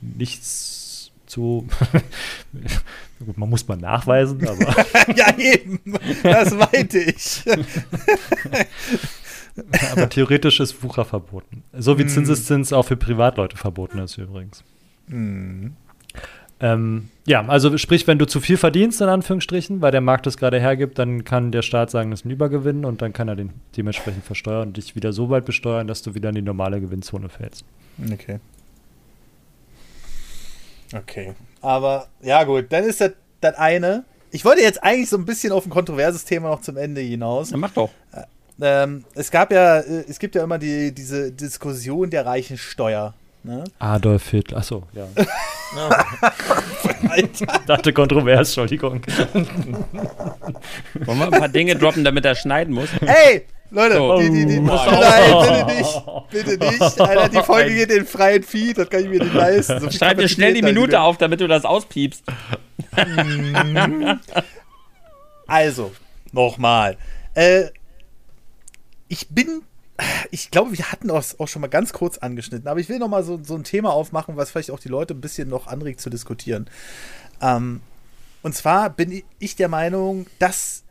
[0.00, 1.66] nichts zu.
[3.24, 4.74] Gut, man muss mal nachweisen, aber
[5.16, 5.80] ja, eben.
[6.22, 7.42] Das meinte ich.
[9.90, 11.64] Aber theoretisch ist Wucher verboten.
[11.76, 12.08] So wie Mm.
[12.08, 14.62] Zinseszins auch für Privatleute verboten ist übrigens.
[15.08, 15.74] Mhm.
[16.60, 20.36] Ähm, ja, also sprich, wenn du zu viel verdienst, in Anführungsstrichen, weil der Markt es
[20.36, 23.36] gerade hergibt, dann kann der Staat sagen, das ist ein Übergewinn und dann kann er
[23.36, 26.80] den dementsprechend versteuern und dich wieder so weit besteuern, dass du wieder in die normale
[26.80, 27.64] Gewinnzone fällst.
[28.12, 28.40] Okay.
[30.94, 31.34] Okay.
[31.60, 34.04] Aber, ja, gut, dann ist das das eine.
[34.30, 37.50] Ich wollte jetzt eigentlich so ein bisschen auf ein kontroverses Thema noch zum Ende hinaus.
[37.50, 37.90] Dann mach doch.
[38.60, 43.14] Ähm, es gab ja, äh, es gibt ja immer die, diese Diskussion der reichen Steuer.
[43.48, 43.64] Ne?
[43.78, 45.06] Adolf Hitler, achso, ja.
[47.08, 47.46] Alter.
[47.66, 49.00] Dachte kontrovers, Entschuldigung.
[51.06, 52.90] Wollen wir ein paar Dinge droppen, damit er schneiden muss?
[53.00, 54.18] Ey, Leute, So.
[54.18, 54.64] die, die, die, Oh.
[54.64, 57.00] nein, bitte nicht, bitte nicht.
[57.00, 59.80] Alter, die Folge geht in freien Feed, das kann ich mir nicht leisten.
[59.80, 62.22] So Schreib dir schnell die Minute auf, damit du das auspiepst.
[65.46, 65.92] Also,
[66.32, 66.98] nochmal.
[67.32, 67.64] Äh,
[69.08, 69.62] ich bin,
[70.30, 73.08] ich glaube, wir hatten es auch schon mal ganz kurz angeschnitten, aber ich will noch
[73.08, 76.00] mal so, so ein Thema aufmachen, was vielleicht auch die Leute ein bisschen noch anregt
[76.00, 76.68] zu diskutieren.
[77.40, 77.80] Ähm,
[78.42, 80.84] und zwar bin ich der Meinung, dass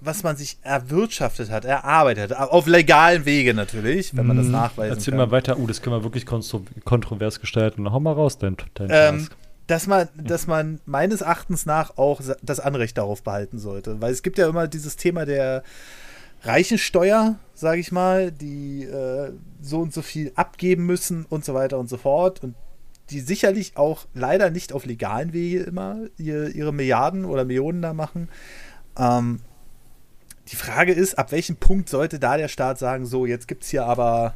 [0.00, 4.52] was man sich erwirtschaftet hat, erarbeitet hat, auf legalen Wege natürlich, wenn man das Hm,
[4.52, 5.18] nachweisen Erzähl kann.
[5.18, 5.58] mal weiter.
[5.58, 7.90] Uh, das können wir wirklich kontro kontrovers gestalten.
[7.90, 9.28] Hau mal raus, dein, dein Ähm,
[9.66, 14.00] dass man, dass man meines Erachtens nach auch das Anrecht darauf behalten sollte.
[14.02, 15.62] Weil es gibt ja immer dieses Thema der
[16.44, 21.78] Reichensteuer, sage ich mal, die äh, so und so viel abgeben müssen und so weiter
[21.78, 22.42] und so fort.
[22.42, 22.54] Und
[23.10, 27.92] die sicherlich auch leider nicht auf legalen Wege immer ihr, ihre Milliarden oder Millionen da
[27.92, 28.28] machen.
[28.98, 29.40] Ähm,
[30.48, 33.70] die Frage ist, ab welchem Punkt sollte da der Staat sagen, so, jetzt gibt es
[33.70, 34.34] hier aber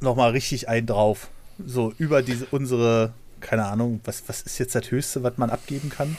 [0.00, 1.28] nochmal richtig einen drauf.
[1.64, 5.88] So über diese unsere, keine Ahnung, was, was ist jetzt das Höchste, was man abgeben
[5.90, 6.16] kann?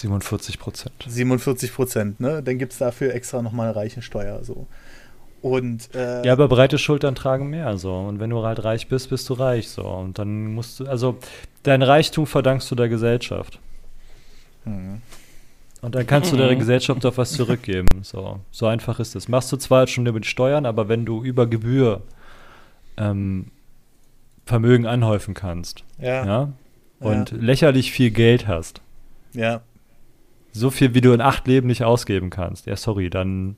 [0.00, 1.04] 47 Prozent.
[1.06, 2.42] 47 Prozent, ne?
[2.42, 4.42] Dann gibt es dafür extra nochmal eine Reichensteuer.
[4.42, 4.66] So.
[5.42, 7.94] Und äh, Ja, aber breite Schultern tragen mehr so.
[7.94, 9.84] Und wenn du halt reich bist, bist du reich so.
[9.84, 11.18] Und dann musst du, also
[11.62, 13.58] dein Reichtum verdankst du der Gesellschaft.
[14.64, 15.02] hm.
[15.82, 17.88] Und dann kannst du der Gesellschaft auch was zurückgeben.
[18.02, 19.28] So, so einfach ist es.
[19.28, 22.02] Machst du zwar schon über die Steuern, aber wenn du über Gebühr
[22.98, 23.46] ähm,
[24.44, 26.52] Vermögen anhäufen kannst, ja, ja, ja,
[26.98, 28.82] und lächerlich viel Geld hast,
[29.32, 29.62] ja.
[30.52, 33.56] So viel wie du in acht Leben nicht ausgeben kannst, ja, sorry, dann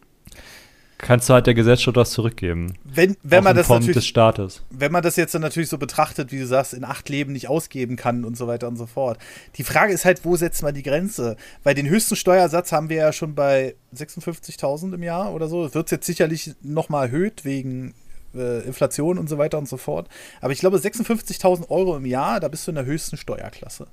[1.03, 2.75] kannst du halt der Gesellschaft was zurückgeben.
[2.85, 4.63] Wenn, wenn man das Form des natürlich Staates.
[4.71, 7.49] wenn man das jetzt dann natürlich so betrachtet, wie du sagst, in acht Leben nicht
[7.49, 9.19] ausgeben kann und so weiter und so fort.
[9.57, 11.37] Die Frage ist halt, wo setzt man die Grenze?
[11.65, 15.75] Weil den höchsten Steuersatz haben wir ja schon bei 56.000 im Jahr oder so.
[15.75, 17.95] Wird jetzt sicherlich nochmal erhöht wegen
[18.35, 20.09] äh, Inflation und so weiter und so fort.
[20.41, 23.89] Aber ich glaube, 56.000 Euro im Jahr, da bist du in der höchsten Steuerklasse.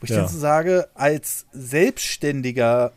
[0.00, 0.18] Wo ich Ja.
[0.18, 2.92] dann so sage, als Selbstständiger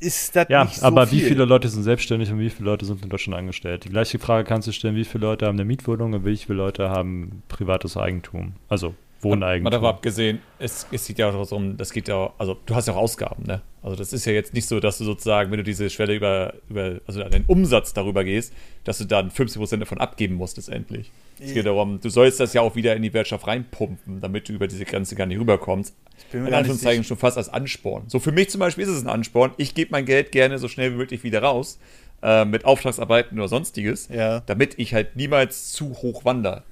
[0.00, 1.18] ist das Ja, nicht so aber viel.
[1.18, 3.84] wie viele Leute sind selbstständig und wie viele Leute sind in Deutschland angestellt?
[3.84, 6.58] Die gleiche Frage kannst du stellen, wie viele Leute haben eine Mietwohnung und wie viele
[6.58, 8.54] Leute haben privates Eigentum?
[8.68, 8.94] Also Mal
[9.30, 9.72] Wohneigentum.
[9.72, 12.94] davon abgesehen, es, es geht ja auch darum, das geht ja, also du hast ja
[12.94, 13.62] auch Ausgaben, ne?
[13.82, 16.54] Also das ist ja jetzt nicht so, dass du sozusagen, wenn du diese Schwelle über,
[16.68, 18.52] über also den Umsatz darüber gehst,
[18.84, 21.10] dass du dann 50% davon abgeben musst letztendlich.
[21.40, 24.52] Es geht darum, du sollst das ja auch wieder in die Wirtschaft reinpumpen, damit du
[24.52, 25.94] über diese Grenze gar nicht rüberkommst.
[26.32, 28.04] bin mir In Anführungszeichen schon fast als Ansporn.
[28.08, 29.52] So für mich zum Beispiel ist es ein Ansporn.
[29.56, 31.78] Ich gebe mein Geld gerne so schnell wie möglich wieder raus,
[32.22, 34.40] äh, mit Auftragsarbeiten oder sonstiges, Ja.
[34.40, 36.64] damit ich halt niemals zu hoch wandere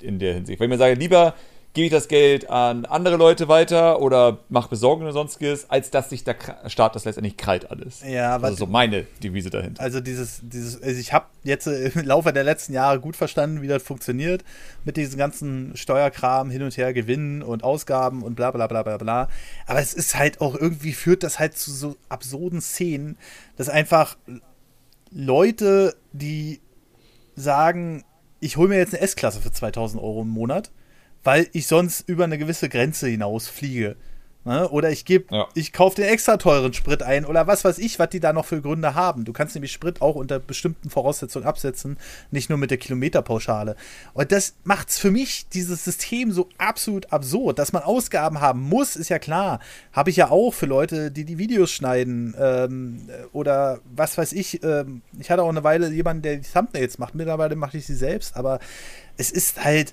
[0.00, 0.58] in der Hinsicht.
[0.60, 1.34] Weil ich mir sage, lieber
[1.72, 6.10] gebe ich das Geld an andere Leute weiter oder mache Besorgung oder sonstiges, als dass
[6.10, 8.02] sich der Staat das letztendlich krallt alles.
[8.04, 9.80] Ja, also so meine Devise dahinter.
[9.80, 13.68] Also dieses, dieses, also ich habe jetzt im Laufe der letzten Jahre gut verstanden, wie
[13.68, 14.44] das funktioniert
[14.84, 18.96] mit diesem ganzen Steuerkram hin und her, Gewinnen und Ausgaben und bla bla bla bla
[18.96, 19.28] bla.
[19.66, 23.16] Aber es ist halt auch irgendwie führt das halt zu so absurden Szenen,
[23.56, 24.16] dass einfach
[25.12, 26.60] Leute, die
[27.36, 28.04] sagen,
[28.40, 30.70] ich hole mir jetzt eine S-Klasse für 2000 Euro im Monat,
[31.24, 33.96] weil ich sonst über eine gewisse Grenze hinaus fliege.
[34.46, 34.66] Ne?
[34.70, 35.48] Oder ich gebe, Ja.
[35.54, 38.46] ich kaufe den extra teuren Sprit ein oder was weiß ich, was die da noch
[38.46, 39.26] für Gründe haben.
[39.26, 41.98] Du kannst nämlich Sprit auch unter bestimmten Voraussetzungen absetzen,
[42.30, 43.76] nicht nur mit der Kilometerpauschale.
[44.14, 48.96] Und das macht's für mich dieses System so absolut absurd, dass man Ausgaben haben muss,
[48.96, 49.60] ist ja klar.
[49.92, 54.64] Habe ich ja auch für Leute, die die Videos schneiden ähm, oder was weiß ich.
[54.64, 57.14] Ähm, ich hatte auch eine Weile jemanden, der die Thumbnails macht.
[57.14, 58.58] Mittlerweile mache ich sie selbst, aber
[59.18, 59.92] es ist halt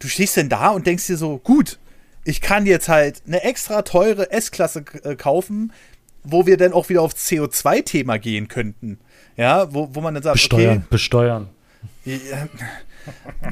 [0.00, 1.78] du stehst denn da und denkst dir so, gut,
[2.24, 5.72] ich kann jetzt halt eine extra teure S-Klasse äh, kaufen,
[6.24, 8.98] wo wir dann auch wieder aufs CO2-Thema gehen könnten.
[9.36, 11.48] Ja, wo, wo man dann sagt, besteuern, besteuern.
[12.04, 12.48] okay, ja,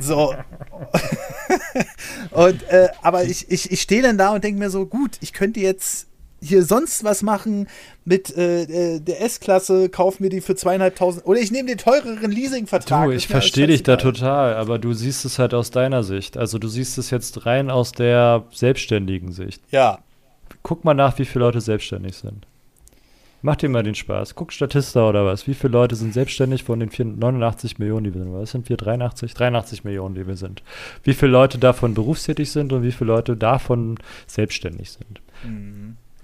[0.00, 0.34] so.
[2.30, 5.32] und, äh, aber ich, ich, ich stehe dann da und denke mir so, gut, ich
[5.32, 6.07] könnte jetzt
[6.40, 7.68] hier sonst was machen
[8.04, 8.62] mit äh,
[8.96, 13.06] äh, der S-Klasse, kaufen wir die für zweieinhalbtausend oder ich nehme den teureren Leasingvertrag.
[13.06, 16.36] Du, ich mir verstehe dich da total, aber du siehst es halt aus deiner Sicht.
[16.36, 19.62] Also du siehst es jetzt rein aus der selbstständigen Sicht.
[19.70, 19.98] Ja,
[20.62, 22.46] Guck mal nach, wie viele Leute selbstständig sind.
[23.40, 24.34] Mach dir mal den Spaß.
[24.34, 25.46] Guck Statista oder was.
[25.46, 28.34] Wie viele Leute sind selbstständig von den 89 Millionen, die wir sind?
[28.34, 28.76] Was sind wir?
[28.76, 29.32] 83?
[29.32, 30.62] 83 Millionen, die wir sind.
[31.04, 35.20] Wie viele Leute davon berufstätig sind und wie viele Leute davon selbstständig sind?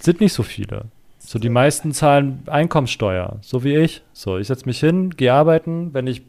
[0.04, 0.84] Sind nicht so viele.
[1.18, 4.02] So, die meisten zahlen Einkommenssteuer, so wie ich.
[4.12, 5.94] So, ich setze mich hin, gehe arbeiten.
[5.94, 6.20] Wenn ich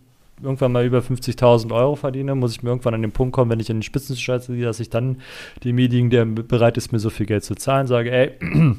[0.41, 3.59] irgendwann mal über 50.000 Euro verdiene, muss ich mir irgendwann an den Punkt kommen, wenn
[3.59, 5.17] ich in den Spitzensteuer ziehe, dass ich dann
[5.65, 8.31] demjenigen, der bereit ist, mir so viel Geld zu zahlen, sage, ey,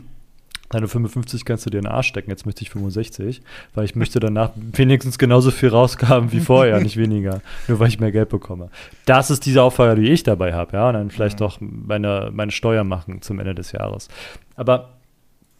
[0.70, 3.42] deine 55 kannst du dir in den Arsch stecken, jetzt möchte ich 65,
[3.74, 8.00] weil ich möchte danach wenigstens genauso viel rausgaben wie vorher, nicht weniger, nur weil ich
[8.00, 8.70] mehr Geld bekomme.
[9.04, 12.52] Das ist diese Aufgabe, die ich dabei habe, ja, und dann vielleicht doch meine, meine
[12.52, 14.08] Steuer machen zum Ende des Jahres.
[14.54, 14.90] Aber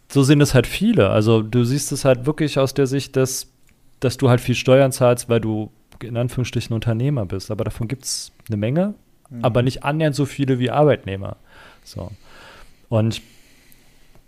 [0.09, 1.09] so sehen es halt viele.
[1.09, 3.51] Also du siehst es halt wirklich aus der Sicht des
[3.99, 5.71] dass du halt viel Steuern zahlst, weil du
[6.01, 7.51] in Anführungsstrichen Unternehmer bist.
[7.51, 8.93] Aber davon gibt es eine Menge,
[9.29, 9.43] mhm.
[9.43, 11.37] aber nicht annähernd so viele wie Arbeitnehmer.
[11.83, 12.11] So.
[12.89, 13.21] Und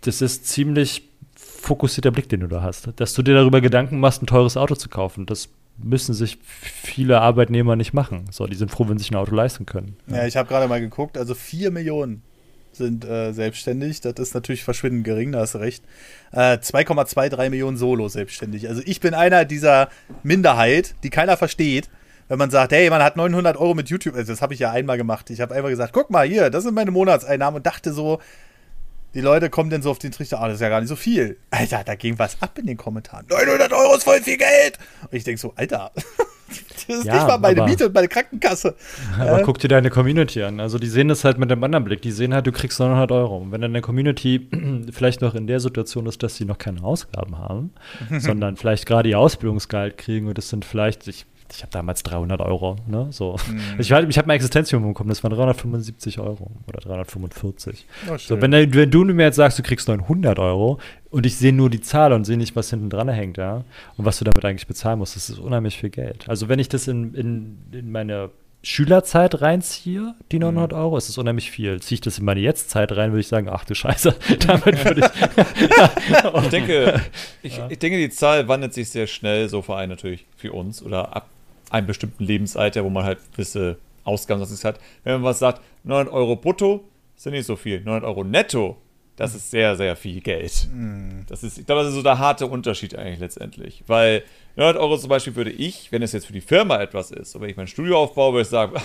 [0.02, 2.88] das ist ziemlich fokussierter Blick, den du da hast.
[2.96, 5.26] Dass du dir darüber Gedanken machst, ein teures Auto zu kaufen.
[5.26, 5.48] Das
[5.82, 8.24] müssen sich viele Arbeitnehmer nicht machen.
[8.30, 9.96] So, die sind froh, wenn sie sich ein Auto leisten können.
[10.06, 12.22] Ja, ich habe gerade mal geguckt, also vier Millionen
[12.72, 14.00] sind äh, selbstständig.
[14.00, 15.84] Das ist natürlich verschwindend gering, da hast du recht.
[16.32, 18.68] Äh, 2,23 Millionen Solo selbstständig.
[18.68, 19.88] Also ich bin einer dieser
[20.22, 21.88] Minderheit, die keiner versteht.
[22.28, 24.70] Wenn man sagt, hey, man hat 900 Euro mit YouTube, also das habe ich ja
[24.70, 25.30] einmal gemacht.
[25.30, 28.20] Ich habe einfach gesagt, guck mal hier, das sind meine Monatseinnahmen und dachte so,
[29.14, 30.96] die Leute kommen dann so auf den Trichter, ah, das ist ja gar nicht so
[30.96, 31.36] viel.
[31.50, 33.26] Alter, da ging was ab in den Kommentaren.
[33.28, 34.78] 900 Euro ist voll viel Geld.
[35.02, 35.90] Und ich denke so, Alter,
[36.86, 38.76] das ist ja, nicht mal meine Miete und meine Krankenkasse.
[39.18, 40.60] Aber äh, guck dir deine Community an.
[40.60, 42.02] Also die sehen das halt mit einem anderen Blick.
[42.02, 43.38] Die sehen halt, du kriegst 900 Euro.
[43.38, 44.48] Und wenn deine Community
[44.92, 47.72] vielleicht noch in der Situation ist, dass sie noch keine Ausgaben haben,
[48.18, 52.40] sondern vielleicht gerade ihr Ausbildungsgehalt kriegen und das sind vielleicht, ich ich habe damals 300
[52.40, 53.08] Euro, ne?
[53.10, 53.36] So.
[53.48, 53.60] Mhm.
[53.78, 57.86] Ich, ich habe mein Existenzminimum bekommen, das waren 375 Euro oder 345.
[58.10, 60.78] Oh, so, wenn, wenn du mir jetzt sagst, du kriegst 900 Euro
[61.10, 63.64] und ich sehe nur die Zahl und sehe nicht, was hinten dran hängt, ja,
[63.96, 66.28] und was du damit eigentlich bezahlen musst, das ist unheimlich viel Geld.
[66.28, 68.30] Also wenn ich das in, in, in meine
[68.62, 70.78] Schülerzeit reinziehe, die 900 mhm.
[70.78, 71.80] Euro, ist das unheimlich viel.
[71.80, 74.14] Ziehe ich das in meine Jetztzeit rein, würde ich sagen, ach du Scheiße,
[74.46, 76.42] damit würde ich.
[76.44, 77.00] ich, denke,
[77.42, 80.82] ich, ich, denke, die Zahl wandelt sich sehr schnell, so vor allem natürlich für uns
[80.82, 81.28] oder ab
[81.70, 84.80] einem bestimmten Lebensalter, wo man halt gewisse Ausgaben was hat.
[85.04, 86.84] Wenn man was sagt, 900 Euro brutto,
[87.16, 87.80] sind nicht so viel.
[87.80, 88.76] 900 Euro netto,
[89.16, 90.68] das ist sehr, sehr viel Geld.
[90.72, 91.26] Mm.
[91.28, 93.84] Das ist, ich glaube, das ist so der harte Unterschied eigentlich letztendlich.
[93.86, 94.22] Weil
[94.56, 97.42] 900 Euro zum Beispiel würde ich, wenn es jetzt für die Firma etwas ist, und
[97.42, 98.80] wenn ich mein Studio aufbaue, würde ich sagen,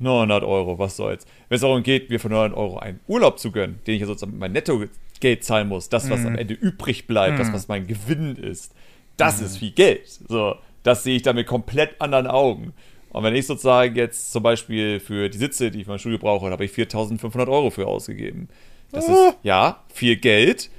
[0.00, 1.26] 900 Euro, was soll's.
[1.48, 4.06] Wenn es darum geht, mir für 900 Euro einen Urlaub zu gönnen, den ich ja
[4.06, 6.26] sozusagen mit meinem Nettogeld zahlen muss, das, was mm.
[6.26, 7.38] am Ende übrig bleibt, mm.
[7.38, 8.74] das, was mein Gewinn ist,
[9.16, 10.08] das ist viel Geld.
[10.08, 10.56] So
[10.88, 12.72] das sehe ich dann mit komplett anderen Augen.
[13.10, 16.18] Und wenn ich sozusagen jetzt zum Beispiel für die Sitze, die ich für mein Studio
[16.18, 18.48] brauche, habe ich 4.500 Euro für ausgegeben.
[18.90, 19.12] Das ah.
[19.12, 20.70] ist, ja, viel Geld,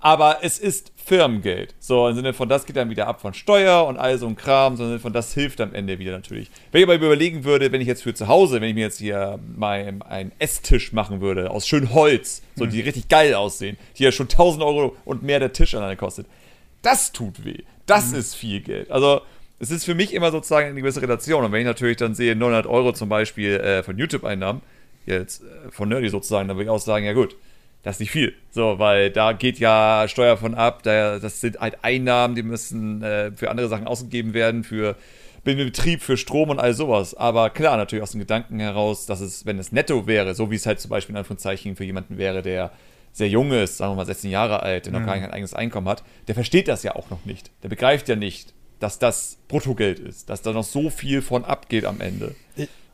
[0.00, 1.76] aber es ist Firmengeld.
[1.78, 4.34] So, im Sinne von, das geht dann wieder ab von Steuer und all so ein
[4.34, 6.50] Kram, sondern von, das hilft am Ende wieder natürlich.
[6.72, 8.98] Wenn ich aber überlegen würde, wenn ich jetzt für zu Hause, wenn ich mir jetzt
[8.98, 12.84] hier mal einen Esstisch machen würde, aus schön Holz, so die hm.
[12.84, 16.26] richtig geil aussehen, die ja schon 1000 Euro und mehr der Tisch alleine kostet,
[16.82, 17.62] das tut weh.
[17.86, 18.18] Das mhm.
[18.18, 18.90] ist viel Geld.
[18.90, 19.22] Also,
[19.62, 21.44] es ist für mich immer sozusagen eine gewisse Relation.
[21.44, 24.60] Und wenn ich natürlich dann sehe, 900 Euro zum Beispiel äh, von YouTube-Einnahmen,
[25.06, 27.36] jetzt äh, von Nerdy sozusagen, dann würde ich auch sagen, ja gut,
[27.84, 28.34] das ist nicht viel.
[28.50, 33.04] So, weil da geht ja Steuer von ab, da, das sind halt Einnahmen, die müssen
[33.04, 34.96] äh, für andere Sachen ausgegeben werden, für
[35.44, 37.14] Betrieb, für Strom und all sowas.
[37.14, 40.56] Aber klar, natürlich aus dem Gedanken heraus, dass es, wenn es netto wäre, so wie
[40.56, 42.72] es halt zum Beispiel in Anführungszeichen für jemanden wäre, der
[43.12, 45.06] sehr jung ist, sagen wir mal 16 Jahre alt, der noch mhm.
[45.06, 47.52] gar kein eigenes Einkommen hat, der versteht das ja auch noch nicht.
[47.62, 51.84] Der begreift ja nicht, dass das Bruttogeld ist, dass da noch so viel von abgeht
[51.84, 52.34] am Ende.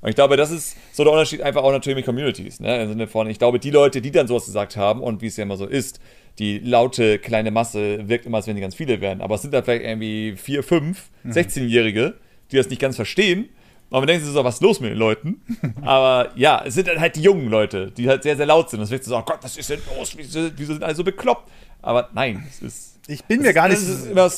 [0.01, 2.61] Und ich glaube, das ist so der Unterschied einfach auch natürlich mit Communities.
[2.61, 2.83] Ne?
[2.83, 5.37] Im Sinne von, ich glaube, die Leute, die dann sowas gesagt haben und wie es
[5.37, 5.99] ja immer so ist,
[6.39, 9.21] die laute kleine Masse wirkt immer, als wenn die ganz viele wären.
[9.21, 11.33] Aber es sind dann vielleicht irgendwie vier, fünf, mhm.
[11.33, 12.15] 16-Jährige,
[12.53, 13.49] die das nicht ganz verstehen.
[13.91, 15.41] Und man denkt sich so, was ist los mit den Leuten?
[15.83, 18.81] Aber ja, es sind dann halt die jungen Leute, die halt sehr, sehr laut sind.
[18.81, 20.13] Das wird so, oh Gott, was ist denn los?
[20.17, 21.51] Wieso, wieso sind alle so bekloppt?
[21.81, 22.99] Aber nein, es ist.
[23.09, 23.79] Ich bin mir gar nicht.
[23.79, 24.31] Es ist immer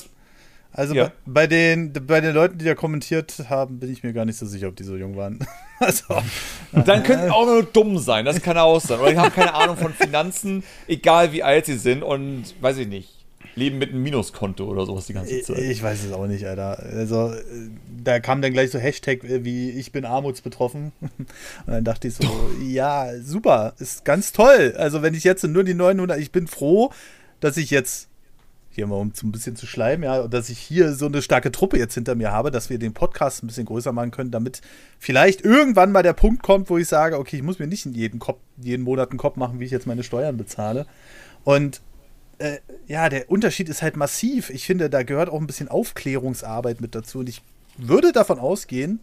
[0.72, 1.06] also ja.
[1.06, 4.38] bei, bei, den, bei den Leuten, die da kommentiert haben, bin ich mir gar nicht
[4.38, 5.38] so sicher, ob die so jung waren.
[5.80, 6.04] also,
[6.72, 9.00] Dann könnten die auch nur dumm sein, das kann auch sein.
[9.00, 12.88] Oder die haben keine Ahnung von Finanzen, egal wie alt sie sind und weiß ich
[12.88, 13.20] nicht,
[13.56, 15.58] leben mit einem Minuskonto oder sowas die ganze Zeit.
[15.58, 16.78] Ich, ich weiß es auch nicht, Alter.
[16.78, 17.34] Also
[18.02, 20.92] da kam dann gleich so Hashtag wie ich bin armutsbetroffen.
[21.00, 21.26] Und
[21.66, 22.24] dann dachte ich so,
[22.64, 24.74] ja, super, ist ganz toll.
[24.76, 26.92] Also wenn ich jetzt nur die 900, ich bin froh,
[27.40, 28.09] dass ich jetzt
[28.70, 31.78] hier mal um ein bisschen zu schleimen, ja, dass ich hier so eine starke Truppe
[31.78, 34.62] jetzt hinter mir habe, dass wir den Podcast ein bisschen größer machen können, damit
[34.98, 37.92] vielleicht irgendwann mal der Punkt kommt, wo ich sage, okay, ich muss mir nicht in
[37.92, 40.86] jeden, Kopf, jeden Monat einen Kopf machen, wie ich jetzt meine Steuern bezahle.
[41.42, 41.80] Und
[42.38, 44.50] äh, ja, der Unterschied ist halt massiv.
[44.50, 47.18] Ich finde, da gehört auch ein bisschen Aufklärungsarbeit mit dazu.
[47.18, 47.42] Und ich
[47.76, 49.00] würde davon ausgehen,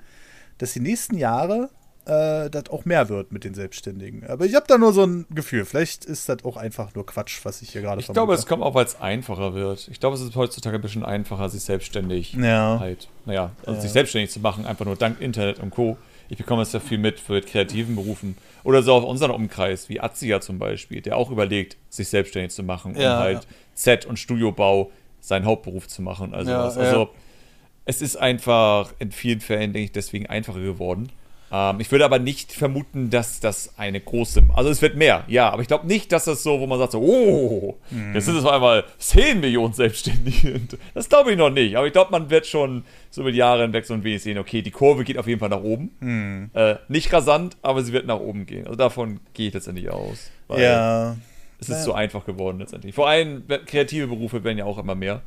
[0.58, 1.70] dass die nächsten Jahre
[2.08, 4.26] äh, das auch mehr wird mit den Selbstständigen.
[4.28, 5.66] Aber ich habe da nur so ein Gefühl.
[5.66, 8.64] Vielleicht ist das auch einfach nur Quatsch, was ich hier gerade Ich glaube, es kommt
[8.64, 9.90] auch, weil es einfacher wird.
[9.92, 12.78] Ich glaube, es ist heutzutage ein bisschen einfacher, sich selbstständig ja.
[12.80, 13.82] halt, naja, also ja.
[13.82, 15.98] sich selbstständig zu machen, einfach nur dank Internet und Co.
[16.30, 18.38] Ich bekomme es ja viel mit für kreativen Berufen.
[18.64, 22.64] Oder so auf unseren Umkreis, wie Azia zum Beispiel, der auch überlegt, sich selbstständig zu
[22.64, 26.34] machen, um ja, halt Set- und Studiobau seinen Hauptberuf zu machen.
[26.34, 27.10] Also, also
[27.86, 31.10] es ist einfach in vielen Fällen, denke ich, deswegen einfacher geworden.
[31.52, 34.44] Ähm, ich würde aber nicht vermuten, dass das eine große.
[34.54, 36.92] Also es wird mehr, ja, aber ich glaube nicht, dass das so, wo man sagt
[36.92, 38.14] so, oh, mhm.
[38.14, 40.62] jetzt sind es auf einmal 10 Millionen Selbstständige.
[40.94, 41.76] Das glaube ich noch nicht.
[41.76, 44.62] Aber ich glaube, man wird schon so mit Jahren hinweg so ein wenig sehen, okay,
[44.62, 45.92] die Kurve geht auf jeden Fall nach oben.
[46.00, 46.50] Mhm.
[46.54, 48.66] Äh, nicht rasant, aber sie wird nach oben gehen.
[48.66, 50.32] Also davon gehe ich letztendlich aus.
[50.50, 51.16] ja.
[51.60, 51.84] Es ist ja.
[51.84, 52.94] so einfach geworden letztendlich.
[52.94, 55.22] Vor allem kreative Berufe werden ja auch immer mehr.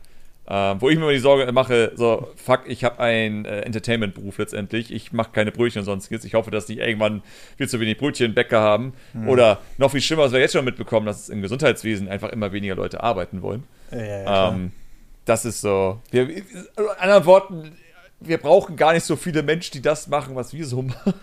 [0.52, 4.36] Ähm, wo ich mir immer die Sorge mache, so, fuck, ich habe einen äh, Entertainment-Beruf
[4.38, 4.92] letztendlich.
[4.92, 6.24] Ich mache keine Brötchen und sonstiges.
[6.24, 7.22] Ich hoffe, dass die irgendwann
[7.56, 8.92] viel zu wenig Brötchen Bäcker haben.
[9.12, 9.28] Mhm.
[9.28, 12.74] Oder noch viel schlimmer, was wir jetzt schon mitbekommen, dass im Gesundheitswesen einfach immer weniger
[12.74, 13.62] Leute arbeiten wollen.
[13.92, 14.72] Ja, ja, ähm,
[15.24, 16.00] das ist so.
[16.10, 16.44] Wir, in
[16.98, 17.76] anderen Worten,
[18.18, 21.14] wir brauchen gar nicht so viele Menschen, die das machen, was wir so machen.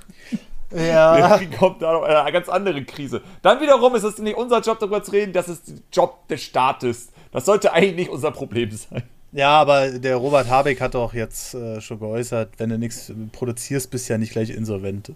[0.74, 1.38] Ja.
[1.42, 3.22] Wie kommt da noch eine ganz andere Krise?
[3.42, 6.44] Dann wiederum ist es nicht unser Job, darüber zu reden, dass es der Job des
[6.44, 7.12] Staates.
[7.34, 9.04] Das sollte eigentlich nicht unser Problem sein.
[9.38, 13.92] Ja, aber der Robert Habeck hat doch jetzt äh, schon geäußert, wenn du nichts produzierst,
[13.92, 15.12] bist du ja nicht gleich insolvent.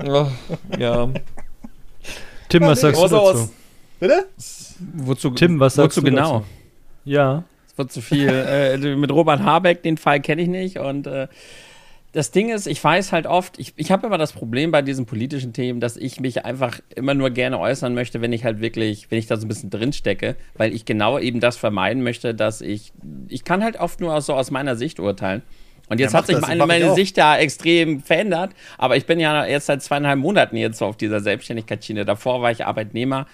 [0.00, 0.30] ja.
[0.78, 1.08] ja.
[2.48, 3.50] Tim, was sagst du dazu?
[3.98, 4.26] Bitte?
[4.98, 6.32] Wozu, Tim, was sagst wozu du genau?
[6.34, 6.46] Dazu?
[7.06, 7.42] Ja.
[7.66, 8.28] Es wird zu viel.
[8.28, 11.26] äh, mit Robert Habeck, den Fall kenne ich nicht und äh,
[12.12, 15.06] das Ding ist, ich weiß halt oft, ich, ich habe immer das Problem bei diesen
[15.06, 19.10] politischen Themen, dass ich mich einfach immer nur gerne äußern möchte, wenn ich halt wirklich,
[19.10, 22.34] wenn ich da so ein bisschen drin stecke, weil ich genau eben das vermeiden möchte,
[22.34, 22.92] dass ich,
[23.28, 25.42] ich kann halt oft nur so aus meiner Sicht urteilen.
[25.88, 29.46] Und jetzt ja, hat sich meine, meine Sicht da extrem verändert, aber ich bin ja
[29.46, 32.04] jetzt seit zweieinhalb Monaten jetzt so auf dieser Selbstständigkeitsschiene.
[32.04, 33.26] Davor war ich Arbeitnehmer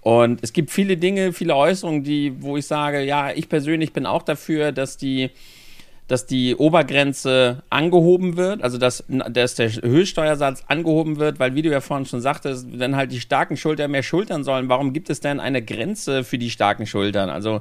[0.00, 4.06] und es gibt viele Dinge, viele Äußerungen, die, wo ich sage, ja, ich persönlich bin
[4.06, 5.30] auch dafür, dass die
[6.08, 11.70] dass die Obergrenze angehoben wird, also dass, dass der Höchststeuersatz angehoben wird, weil, wie du
[11.70, 15.20] ja vorhin schon sagtest, wenn halt die starken Schultern mehr schultern sollen, warum gibt es
[15.20, 17.28] denn eine Grenze für die starken Schultern?
[17.28, 17.60] Also,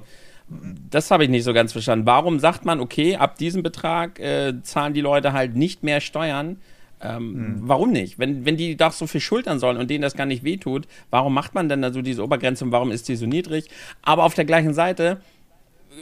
[0.89, 2.05] das habe ich nicht so ganz verstanden.
[2.05, 6.57] Warum sagt man, okay, ab diesem Betrag äh, zahlen die Leute halt nicht mehr Steuern?
[7.01, 7.55] Ähm, hm.
[7.63, 8.17] Warum nicht?
[8.17, 11.33] Wenn, wenn die doch so viel schultern sollen und denen das gar nicht wehtut, warum
[11.33, 13.69] macht man denn da so diese Obergrenze und warum ist die so niedrig?
[14.01, 15.19] Aber auf der gleichen Seite,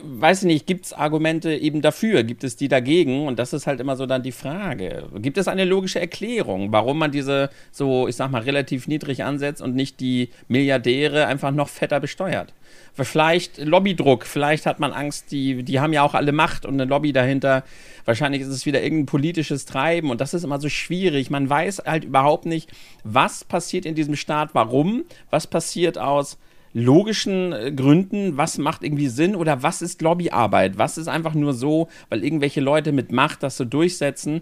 [0.03, 2.23] weiß ich nicht, gibt es Argumente eben dafür?
[2.23, 3.27] Gibt es die dagegen?
[3.27, 5.07] Und das ist halt immer so dann die Frage.
[5.15, 9.61] Gibt es eine logische Erklärung, warum man diese so, ich sag mal, relativ niedrig ansetzt
[9.61, 12.53] und nicht die Milliardäre einfach noch fetter besteuert?
[12.93, 16.85] Vielleicht Lobbydruck, vielleicht hat man Angst, die, die haben ja auch alle Macht und eine
[16.85, 17.63] Lobby dahinter.
[18.05, 21.29] Wahrscheinlich ist es wieder irgendein politisches Treiben und das ist immer so schwierig.
[21.29, 22.71] Man weiß halt überhaupt nicht,
[23.03, 26.37] was passiert in diesem Staat, warum, was passiert aus
[26.75, 30.77] logischen äh, Gründen, was macht irgendwie Sinn oder was ist Lobbyarbeit?
[30.77, 34.41] Was ist einfach nur so, weil irgendwelche Leute mit Macht das so durchsetzen?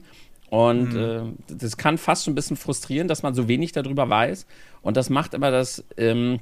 [0.50, 1.38] Und mhm.
[1.48, 4.48] äh, das kann fast schon ein bisschen frustrieren, dass man so wenig darüber weiß.
[4.82, 5.84] Und das macht immer das.
[5.96, 6.40] Ähm,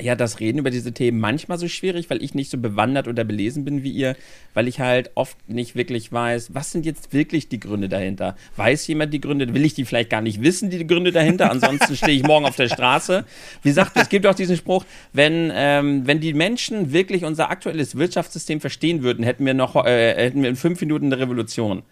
[0.00, 3.24] ja, das Reden über diese Themen manchmal so schwierig, weil ich nicht so bewandert oder
[3.24, 4.16] belesen bin wie ihr,
[4.54, 8.36] weil ich halt oft nicht wirklich weiß, was sind jetzt wirklich die Gründe dahinter?
[8.56, 9.52] Weiß jemand die Gründe?
[9.54, 11.50] Will ich die vielleicht gar nicht wissen, die Gründe dahinter?
[11.50, 13.24] Ansonsten stehe ich morgen auf der Straße.
[13.62, 17.96] Wie gesagt, es gibt auch diesen Spruch, wenn, ähm, wenn die Menschen wirklich unser aktuelles
[17.96, 21.82] Wirtschaftssystem verstehen würden, hätten wir noch, äh, hätten wir in fünf Minuten eine Revolution.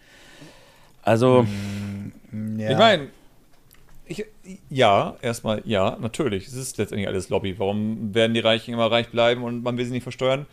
[1.03, 1.45] Also.
[2.31, 2.71] Mm, ja.
[2.71, 3.07] Ich meine,
[4.07, 4.25] ich,
[4.69, 6.47] ja, erstmal ja, natürlich.
[6.47, 7.57] Es ist letztendlich alles Lobby.
[7.59, 10.45] Warum werden die Reichen immer reich bleiben und man will sie nicht versteuern?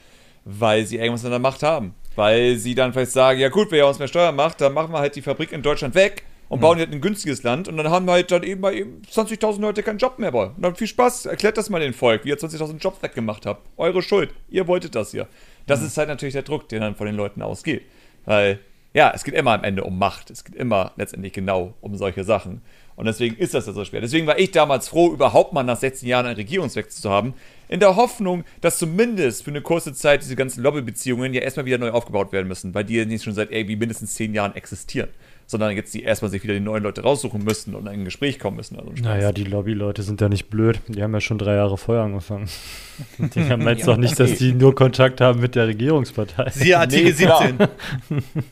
[0.44, 1.94] Weil sie irgendwas in der Macht haben.
[2.16, 4.98] Weil sie dann vielleicht sagen, ja gut, wer uns mehr Steuern macht, dann machen wir
[4.98, 8.06] halt die Fabrik in Deutschland weg und bauen halt ein günstiges Land und dann haben
[8.06, 10.32] wir halt dann eben bei 20.000 Leute keinen Job mehr.
[10.34, 13.66] Und dann viel Spaß, erklärt das mal den Volk, wie ihr 20.000 Jobs weggemacht habt.
[13.76, 15.26] Eure Schuld, ihr wolltet das hier.
[15.66, 15.86] Das mhm.
[15.86, 17.82] ist halt natürlich der Druck, der dann von den Leuten ausgeht.
[18.24, 18.60] Weil,
[18.92, 20.30] ja, es geht immer am Ende um Macht.
[20.30, 22.62] Es geht immer letztendlich genau um solche Sachen.
[22.96, 24.00] Und deswegen ist das ja so schwer.
[24.00, 27.34] Deswegen war ich damals froh, überhaupt mal nach 16 Jahren einen Regierungswechsel zu haben,
[27.68, 31.78] in der Hoffnung, dass zumindest für eine kurze Zeit diese ganzen Lobbybeziehungen ja erstmal wieder
[31.78, 35.08] neu aufgebaut werden müssen, weil die ja nicht schon seit irgendwie mindestens 10 Jahren existieren
[35.46, 38.38] sondern jetzt die erstmal sich wieder die neuen Leute raussuchen müssen und in ein Gespräch
[38.38, 38.78] kommen müssen.
[38.78, 40.80] Also naja, die Lobby-Leute sind ja nicht blöd.
[40.88, 42.48] Die haben ja schon drei Jahre vorher angefangen.
[43.18, 46.50] Die haben jetzt ja, doch nicht, dass die nur Kontakt haben mit der Regierungspartei.
[46.50, 47.58] Siehe Artikel nee, 17.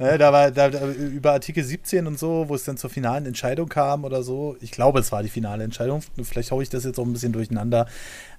[0.01, 3.69] ja, da war da, über Artikel 17 und so, wo es dann zur finalen Entscheidung
[3.69, 4.57] kam oder so.
[4.61, 6.03] Ich glaube, es war die finale Entscheidung.
[6.25, 7.87] Vielleicht haue ich das jetzt auch ein bisschen durcheinander.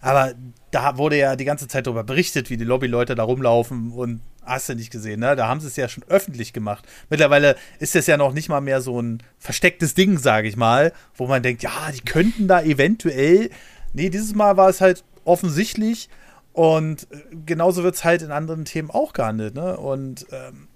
[0.03, 0.33] Aber
[0.71, 4.67] da wurde ja die ganze Zeit darüber berichtet, wie die Lobbyleute da rumlaufen und hast
[4.67, 5.37] du nicht gesehen, ne?
[5.37, 6.85] Da haben sie es ja schon öffentlich gemacht.
[7.09, 10.91] Mittlerweile ist es ja noch nicht mal mehr so ein verstecktes Ding, sage ich mal,
[11.15, 13.49] wo man denkt, ja, die könnten da eventuell.
[13.93, 16.09] Nee, dieses Mal war es halt offensichtlich
[16.51, 19.77] und äh, genauso wird es halt in anderen Themen auch gehandelt, ne?
[19.77, 20.67] Und ähm,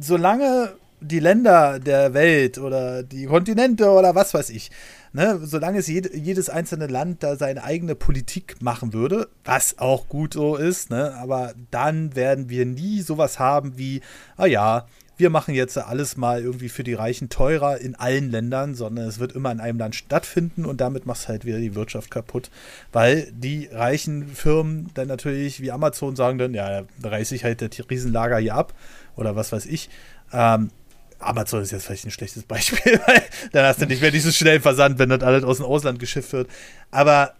[0.00, 0.72] solange
[1.02, 4.70] die Länder der Welt oder die Kontinente oder was weiß ich
[5.12, 10.08] ne, solange es jed jedes einzelne Land da seine eigene Politik machen würde, was auch
[10.08, 14.00] gut so ist, ne, aber dann werden wir nie sowas haben wie,
[14.36, 14.86] ah ja,
[15.20, 19.18] wir machen jetzt alles mal irgendwie für die Reichen teurer in allen Ländern, sondern es
[19.18, 22.50] wird immer in einem Land stattfinden und damit machst halt wieder die Wirtschaft kaputt,
[22.90, 27.90] weil die reichen Firmen dann natürlich wie Amazon sagen dann, ja, reiße ich halt das
[27.90, 28.72] Riesenlager hier ab
[29.14, 29.90] oder was weiß ich.
[30.32, 30.70] Ähm,
[31.20, 33.22] Amazon ist jetzt vielleicht ein schlechtes Beispiel, weil
[33.52, 36.32] dann hast du nicht mehr diesen schnellen Versand, wenn das alles aus dem Ausland geschifft
[36.32, 36.48] wird.
[36.90, 37.34] Aber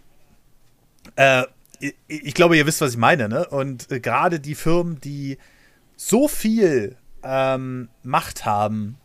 [1.16, 1.44] äh,
[1.80, 3.46] ich, ich, glaube, ihr wisst, was ich meine, ne?
[3.48, 5.38] Und äh, gerade die Firmen, die
[5.96, 8.96] so viel ähm, Macht haben,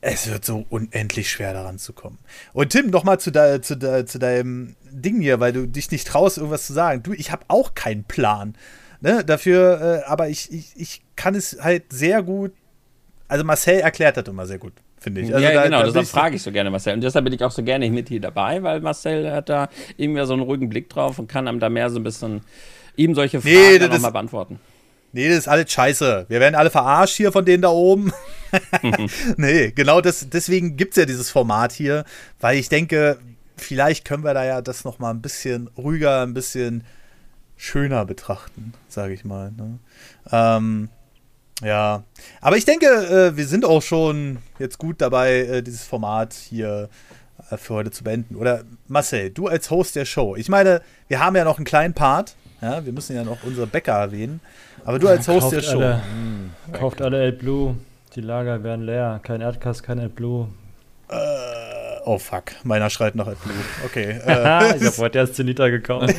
[0.00, 2.18] es wird so unendlich schwer daran zu kommen.
[2.52, 6.06] Und Tim, nochmal zu, de, zu, de, zu deinem Ding hier, weil du dich nicht
[6.06, 7.02] traust, irgendwas zu sagen.
[7.02, 8.56] Du, ich habe auch keinen Plan.
[9.00, 12.52] Ne, dafür, äh, aber ich, ich, ich kann es halt sehr gut.
[13.28, 15.34] Also Marcel erklärt das immer sehr gut, finde ich.
[15.34, 16.94] Also ja, da, genau, da deshalb frage ich so gerne Marcel.
[16.94, 20.24] Und deshalb bin ich auch so gerne mit hier dabei, weil Marcel hat da irgendwie
[20.26, 22.42] so einen ruhigen Blick drauf und kann einem da mehr so ein bisschen
[22.96, 24.60] ihm solche Fragen Nee, das auch mal ist- beantworten.
[25.12, 26.26] Nee, das ist alles scheiße.
[26.28, 28.12] Wir werden alle verarscht hier von denen da oben.
[29.36, 32.04] nee, genau das, deswegen gibt es ja dieses Format hier,
[32.40, 33.18] weil ich denke,
[33.56, 36.84] vielleicht können wir da ja das noch mal ein bisschen ruhiger, ein bisschen
[37.56, 39.52] schöner betrachten, sage ich mal.
[39.52, 39.78] Ne?
[40.30, 40.88] Ähm,
[41.62, 42.02] ja,
[42.40, 46.88] aber ich denke, äh, wir sind auch schon jetzt gut dabei, äh, dieses Format hier
[47.50, 48.36] äh, für heute zu beenden.
[48.36, 50.36] Oder Marcel, du als Host der Show.
[50.36, 52.36] Ich meine, wir haben ja noch einen kleinen Part.
[52.60, 54.40] Ja, wir müssen ja noch unsere Bäcker erwähnen.
[54.84, 55.78] Aber du als Host Kauft der Show.
[55.78, 56.02] alle,
[56.72, 57.76] kauft alle AdBlue.
[58.14, 59.20] Die Lager werden leer.
[59.22, 60.48] Kein Erdgas, kein AdBlue.
[61.08, 61.16] Äh,
[62.04, 63.54] oh fuck, meiner schreit nach AdBlue.
[63.84, 64.20] Okay.
[64.26, 66.14] Äh, ich habe heute erst 10 Liter gekauft.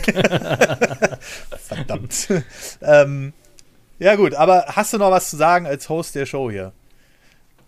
[1.65, 2.27] verdammt.
[2.81, 3.33] ähm,
[3.99, 6.71] ja gut, aber hast du noch was zu sagen als Host der Show hier?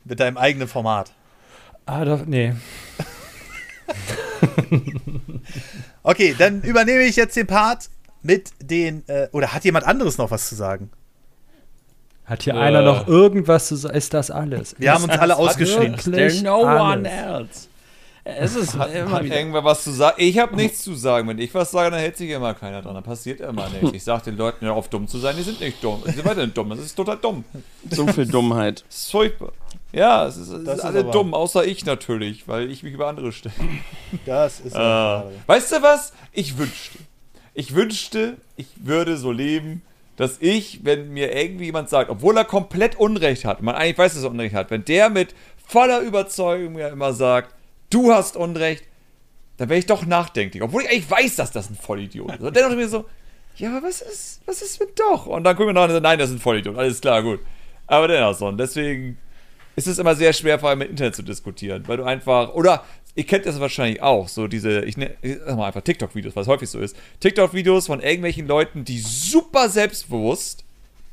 [0.05, 1.11] Mit deinem eigenen Format.
[1.85, 2.53] ah, doch, nee.
[6.03, 7.89] Okay, dann übernehme ich jetzt den Part
[8.21, 9.03] mit den.
[9.07, 10.89] Äh, oder hat jemand anderes noch was zu sagen?
[12.25, 12.57] Hat hier Äh.
[12.59, 13.95] einer noch irgendwas zu sagen?
[13.95, 14.75] Ist das alles?
[14.79, 15.97] Wir haben uns alle ausgeschrieben.
[16.05, 17.67] wirklich no one else.
[18.25, 19.37] Es ist Hat, immer hat wieder.
[19.37, 20.15] irgendwer was zu sagen?
[20.19, 21.27] Ich habe nichts zu sagen.
[21.27, 22.93] Wenn ich was sage, dann hält sich immer keiner dran.
[22.93, 23.91] Dann passiert immer nichts.
[23.93, 25.35] Ich sage den Leuten, hör auf dumm zu sein.
[25.37, 26.03] Die sind nicht dumm.
[26.05, 26.69] Die sind weiterhin dumm.
[26.69, 27.43] Das ist total dumm.
[27.89, 28.83] So viel Dummheit.
[28.87, 29.51] Das ist furchtbar.
[29.91, 32.83] Ja, es ist, es Das ist ist alle aber- dumm, außer ich natürlich, weil ich
[32.83, 33.55] mich über andere stelle.
[34.25, 36.13] Das ist ja Äh, weißt du was?
[36.31, 36.99] Ich wünschte,
[37.55, 39.81] ich wünschte, ich würde so leben,
[40.15, 44.13] dass ich, wenn mir irgendwie jemand sagt, obwohl er komplett Unrecht hat, man eigentlich weiß,
[44.13, 45.33] dass er Unrecht hat, wenn der mit
[45.65, 47.55] voller Überzeugung mir immer sagt,
[47.89, 48.83] du hast Unrecht,
[49.57, 52.39] dann wäre ich doch nachdenklich, obwohl ich eigentlich weiß, dass das ein Vollidiot ist.
[52.39, 53.05] Und dann dachte ich mir so,
[53.57, 55.25] ja, aber was ist, was ist mit doch?
[55.25, 57.39] Und dann gucken wir noch und so, nein, das ist ein Vollidiot, alles klar, gut.
[57.87, 59.17] Aber dennoch so, und deswegen
[59.75, 62.85] ist es immer sehr schwer, vor allem im Internet zu diskutieren, weil du einfach, oder
[63.15, 65.15] ihr kennt das wahrscheinlich auch, so diese, ich nenne
[65.47, 66.95] mal einfach TikTok-Videos, was häufig so ist.
[67.19, 70.63] TikTok-Videos von irgendwelchen Leuten, die super selbstbewusst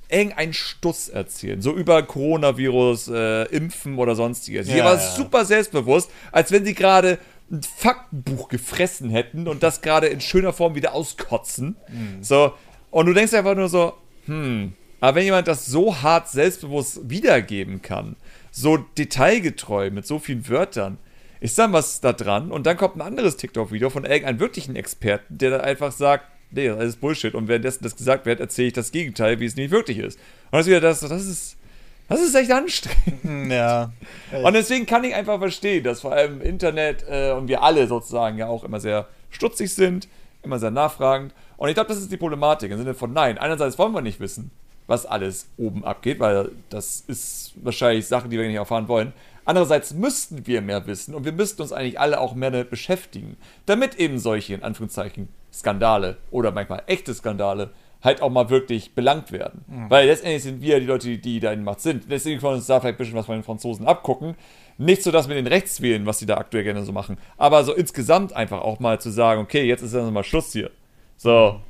[0.08, 4.68] irgendeinen Stuss erzählen, so über Coronavirus, äh, Impfen oder sonstiges.
[4.68, 5.10] Die Ja, aber ja.
[5.10, 7.18] super selbstbewusst, als wenn sie gerade
[7.50, 11.76] ein Faktenbuch gefressen hätten und das gerade in schöner Form wieder auskotzen.
[11.88, 12.22] Mhm.
[12.22, 12.52] So,
[12.90, 13.94] und du denkst einfach nur so,
[14.26, 18.16] hm, aber wenn jemand das so hart selbstbewusst wiedergeben kann,
[18.50, 20.98] so detailgetreu mit so vielen Wörtern,
[21.40, 25.38] ist dann was da dran und dann kommt ein anderes TikTok-Video von irgendeinem wirklichen Experten,
[25.38, 28.68] der dann einfach sagt, nee, das ist alles Bullshit und währenddessen das gesagt wird, erzähle
[28.68, 30.18] ich das Gegenteil, wie es nicht wirklich ist.
[30.50, 31.56] Und das ist wieder das, das ist,
[32.08, 33.50] das ist echt anstrengend.
[33.52, 33.92] Ja.
[34.42, 38.38] Und deswegen kann ich einfach verstehen, dass vor allem Internet äh, und wir alle sozusagen
[38.38, 40.08] ja auch immer sehr stutzig sind,
[40.42, 41.32] immer sehr nachfragend.
[41.56, 43.38] Und ich glaube, das ist die Problematik im Sinne von nein.
[43.38, 44.50] Einerseits wollen wir nicht wissen,
[44.86, 49.12] was alles oben abgeht, weil das ist wahrscheinlich Sachen, die wir nicht erfahren wollen.
[49.44, 53.36] Andererseits müssten wir mehr wissen und wir müssten uns eigentlich alle auch mehr damit beschäftigen,
[53.64, 57.70] damit eben solche, in Anführungszeichen, Skandale oder manchmal echte Skandale
[58.02, 59.64] halt auch mal wirklich belangt werden.
[59.88, 62.04] Weil letztendlich sind wir die Leute, die, da in Macht sind.
[62.10, 64.36] Deswegen können wir uns da vielleicht ein bisschen was von den Franzosen abgucken.
[64.78, 67.64] Nicht so, dass wir den rechts wählen, was die da aktuell gerne so machen, aber
[67.64, 70.70] so insgesamt einfach auch mal zu sagen, okay, jetzt ist dann mal Schluss hier.
[71.16, 71.60] So.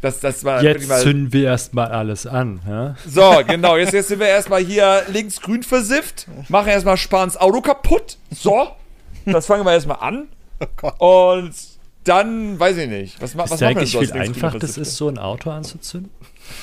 [0.00, 2.60] Das, das war Jetzt mal, zünden wir erstmal alles an.
[2.66, 2.96] Ja?
[3.06, 3.76] so, genau.
[3.76, 8.16] Jetzt, jetzt sind wir erstmal hier links grün versifft, machen erstmal Spahns Auto kaputt.
[8.30, 8.68] So.
[9.26, 10.28] Das fangen wir erstmal an.
[10.98, 11.52] Und
[12.04, 13.20] dann, weiß ich nicht.
[13.20, 16.10] Was, was Ist eigentlich viel einfach, das ist, so ein Auto anzuzünden?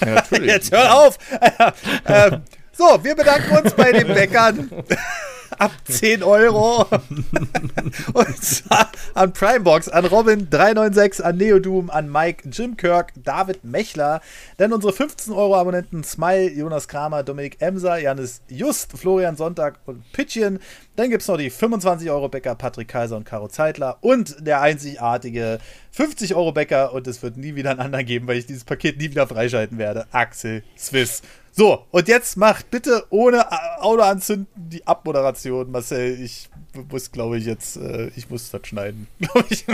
[0.01, 0.51] Ja, natürlich.
[0.51, 1.17] Jetzt hör auf!
[2.07, 2.41] ähm,
[2.71, 4.69] so, wir bedanken uns bei den Bäckern.
[5.57, 6.85] Ab 10 Euro.
[8.13, 14.21] Und zwar an Primebox, an Robin396, an Neodoom, an Mike, Jim Kirk, David Mechler.
[14.57, 20.03] Dann unsere 15 Euro Abonnenten Smile, Jonas Kramer, Dominik Emser, Janis Just, Florian Sonntag und
[20.11, 20.59] Pitchen.
[20.95, 25.59] Dann gibt es noch die 25-Euro-Bäcker Patrick Kaiser und Caro Zeitler und der einzigartige
[25.95, 29.27] 50-Euro-Bäcker und es wird nie wieder einen anderen geben, weil ich dieses Paket nie wieder
[29.27, 30.05] freischalten werde.
[30.11, 31.21] Axel Swiss.
[31.57, 33.43] So, und jetzt macht bitte ohne
[33.81, 36.21] Auto anzünden die Abmoderation, Marcel.
[36.21, 36.49] Ich
[36.91, 39.65] muss, glaube ich, jetzt, äh, ich muss das schneiden, glaube ich.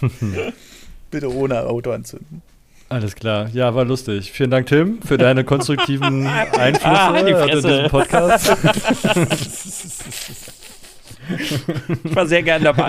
[1.10, 2.42] bitte ohne Auto anzünden.
[2.90, 3.48] Alles klar.
[3.54, 4.30] Ja, war lustig.
[4.30, 7.68] Vielen Dank, Tim, für deine konstruktiven Einflüsse Ah, die in Fresse.
[7.68, 8.56] diesem Podcast.
[12.04, 12.82] Ich war sehr gern dabei.